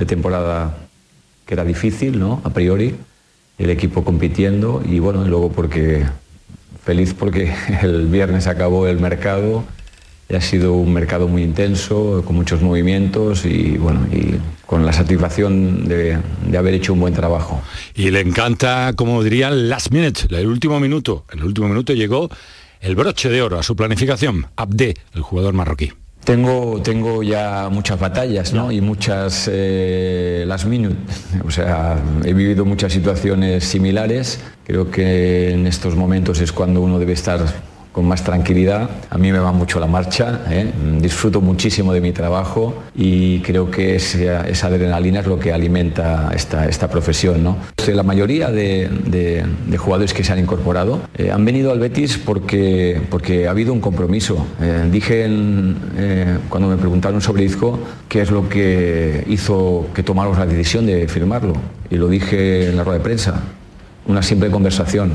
temporada 0.08 0.76
que 1.46 1.54
era 1.54 1.64
difícil, 1.64 2.18
¿no? 2.18 2.42
A 2.44 2.50
priori, 2.50 2.96
el 3.60 3.70
equipo 3.70 4.04
compitiendo 4.04 4.82
y 4.84 4.98
bueno, 4.98 5.24
luego 5.28 5.52
porque 5.52 6.04
feliz 6.84 7.14
porque 7.14 7.54
el 7.84 8.08
viernes 8.08 8.48
acabó 8.48 8.88
el 8.88 9.00
mercado, 9.00 9.64
ha 10.36 10.42
sido 10.42 10.74
un 10.74 10.94
mercado 10.94 11.28
muy 11.28 11.44
intenso, 11.44 12.24
con 12.26 12.36
muchos 12.36 12.62
movimientos 12.62 13.46
y 13.46 13.78
bueno, 13.78 14.08
y 14.12 14.36
con 14.66 14.86
la 14.86 14.94
satisfacción 14.94 15.88
de, 15.88 16.18
de 16.48 16.58
haber 16.58 16.74
hecho 16.74 16.94
un 16.94 17.00
buen 17.02 17.14
trabajo. 17.14 17.62
Y 17.96 18.12
le 18.12 18.22
encanta, 18.22 18.94
como 18.96 19.24
dirían, 19.24 19.70
last 19.70 19.92
minute, 19.92 20.22
el 20.30 20.48
último 20.48 20.80
minuto. 20.80 21.26
En 21.32 21.40
el 21.40 21.46
último 21.46 21.68
minuto 21.68 21.94
llegó 21.94 22.30
el 22.82 22.96
broche 22.96 23.30
de 23.30 23.42
oro 23.42 23.60
a 23.60 23.64
su 23.64 23.76
planificación, 23.76 24.48
Abde, 24.56 24.96
el 25.14 25.22
jugador 25.22 25.54
marroquí. 25.54 25.92
Tengo, 26.24 26.80
tengo 26.84 27.24
ya 27.24 27.70
muchas 27.72 28.00
batallas 28.00 28.54
¿no? 28.54 28.72
y 28.72 28.80
muchas 28.80 29.50
eh, 29.52 30.44
last 30.48 30.66
minute. 30.66 30.96
O 31.46 31.52
sea, 31.52 31.98
he 32.24 32.34
vivido 32.34 32.64
muchas 32.64 32.94
situaciones 32.94 33.64
similares. 33.64 34.40
Creo 34.66 34.90
que 34.92 35.52
en 35.52 35.66
estos 35.68 35.96
momentos 35.96 36.40
es 36.40 36.52
cuando 36.52 36.82
uno 36.82 37.00
debe 37.00 37.14
estar 37.14 37.42
con 37.92 38.08
más 38.08 38.24
tranquilidad. 38.24 38.90
A 39.10 39.18
mí 39.18 39.32
me 39.32 39.40
va 39.40 39.52
mucho 39.52 39.80
la 39.80 39.88
marcha, 39.88 40.42
¿eh? 40.50 40.72
disfruto 41.02 41.42
muchísimo 41.42 41.92
de 41.94 42.00
mi 42.02 42.12
trabajo 42.14 42.74
y 42.96 43.40
creo 43.42 43.70
que 43.70 43.96
esa, 43.96 44.48
esa 44.48 44.68
adrenalina 44.68 45.20
es 45.20 45.28
lo 45.28 45.38
que 45.40 45.52
alimenta 45.52 46.32
esta, 46.34 46.68
esta 46.68 46.90
profesión. 46.90 47.44
¿no? 47.44 47.58
La 47.94 48.04
mayoría 48.04 48.50
de, 48.50 48.90
de- 49.06 49.78
jugadores 49.78 50.14
que 50.14 50.24
se 50.24 50.32
han 50.32 50.40
incorporado 50.40 51.00
eh, 51.18 51.32
han 51.32 51.44
venido 51.44 51.72
al 51.72 51.80
Betis 51.80 52.18
porque, 52.18 53.02
porque 53.10 53.48
ha 53.48 53.52
habido 53.52 53.74
un 53.74 53.82
compromiso. 53.82 54.46
Eh, 54.62 54.88
dije 54.92 55.26
eh, 55.28 56.38
cuando 56.50 56.70
me 56.70 56.78
preguntaron 56.78 57.20
sobre 57.20 57.44
Izco 57.44 57.80
qué 58.08 58.22
es 58.22 58.32
lo 58.32 58.48
que 58.48 59.24
hizo 59.28 59.88
que 59.94 60.04
tomáramos 60.04 60.38
la 60.38 60.46
decisión 60.46 60.86
de 60.86 61.08
firmarlo 61.08 61.54
y 61.90 61.96
lo 61.96 62.08
dije 62.08 62.70
en 62.70 62.78
la 62.78 62.84
rueda 62.84 63.00
de 63.00 63.04
prensa, 63.04 63.42
una 64.08 64.22
simple 64.22 64.50
conversación. 64.50 65.14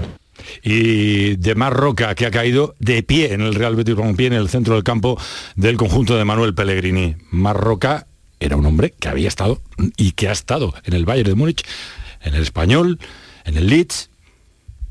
Y 0.62 1.36
de 1.36 1.54
Mar 1.54 1.72
Roca, 1.72 2.14
que 2.14 2.26
ha 2.26 2.30
caído 2.30 2.74
de 2.78 3.02
pie 3.02 3.32
en 3.32 3.40
el 3.40 3.54
Real 3.54 3.76
Betis 3.76 3.94
Balompié 3.94 4.26
en 4.26 4.32
el 4.32 4.48
centro 4.48 4.74
del 4.74 4.84
campo 4.84 5.18
del 5.54 5.76
conjunto 5.76 6.16
de 6.16 6.24
Manuel 6.24 6.54
Pellegrini. 6.54 7.16
Mar 7.30 7.56
Roca 7.56 8.06
era 8.40 8.56
un 8.56 8.66
hombre 8.66 8.94
que 8.98 9.08
había 9.08 9.28
estado 9.28 9.60
y 9.96 10.12
que 10.12 10.28
ha 10.28 10.32
estado 10.32 10.74
en 10.84 10.94
el 10.94 11.04
Bayern 11.04 11.30
de 11.30 11.34
Múnich, 11.34 11.64
en 12.22 12.34
el 12.34 12.42
Español, 12.42 12.98
en 13.44 13.56
el 13.56 13.66
Leeds. 13.68 14.10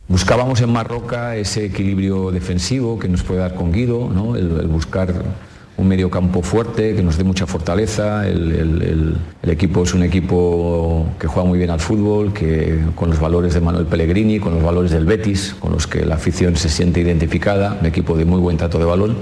Buscábamos 0.08 0.62
en 0.62 0.72
Marroca 0.72 1.36
ese 1.36 1.66
equilibrio 1.66 2.30
defensivo 2.32 3.00
que 3.00 3.08
nos 3.08 3.24
puede 3.24 3.40
dar 3.40 3.56
con 3.56 3.72
Guido, 3.72 4.10
¿no? 4.14 4.36
el, 4.36 4.60
el 4.60 4.68
buscar 4.68 5.14
un 5.78 5.88
medio 5.88 6.10
campo 6.10 6.42
fuerte 6.42 6.96
que 6.96 7.04
nos 7.04 7.18
dé 7.18 7.24
mucha 7.24 7.46
fortaleza. 7.46 8.28
El, 8.28 8.52
el- 8.52 9.18
equipo 9.50 9.84
es 9.84 9.94
un 9.94 10.04
equipo 10.04 11.06
que 11.20 11.28
juega 11.28 11.48
muy 11.48 11.58
bien 11.58 11.70
al 11.70 11.80
fútbol, 11.80 12.34
que 12.34 12.80
con 12.96 13.10
los 13.10 13.20
valores 13.20 13.54
de 13.54 13.62
Manuel 13.62 13.86
Pellegrini, 13.86 14.40
con 14.40 14.54
los 14.56 14.64
valores 14.64 14.92
del 14.92 15.06
Betis, 15.06 15.56
con 15.60 15.72
los 15.72 15.88
que 15.88 16.06
la 16.06 16.16
afición 16.16 16.56
se 16.58 16.68
siente 16.68 17.00
identificada, 17.00 17.78
un 17.80 17.86
equipo 17.86 18.18
de 18.18 18.26
muy 18.26 18.40
buen 18.40 18.58
trato 18.58 18.80
de 18.80 18.86
balón. 18.86 19.18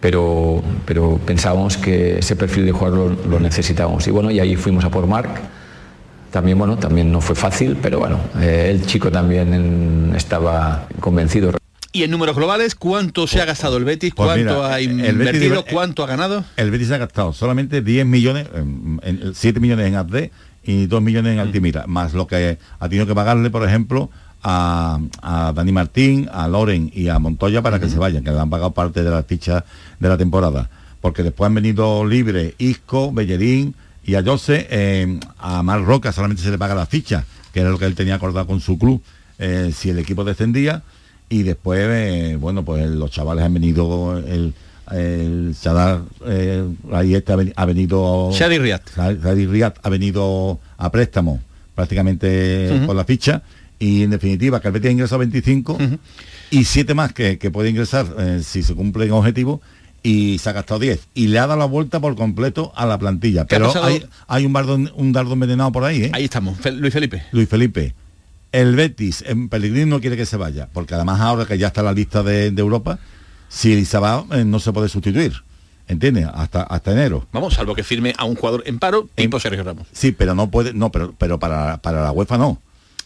Pero, 0.00 0.62
pero 0.84 1.18
pensábamos 1.24 1.76
que 1.78 2.18
ese 2.18 2.36
perfil 2.36 2.66
de 2.66 2.72
jugador 2.72 3.16
lo, 3.28 3.40
necesitábamos. 3.40 4.06
Y 4.06 4.10
bueno, 4.10 4.30
y 4.30 4.40
ahí 4.40 4.54
fuimos 4.56 4.84
a 4.84 4.90
por 4.90 5.06
Marc, 5.06 5.30
también, 6.30 6.58
bueno, 6.58 6.76
también 6.76 7.10
no 7.10 7.20
fue 7.20 7.34
fácil, 7.34 7.78
pero 7.80 7.98
bueno, 7.98 8.18
eh, 8.40 8.68
el 8.70 8.84
chico 8.84 9.10
también 9.10 10.12
estaba 10.14 10.86
convencido. 11.00 11.52
Y 11.96 12.02
en 12.02 12.10
números 12.10 12.36
globales, 12.36 12.74
¿cuánto 12.74 13.26
se 13.26 13.40
ha 13.40 13.46
gastado 13.46 13.78
el 13.78 13.84
Betis? 13.84 14.12
Pues 14.14 14.26
¿Cuánto 14.26 14.42
mira, 14.54 14.66
ha 14.66 14.76
Betis 14.76 14.90
invertido? 15.08 15.64
¿Cuánto 15.64 16.04
ha 16.04 16.06
ganado? 16.06 16.44
El 16.58 16.70
Betis 16.70 16.90
ha 16.90 16.98
gastado 16.98 17.32
solamente 17.32 17.80
10 17.80 18.04
millones, 18.04 18.48
em, 18.54 18.98
en- 19.02 19.34
7 19.34 19.60
millones 19.60 19.86
en 19.86 19.94
AD 19.94 20.30
y 20.62 20.84
2 20.88 21.00
millones 21.00 21.32
en 21.32 21.38
Altimira, 21.38 21.84
más 21.86 22.12
lo 22.12 22.26
que 22.26 22.58
ha 22.78 22.88
tenido 22.90 23.06
que 23.06 23.14
pagarle, 23.14 23.48
por 23.48 23.66
ejemplo, 23.66 24.10
a, 24.42 24.98
a 25.22 25.54
Dani 25.56 25.72
Martín, 25.72 26.28
a 26.30 26.46
Loren 26.48 26.90
y 26.94 27.08
a 27.08 27.18
Montoya 27.18 27.62
para 27.62 27.80
que 27.80 27.88
se 27.88 27.96
vayan, 27.96 28.22
que 28.22 28.30
le 28.30 28.40
han 28.40 28.50
pagado 28.50 28.72
parte 28.72 29.02
de 29.02 29.08
las 29.08 29.24
fichas 29.24 29.64
de 29.98 30.08
la 30.10 30.18
temporada. 30.18 30.68
Porque 31.00 31.22
después 31.22 31.46
han 31.46 31.54
venido 31.54 32.04
libre 32.04 32.56
Isco, 32.58 33.10
Bellerín 33.10 33.74
y 34.04 34.16
a 34.16 34.22
Jose, 34.22 34.66
eh, 34.68 35.18
a 35.38 35.62
Mar 35.62 35.82
Roca 35.82 36.12
solamente 36.12 36.42
se 36.42 36.50
le 36.50 36.58
paga 36.58 36.74
la 36.74 36.84
ficha, 36.84 37.24
que 37.54 37.60
era 37.60 37.70
lo 37.70 37.78
que 37.78 37.86
él 37.86 37.94
tenía 37.94 38.16
acordado 38.16 38.46
con 38.46 38.60
su 38.60 38.76
club, 38.78 39.02
eh, 39.38 39.72
si 39.74 39.88
el 39.88 39.98
equipo 39.98 40.24
descendía. 40.24 40.82
Y 41.28 41.42
después, 41.42 41.80
eh, 41.82 42.36
bueno, 42.40 42.64
pues 42.64 42.88
los 42.88 43.10
chavales 43.10 43.44
han 43.44 43.54
venido, 43.54 44.16
el, 44.18 44.54
el 44.92 45.54
Sadar, 45.54 46.02
eh, 46.26 46.64
ahí 46.92 47.14
este 47.14 47.32
ha, 47.32 47.36
veni- 47.36 47.52
ha 47.56 47.64
venido... 47.64 48.30
Shadi 48.32 48.58
Riyad. 48.58 48.80
Shadi 48.96 49.46
Riyad 49.46 49.74
ha 49.82 49.88
venido 49.90 50.60
a 50.78 50.90
préstamo 50.92 51.40
prácticamente 51.74 52.70
Ujú. 52.76 52.86
por 52.86 52.96
la 52.96 53.04
ficha 53.04 53.42
y 53.78 54.02
en 54.04 54.10
definitiva 54.10 54.60
Betis 54.60 54.86
ha 54.88 54.90
ingresado 54.90 55.18
25 55.18 55.76
y 56.50 56.64
7 56.64 56.94
más 56.94 57.12
que, 57.12 57.38
que 57.38 57.50
puede 57.50 57.68
ingresar 57.70 58.06
eh, 58.18 58.40
si 58.42 58.62
se 58.62 58.74
cumplen 58.74 59.10
objetivos 59.12 59.60
y 60.02 60.38
se 60.38 60.48
ha 60.48 60.52
gastado 60.52 60.80
10 60.80 61.08
y 61.14 61.26
le 61.26 61.38
ha 61.38 61.46
dado 61.46 61.58
la 61.58 61.66
vuelta 61.66 62.00
por 62.00 62.14
completo 62.16 62.72
a 62.76 62.86
la 62.86 62.96
plantilla 62.98 63.44
¿Qué 63.44 63.56
ha 63.56 63.58
pero 63.58 63.84
hay, 63.84 64.06
hay 64.28 64.46
un, 64.46 64.52
bardo, 64.54 64.76
un 64.76 65.12
dardo 65.12 65.34
envenenado 65.34 65.70
por 65.72 65.84
ahí 65.84 66.04
¿eh? 66.04 66.10
Ahí 66.14 66.24
estamos, 66.24 66.56
Luis 66.72 66.92
Felipe. 66.94 67.24
Luis 67.32 67.48
Felipe 67.48 67.94
el 68.56 68.74
Betis 68.74 69.22
en 69.26 69.50
Pellegrini 69.50 69.84
no 69.84 70.00
quiere 70.00 70.16
que 70.16 70.24
se 70.24 70.38
vaya 70.38 70.70
porque 70.72 70.94
además 70.94 71.20
ahora 71.20 71.44
que 71.44 71.58
ya 71.58 71.66
está 71.66 71.82
en 71.82 71.86
la 71.86 71.92
lista 71.92 72.22
de, 72.22 72.50
de 72.50 72.60
Europa 72.62 72.98
si 73.48 73.84
se 73.84 73.98
va 73.98 74.24
eh, 74.32 74.44
no 74.46 74.60
se 74.60 74.72
puede 74.72 74.88
sustituir 74.88 75.44
¿entiendes? 75.88 76.26
hasta 76.32 76.62
hasta 76.62 76.92
enero 76.92 77.26
Vamos, 77.32 77.52
salvo 77.52 77.74
que 77.74 77.84
firme 77.84 78.14
a 78.16 78.24
un 78.24 78.34
jugador 78.34 78.62
en 78.64 78.78
paro, 78.78 79.10
tipo 79.14 79.38
Sergio 79.38 79.62
Ramos. 79.62 79.86
Sí, 79.92 80.12
pero 80.12 80.34
no 80.34 80.50
puede, 80.50 80.72
no, 80.72 80.90
pero, 80.90 81.14
pero 81.18 81.38
para, 81.38 81.76
para 81.82 82.02
la 82.02 82.12
UEFA 82.12 82.38
no. 82.38 82.60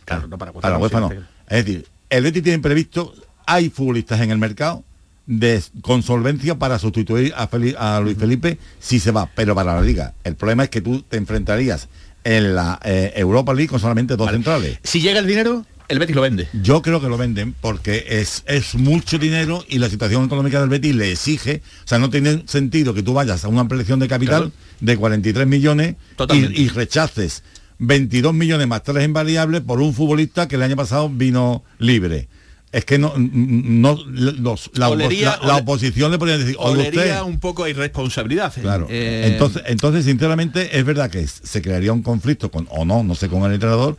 Claro, 0.04 0.28
no 0.28 0.38
para 0.38 0.52
Para 0.52 0.74
la 0.74 0.78
UEFA 0.78 1.00
no. 1.00 1.10
Es 1.48 1.64
decir, 1.64 1.88
el 2.10 2.22
Betis 2.22 2.44
tiene 2.44 2.60
previsto, 2.60 3.12
hay 3.44 3.70
futbolistas 3.70 4.20
en 4.20 4.30
el 4.30 4.38
mercado 4.38 4.84
de, 5.26 5.60
con 5.82 6.02
solvencia 6.04 6.58
para 6.58 6.78
sustituir 6.78 7.34
a, 7.34 7.48
a 7.78 8.00
Luis 8.00 8.16
Felipe 8.16 8.58
si 8.78 9.00
se 9.00 9.10
va, 9.10 9.28
pero 9.34 9.54
para 9.54 9.74
la 9.74 9.82
liga. 9.82 10.14
El 10.22 10.36
problema 10.36 10.62
es 10.62 10.70
que 10.70 10.80
tú 10.80 11.02
te 11.02 11.16
enfrentarías 11.16 11.88
en 12.24 12.54
la 12.54 12.78
eh, 12.84 13.12
Europa 13.16 13.52
League 13.54 13.68
con 13.68 13.80
solamente 13.80 14.16
dos 14.16 14.30
centrales. 14.30 14.78
Si 14.82 15.00
llega 15.00 15.18
el 15.20 15.26
dinero, 15.26 15.64
el 15.88 15.98
Betis 15.98 16.14
lo 16.14 16.22
vende. 16.22 16.48
Yo 16.62 16.82
creo 16.82 17.00
que 17.00 17.08
lo 17.08 17.16
venden 17.18 17.54
porque 17.60 18.04
es, 18.08 18.44
es 18.46 18.74
mucho 18.74 19.18
dinero 19.18 19.64
y 19.68 19.78
la 19.78 19.88
situación 19.90 20.24
económica 20.24 20.60
del 20.60 20.68
Betis 20.68 20.94
le 20.94 21.12
exige, 21.12 21.62
o 21.84 21.88
sea, 21.88 21.98
no 21.98 22.10
tiene 22.10 22.44
sentido 22.46 22.94
que 22.94 23.02
tú 23.02 23.12
vayas 23.12 23.44
a 23.44 23.48
una 23.48 23.62
ampliación 23.62 23.98
de 23.98 24.06
capital 24.08 24.52
Claro. 24.52 24.52
de 24.80 24.96
43 24.96 25.46
millones 25.46 25.96
y, 26.32 26.62
y 26.62 26.68
rechaces 26.68 27.42
22 27.78 28.34
millones 28.34 28.68
más 28.68 28.82
tres 28.82 29.04
en 29.04 29.12
variables 29.12 29.62
por 29.62 29.80
un 29.80 29.94
futbolista 29.94 30.46
que 30.46 30.56
el 30.56 30.62
año 30.62 30.76
pasado 30.76 31.08
vino 31.08 31.64
libre. 31.78 32.28
Es 32.72 32.84
que 32.84 32.98
no, 32.98 33.12
no 33.16 33.98
los- 34.06 34.70
la, 34.74 34.88
Olería- 34.88 35.38
la- 35.42 35.46
la 35.48 35.56
oposición 35.56 36.12
le 36.12 36.18
podría 36.18 36.38
decir, 36.38 36.54
Olería 36.58 37.24
un 37.24 37.40
poco 37.40 37.64
a 37.64 37.68
irresponsabilidad. 37.68 38.52
¿eh? 38.56 38.60
Claro. 38.60 38.86
Eh, 38.88 39.24
entonces, 39.32 39.62
entonces, 39.66 40.04
sinceramente, 40.04 40.78
es 40.78 40.84
verdad 40.84 41.10
que 41.10 41.26
se 41.26 41.62
crearía 41.62 41.92
un 41.92 42.02
conflicto 42.02 42.50
con, 42.50 42.68
o 42.70 42.84
no, 42.84 43.02
no 43.02 43.16
sé, 43.16 43.28
con 43.28 43.42
el 43.42 43.54
entrenador, 43.54 43.96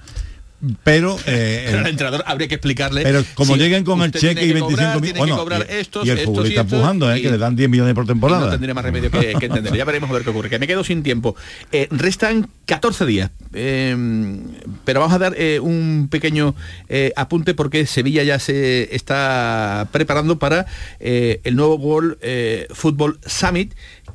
pero, 0.83 1.17
eh, 1.25 1.63
pero 1.67 1.79
el- 1.81 1.87
entrenador 1.87 2.23
habría 2.27 2.47
que 2.47 2.55
explicarle. 2.55 3.03
pero 3.03 3.23
como 3.35 3.53
si 3.55 3.59
lleguen 3.59 3.83
con 3.83 4.01
el 4.01 4.11
cheque 4.11 4.43
y 4.45 4.47
que 4.49 4.53
25 4.53 4.69
cobrar, 4.69 5.01
mil, 5.01 5.13
bueno, 5.13 5.45
y, 5.69 5.73
estos, 5.79 6.05
y 6.05 6.09
el 6.09 6.17
estos 6.19 6.33
futbolista 6.33 6.61
estos, 6.61 6.73
empujando, 6.73 7.11
eh, 7.11 7.19
y- 7.19 7.21
que 7.23 7.31
le 7.31 7.37
dan 7.37 7.55
10 7.55 7.69
millones 7.69 7.93
por 7.93 8.05
temporada. 8.05 8.45
no 8.45 8.51
tendría 8.51 8.73
más 8.73 8.83
remedio 8.83 9.09
que, 9.11 9.33
que 9.39 9.45
entender. 9.45 9.75
Ya 9.75 9.85
veremos 9.85 10.09
a 10.09 10.13
ver 10.13 10.23
qué 10.23 10.29
ocurre. 10.29 10.49
Que 10.49 10.59
me 10.59 10.67
quedo 10.67 10.83
sin 10.83 11.03
tiempo. 11.03 11.35
Eh, 11.71 11.87
restan 11.91 12.49
14 12.65 13.05
días. 13.05 13.31
eh, 13.53 13.95
pero 14.85 14.99
vamos 14.99 15.15
a 15.15 15.19
dar 15.19 15.33
eh, 15.37 15.59
un 15.59 16.07
pequeño 16.09 16.55
apunte 17.15 17.53
porque 17.53 17.85
Sevilla 17.85 18.23
ya 18.23 18.39
se 18.39 18.93
está 18.95 19.87
preparando 19.91 20.37
para 20.39 20.65
el 20.99 21.55
nuevo 21.55 21.75
World 21.75 22.17
Football 22.73 23.19
Summit, 23.25 23.73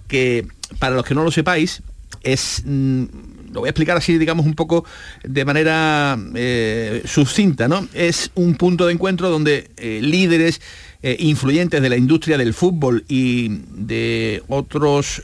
que 0.09 0.47
para 0.78 0.94
los 0.94 1.05
que 1.05 1.14
no 1.14 1.24
lo 1.24 1.30
sepáis, 1.30 1.82
es. 2.22 2.62
mm, 2.64 3.05
lo 3.53 3.61
voy 3.61 3.68
a 3.68 3.70
explicar 3.70 3.97
así, 3.97 4.18
digamos, 4.18 4.47
un 4.47 4.55
poco 4.55 4.84
de 5.24 5.44
manera 5.44 6.18
eh, 6.34 7.03
sucinta, 7.05 7.68
¿no? 7.68 7.88
Es 7.94 8.30
un 8.34 8.55
punto 8.55 8.86
de 8.86 8.92
encuentro 8.92 9.30
donde 9.30 9.70
eh, 9.76 10.01
líderes 10.03 10.61
eh, 11.03 11.16
influyentes 11.20 11.80
de 11.82 11.88
la 11.88 11.97
industria 11.97 12.38
del 12.38 12.55
fútbol 12.55 13.05
y 13.09 13.61
de 13.70 14.42
otros 14.49 15.22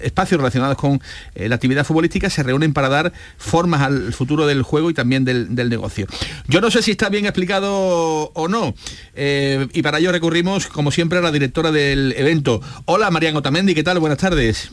espacios 0.00 0.38
relacionados 0.38 0.76
con 0.76 1.00
la 1.34 1.54
actividad 1.54 1.84
futbolística 1.84 2.30
se 2.30 2.42
reúnen 2.42 2.72
para 2.72 2.88
dar 2.88 3.12
formas 3.38 3.82
al 3.82 4.12
futuro 4.12 4.46
del 4.46 4.62
juego 4.62 4.90
y 4.90 4.94
también 4.94 5.24
del, 5.24 5.54
del 5.54 5.68
negocio. 5.68 6.06
Yo 6.46 6.60
no 6.60 6.70
sé 6.70 6.82
si 6.82 6.92
está 6.92 7.08
bien 7.08 7.24
explicado 7.24 8.30
o 8.34 8.48
no, 8.48 8.74
y 9.16 9.82
para 9.82 9.98
ello 9.98 10.12
recurrimos, 10.12 10.66
como 10.66 10.90
siempre, 10.90 11.18
a 11.18 11.22
la 11.22 11.32
directora 11.32 11.72
del 11.72 12.14
evento. 12.16 12.60
Hola, 12.84 13.10
Marian 13.10 13.36
Otamendi, 13.36 13.74
¿qué 13.74 13.82
tal? 13.82 13.98
Buenas 13.98 14.18
tardes. 14.18 14.70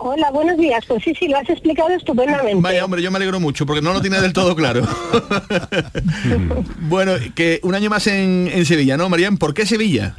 Hola, 0.00 0.30
buenos 0.30 0.56
días. 0.56 0.84
Pues 0.86 1.02
sí, 1.02 1.12
sí, 1.18 1.28
lo 1.28 1.38
has 1.38 1.48
explicado 1.50 1.88
estupendamente. 1.90 2.60
Vaya, 2.60 2.84
hombre, 2.84 3.02
yo 3.02 3.10
me 3.10 3.16
alegro 3.16 3.40
mucho 3.40 3.66
porque 3.66 3.82
no 3.82 3.92
lo 3.92 4.00
tiene 4.00 4.20
del 4.20 4.32
todo 4.32 4.54
claro. 4.54 4.82
bueno, 6.82 7.12
que 7.34 7.60
un 7.62 7.74
año 7.74 7.90
más 7.90 8.06
en, 8.06 8.48
en 8.52 8.64
Sevilla, 8.64 8.96
¿no, 8.96 9.08
Marian? 9.08 9.38
¿Por 9.38 9.54
qué 9.54 9.66
Sevilla? 9.66 10.16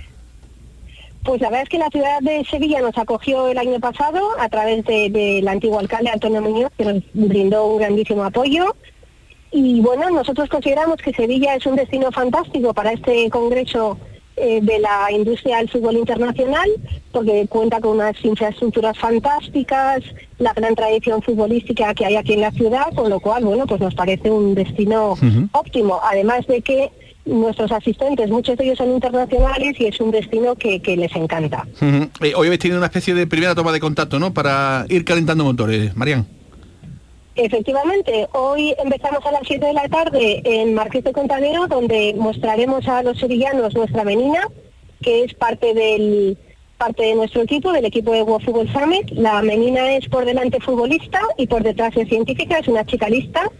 Pues 1.24 1.42
la 1.42 1.50
verdad 1.50 1.64
es 1.64 1.70
que 1.70 1.78
la 1.78 1.90
ciudad 1.90 2.20
de 2.22 2.46
Sevilla 2.50 2.82
nos 2.82 2.98
acogió 2.98 3.48
el 3.50 3.58
año 3.58 3.80
pasado 3.80 4.22
a 4.40 4.50
través 4.50 4.84
de- 4.86 5.10
del 5.10 5.48
antiguo 5.48 5.80
alcalde 5.80 6.10
Antonio 6.10 6.42
Muñoz, 6.42 6.72
que 6.78 6.86
nos 6.86 7.04
brindó 7.14 7.66
un 7.68 7.80
grandísimo 7.80 8.24
apoyo. 8.24 8.76
Y 9.52 9.82
bueno, 9.82 10.10
nosotros 10.10 10.48
consideramos 10.50 10.98
que 10.98 11.12
Sevilla 11.14 11.56
es 11.56 11.66
un 11.66 11.76
destino 11.76 12.12
fantástico 12.12 12.74
para 12.74 12.92
este 12.94 13.30
congreso 13.30 13.98
eh, 14.40 14.60
de 14.62 14.80
la 14.80 15.12
industria 15.12 15.58
del 15.58 15.70
fútbol 15.70 15.98
internacional, 15.98 16.70
porque 17.12 17.46
cuenta 17.50 17.80
con 17.82 17.98
unas 17.98 18.16
infraestructuras 18.24 18.98
fantásticas, 18.98 20.02
la 20.38 20.54
gran 20.54 20.76
tradición 20.76 21.22
futbolística 21.22 21.94
que 21.94 22.06
hay 22.06 22.16
aquí 22.16 22.34
en 22.34 22.42
la 22.42 22.52
ciudad, 22.52 22.94
con 22.96 23.10
lo 23.10 23.20
cual, 23.20 23.44
bueno, 23.44 23.68
pues 23.68 23.82
nos 23.82 23.94
parece 23.96 24.32
un 24.32 24.56
destino 24.56 25.16
óptimo. 25.52 26.00
Además 26.04 26.48
de 26.48 26.62
que 26.62 26.92
nuestros 27.26 27.72
asistentes, 27.72 28.30
muchos 28.30 28.58
de 28.58 28.66
ellos 28.66 28.78
son 28.78 28.92
internacionales 28.92 29.76
y 29.80 29.86
es 29.86 30.00
un 30.00 30.12
destino 30.12 30.56
que, 30.56 30.82
que 30.82 30.98
les 30.98 31.16
encanta. 31.16 31.68
Eh, 31.82 32.34
hoy 32.36 32.48
habéis 32.48 32.60
tenido 32.60 32.78
una 32.78 32.88
especie 32.88 33.14
de 33.14 33.28
primera 33.28 33.56
toma 33.56 33.72
de 33.72 33.80
contacto, 33.80 34.20
¿no? 34.20 34.34
Para 34.34 34.86
ir 34.90 35.06
calentando 35.06 35.44
motores. 35.44 35.96
Marian. 35.96 36.39
Efectivamente, 37.36 38.28
hoy 38.34 38.76
empezamos 38.84 39.26
a 39.26 39.32
las 39.32 39.42
7 39.46 39.66
de 39.66 39.74
la 39.74 39.88
tarde 39.88 40.42
en 40.44 40.74
Marqués 40.74 41.04
de 41.04 41.14
Contadero, 41.14 41.68
donde 41.68 42.14
mostraremos 42.18 42.88
a 42.88 43.02
los 43.04 43.18
sevillanos 43.18 43.76
nuestra 43.76 44.04
menina, 44.04 44.48
que 45.02 45.24
es 45.24 45.34
parte 45.34 45.74
del 45.74 46.38
parte 46.78 47.04
de 47.04 47.16
nuestro 47.16 47.42
equipo, 47.42 47.74
del 47.74 47.86
equipo 47.86 48.12
de 48.12 48.24
World 48.24 48.46
Football 48.46 48.72
Summit. 48.72 49.12
La 49.12 49.42
menina 49.42 49.92
es 49.96 50.08
por 50.08 50.26
delante 50.26 50.62
futbolista 50.62 51.20
y 51.38 51.46
por 51.46 51.62
detrás 51.62 51.96
es 51.98 52.08
científica, 52.08 52.58
es 52.58 52.68
una 52.70 52.86
chica 52.86 53.10
lista. 53.10 53.52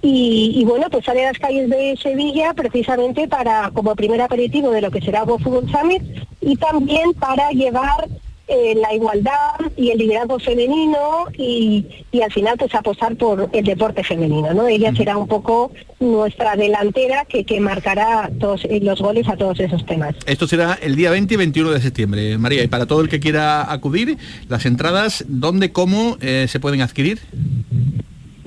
Y, 0.00 0.52
y 0.54 0.64
bueno, 0.64 0.86
pues 0.90 1.04
sale 1.04 1.24
a 1.24 1.32
las 1.32 1.38
calles 1.38 1.68
de 1.68 1.96
Sevilla 2.02 2.54
precisamente 2.54 3.28
para 3.28 3.70
como 3.74 3.94
primer 3.94 4.22
aperitivo 4.22 4.70
de 4.70 4.80
lo 4.80 4.90
que 4.90 5.00
será 5.00 5.24
World 5.24 5.44
Football 5.44 5.70
Summit 5.70 6.02
y 6.40 6.56
también 6.56 7.12
para 7.14 7.50
llevar 7.50 8.08
eh, 8.48 8.74
la 8.74 8.94
igualdad 8.94 9.52
y 9.76 9.90
el 9.90 9.98
liderazgo 9.98 10.38
femenino 10.38 11.26
y, 11.36 11.86
y 12.10 12.22
al 12.22 12.32
final 12.32 12.56
pues 12.58 12.74
apostar 12.74 13.14
por 13.16 13.50
el 13.52 13.64
deporte 13.64 14.02
femenino, 14.02 14.54
¿no? 14.54 14.66
Ella 14.66 14.94
será 14.94 15.16
un 15.16 15.28
poco 15.28 15.70
nuestra 16.00 16.56
delantera 16.56 17.24
que, 17.24 17.44
que 17.44 17.60
marcará 17.60 18.30
todos 18.40 18.64
eh, 18.64 18.80
los 18.82 19.00
goles 19.00 19.28
a 19.28 19.36
todos 19.36 19.60
esos 19.60 19.84
temas. 19.84 20.14
Esto 20.26 20.46
será 20.46 20.78
el 20.80 20.96
día 20.96 21.10
20 21.10 21.34
y 21.34 21.36
21 21.36 21.70
de 21.70 21.80
septiembre. 21.80 22.38
María, 22.38 22.62
y 22.64 22.68
para 22.68 22.86
todo 22.86 23.00
el 23.00 23.08
que 23.08 23.20
quiera 23.20 23.70
acudir, 23.70 24.16
las 24.48 24.66
entradas, 24.66 25.24
¿dónde, 25.28 25.72
cómo 25.72 26.16
eh, 26.20 26.46
se 26.48 26.60
pueden 26.60 26.80
adquirir? 26.80 27.20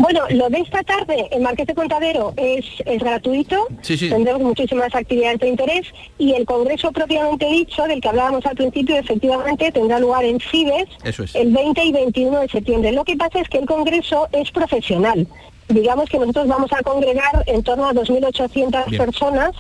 Bueno, 0.02 0.22
lo 0.32 0.50
de 0.50 0.60
esta 0.62 0.82
tarde 0.84 1.28
en 1.32 1.44
Marqués 1.44 1.68
de 1.68 1.76
Contadero 1.76 2.34
es, 2.36 2.66
es 2.86 3.00
gratuito, 3.04 3.68
Sí, 3.82 3.98
sí. 3.98 4.10
tendremos 4.10 4.42
muchísimas 4.42 4.94
actividades 4.96 5.40
de 5.40 5.50
interés 5.50 5.86
y 6.18 6.34
el 6.34 6.46
congreso 6.46 6.92
propiamente 6.92 7.46
dicho, 7.46 7.84
del 7.84 8.02
que 8.02 8.10
hablábamos 8.10 8.46
al 8.48 8.56
principio, 8.56 8.98
efectivamente 8.98 9.72
tendrá 9.72 10.00
lugar 10.00 10.26
en 10.26 10.40
Cibes 10.40 10.88
es. 11.04 11.36
el 11.36 11.52
20 11.54 11.84
y 11.86 11.92
21 11.92 12.40
de 12.40 12.48
septiembre. 12.50 12.92
Lo 12.94 13.04
que 13.06 13.16
pasa 13.16 13.40
es 13.42 13.48
que 13.50 13.60
el 13.60 13.66
congreso 13.68 14.28
es 14.32 14.50
profesional. 14.52 15.28
Digamos 15.70 16.10
que 16.10 16.18
nosotros 16.20 16.48
vamos 16.48 16.74
a 16.74 16.82
congregar 16.84 17.44
en 17.46 17.64
torno 17.64 17.88
a 17.88 17.94
2.800 17.94 18.88
Bien. 18.88 19.06
personas 19.06 19.52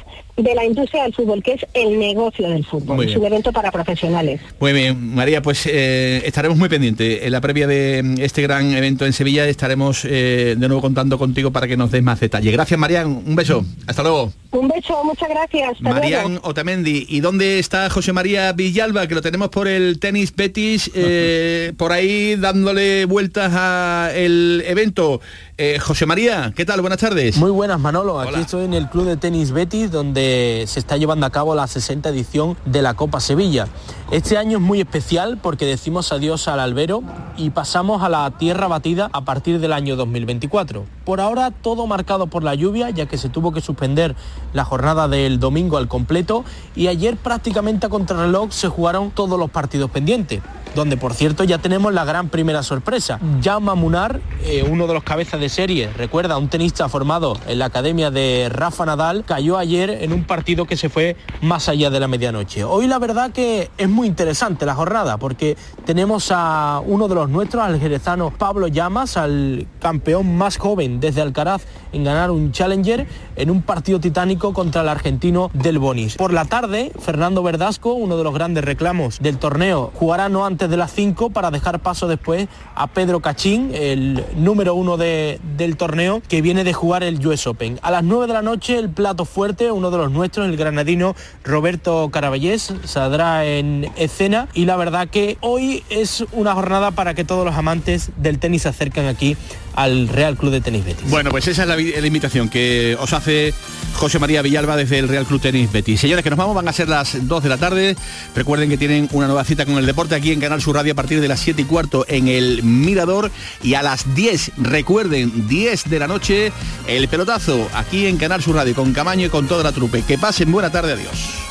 de 0.41 0.55
la 0.55 0.65
industria 0.65 1.03
del 1.03 1.13
fútbol, 1.13 1.43
que 1.43 1.53
es 1.53 1.65
el 1.73 1.99
negocio 1.99 2.49
del 2.49 2.65
fútbol. 2.65 3.03
Es 3.03 3.15
un 3.15 3.25
evento 3.25 3.51
para 3.51 3.71
profesionales. 3.71 4.41
Muy 4.59 4.73
bien, 4.73 5.13
María, 5.13 5.41
pues 5.41 5.65
eh, 5.65 6.21
estaremos 6.25 6.57
muy 6.57 6.69
pendientes. 6.69 7.23
En 7.23 7.31
la 7.31 7.41
previa 7.41 7.67
de 7.67 8.01
mm, 8.03 8.15
este 8.19 8.41
gran 8.41 8.73
evento 8.73 9.05
en 9.05 9.13
Sevilla 9.13 9.47
estaremos 9.47 10.05
eh, 10.05 10.55
de 10.57 10.67
nuevo 10.67 10.81
contando 10.81 11.17
contigo 11.17 11.51
para 11.51 11.67
que 11.67 11.77
nos 11.77 11.91
des 11.91 12.03
más 12.03 12.19
detalle. 12.19 12.51
Gracias, 12.51 12.79
Marian. 12.79 13.07
Un 13.25 13.35
beso. 13.35 13.63
Hasta 13.87 14.03
luego. 14.03 14.31
Un 14.51 14.67
beso, 14.67 15.01
muchas 15.03 15.29
gracias. 15.29 15.71
Hasta 15.71 15.89
Marian 15.89 16.33
luego. 16.33 16.47
Otamendi. 16.47 17.05
¿Y 17.07 17.21
dónde 17.21 17.59
está 17.59 17.89
José 17.89 18.11
María 18.11 18.51
Villalba? 18.51 19.07
Que 19.07 19.15
lo 19.15 19.21
tenemos 19.21 19.49
por 19.49 19.67
el 19.67 19.99
tenis 19.99 20.35
Betis, 20.35 20.91
eh, 20.93 21.73
por 21.77 21.93
ahí 21.93 22.35
dándole 22.35 23.05
vueltas 23.05 23.53
a 23.55 24.11
el 24.13 24.63
evento. 24.67 25.21
Eh, 25.57 25.79
José 25.79 26.05
María, 26.05 26.51
¿qué 26.55 26.65
tal? 26.65 26.81
Buenas 26.81 26.99
tardes. 26.99 27.37
Muy 27.37 27.51
buenas, 27.51 27.79
Manolo. 27.79 28.19
Aquí 28.19 28.41
estoy 28.41 28.65
en 28.65 28.73
el 28.73 28.89
Club 28.89 29.05
de 29.05 29.15
Tenis 29.15 29.51
Betis, 29.51 29.91
donde 29.91 30.65
se 30.67 30.79
está 30.79 30.97
llevando 30.97 31.25
a 31.25 31.29
cabo 31.29 31.55
la 31.55 31.67
60 31.67 32.09
edición 32.09 32.57
de 32.65 32.81
la 32.81 32.95
Copa 32.95 33.19
Sevilla. 33.19 33.67
Este 34.11 34.37
año 34.37 34.57
es 34.57 34.61
muy 34.61 34.81
especial 34.81 35.39
porque 35.41 35.65
decimos 35.65 36.11
adiós 36.11 36.49
al 36.49 36.59
albero 36.59 37.01
y 37.37 37.51
pasamos 37.51 38.03
a 38.03 38.09
la 38.09 38.29
tierra 38.31 38.67
batida 38.67 39.09
a 39.13 39.21
partir 39.21 39.61
del 39.61 39.71
año 39.71 39.95
2024. 39.95 40.83
Por 41.05 41.21
ahora 41.21 41.51
todo 41.51 41.87
marcado 41.87 42.27
por 42.27 42.43
la 42.43 42.53
lluvia, 42.53 42.89
ya 42.89 43.05
que 43.05 43.17
se 43.17 43.29
tuvo 43.29 43.53
que 43.53 43.61
suspender 43.61 44.17
la 44.51 44.65
jornada 44.65 45.07
del 45.07 45.39
domingo 45.39 45.77
al 45.77 45.87
completo 45.87 46.43
y 46.75 46.87
ayer 46.87 47.15
prácticamente 47.15 47.85
a 47.85 47.89
contrarreloj 47.89 48.51
se 48.51 48.67
jugaron 48.67 49.11
todos 49.11 49.39
los 49.39 49.49
partidos 49.49 49.89
pendientes 49.89 50.41
donde 50.75 50.97
por 50.97 51.13
cierto 51.13 51.43
ya 51.43 51.57
tenemos 51.57 51.93
la 51.93 52.05
gran 52.05 52.29
primera 52.29 52.63
sorpresa. 52.63 53.19
Jaume 53.43 53.75
Munar, 53.75 54.21
eh, 54.43 54.67
uno 54.69 54.87
de 54.87 54.93
los 54.93 55.03
cabezas 55.03 55.39
de 55.39 55.49
serie, 55.49 55.89
recuerda, 55.95 56.37
un 56.37 56.47
tenista 56.47 56.87
formado 56.89 57.37
en 57.47 57.59
la 57.59 57.65
academia 57.65 58.11
de 58.11 58.49
Rafa 58.51 58.85
Nadal, 58.85 59.23
cayó 59.25 59.57
ayer 59.57 59.89
en 59.89 60.13
un 60.13 60.23
partido 60.23 60.65
que 60.65 60.77
se 60.77 60.89
fue 60.89 61.15
más 61.41 61.69
allá 61.69 61.89
de 61.89 61.99
la 61.99 62.07
medianoche. 62.07 62.63
Hoy 62.63 62.87
la 62.87 62.99
verdad 62.99 63.31
que 63.31 63.69
es 63.77 63.89
muy 63.89 64.07
interesante 64.07 64.65
la 64.65 64.75
jornada 64.75 65.17
porque 65.17 65.57
tenemos 65.85 66.31
a 66.31 66.81
uno 66.85 67.07
de 67.07 67.15
los 67.15 67.29
nuestros, 67.29 67.63
al 67.63 67.79
jerezano 67.79 68.31
Pablo 68.37 68.67
Llamas, 68.67 69.17
al 69.17 69.67
campeón 69.79 70.37
más 70.37 70.57
joven 70.57 70.99
desde 70.99 71.21
Alcaraz 71.21 71.63
en 71.91 72.03
ganar 72.03 72.31
un 72.31 72.51
Challenger 72.51 73.07
en 73.35 73.49
un 73.49 73.61
partido 73.61 73.99
titánico 73.99 74.53
contra 74.53 74.81
el 74.81 74.89
argentino 74.89 75.49
Del 75.53 75.79
Bonis. 75.79 76.15
Por 76.15 76.33
la 76.33 76.45
tarde, 76.45 76.91
Fernando 76.99 77.43
Verdasco, 77.43 77.93
uno 77.93 78.17
de 78.17 78.23
los 78.23 78.33
grandes 78.33 78.63
reclamos 78.63 79.19
del 79.19 79.37
torneo, 79.37 79.91
jugará 79.95 80.29
no 80.29 80.45
antes 80.45 80.60
de 80.67 80.77
las 80.77 80.91
5 80.93 81.29
para 81.29 81.51
dejar 81.51 81.79
paso 81.79 82.07
después 82.07 82.47
a 82.75 82.87
Pedro 82.87 83.19
Cachín, 83.19 83.71
el 83.73 84.23
número 84.35 84.75
uno 84.75 84.97
de- 84.97 85.39
del 85.57 85.77
torneo, 85.77 86.21
que 86.27 86.41
viene 86.41 86.63
de 86.63 86.73
jugar 86.73 87.03
el 87.03 87.25
US 87.25 87.47
Open. 87.47 87.79
A 87.81 87.91
las 87.91 88.03
9 88.03 88.27
de 88.27 88.33
la 88.33 88.41
noche, 88.41 88.77
el 88.77 88.89
plato 88.89 89.25
fuerte, 89.25 89.71
uno 89.71 89.91
de 89.91 89.97
los 89.97 90.11
nuestros, 90.11 90.47
el 90.47 90.57
granadino 90.57 91.15
Roberto 91.43 92.09
Caraballés, 92.11 92.73
saldrá 92.83 93.45
en 93.45 93.89
escena 93.95 94.47
y 94.53 94.65
la 94.65 94.75
verdad 94.75 95.07
que 95.07 95.37
hoy 95.41 95.83
es 95.89 96.23
una 96.31 96.53
jornada 96.53 96.91
para 96.91 97.13
que 97.13 97.23
todos 97.23 97.45
los 97.45 97.55
amantes 97.55 98.11
del 98.17 98.39
tenis 98.39 98.63
se 98.63 98.69
acerquen 98.69 99.05
aquí 99.07 99.35
al 99.75 100.07
Real 100.07 100.37
Club 100.37 100.51
de 100.51 100.61
Tenis 100.61 100.85
Betis. 100.85 101.09
Bueno, 101.09 101.29
pues 101.31 101.47
esa 101.47 101.63
es 101.63 101.67
la, 101.67 101.75
vi- 101.75 101.93
la 101.99 102.05
invitación 102.07 102.49
que 102.49 102.97
os 102.99 103.13
hace 103.13 103.53
José 103.93 104.19
María 104.19 104.41
Villalba 104.41 104.75
desde 104.75 104.99
el 104.99 105.07
Real 105.07 105.25
Club 105.25 105.41
Tenis 105.41 105.71
Betis. 105.71 105.99
Señores, 105.99 106.23
que 106.23 106.29
nos 106.29 106.37
vamos, 106.37 106.55
van 106.55 106.67
a 106.67 106.73
ser 106.73 106.89
las 106.89 107.27
2 107.27 107.43
de 107.43 107.49
la 107.49 107.57
tarde. 107.57 107.95
Recuerden 108.35 108.69
que 108.69 108.77
tienen 108.77 109.07
una 109.11 109.27
nueva 109.27 109.43
cita 109.43 109.65
con 109.65 109.77
el 109.77 109.85
deporte 109.85 110.15
aquí 110.15 110.31
en 110.31 110.39
Canal 110.39 110.61
Sur 110.61 110.75
Radio 110.75 110.93
a 110.93 110.95
partir 110.95 111.21
de 111.21 111.27
las 111.27 111.39
7 111.39 111.61
y 111.61 111.65
cuarto 111.65 112.05
en 112.07 112.27
el 112.27 112.63
Mirador. 112.63 113.31
Y 113.63 113.73
a 113.75 113.81
las 113.83 114.13
10, 114.15 114.51
recuerden, 114.57 115.47
10 115.47 115.89
de 115.89 115.99
la 115.99 116.07
noche, 116.07 116.51
el 116.87 117.07
pelotazo 117.07 117.67
aquí 117.73 118.07
en 118.07 118.17
Canal 118.17 118.41
Sur 118.41 118.55
Radio 118.55 118.75
con 118.75 118.93
Camaño 118.93 119.27
y 119.27 119.29
con 119.29 119.47
toda 119.47 119.63
la 119.63 119.71
trupe. 119.71 120.03
Que 120.03 120.17
pasen 120.17 120.51
buena 120.51 120.69
tarde, 120.71 120.93
adiós. 120.93 121.50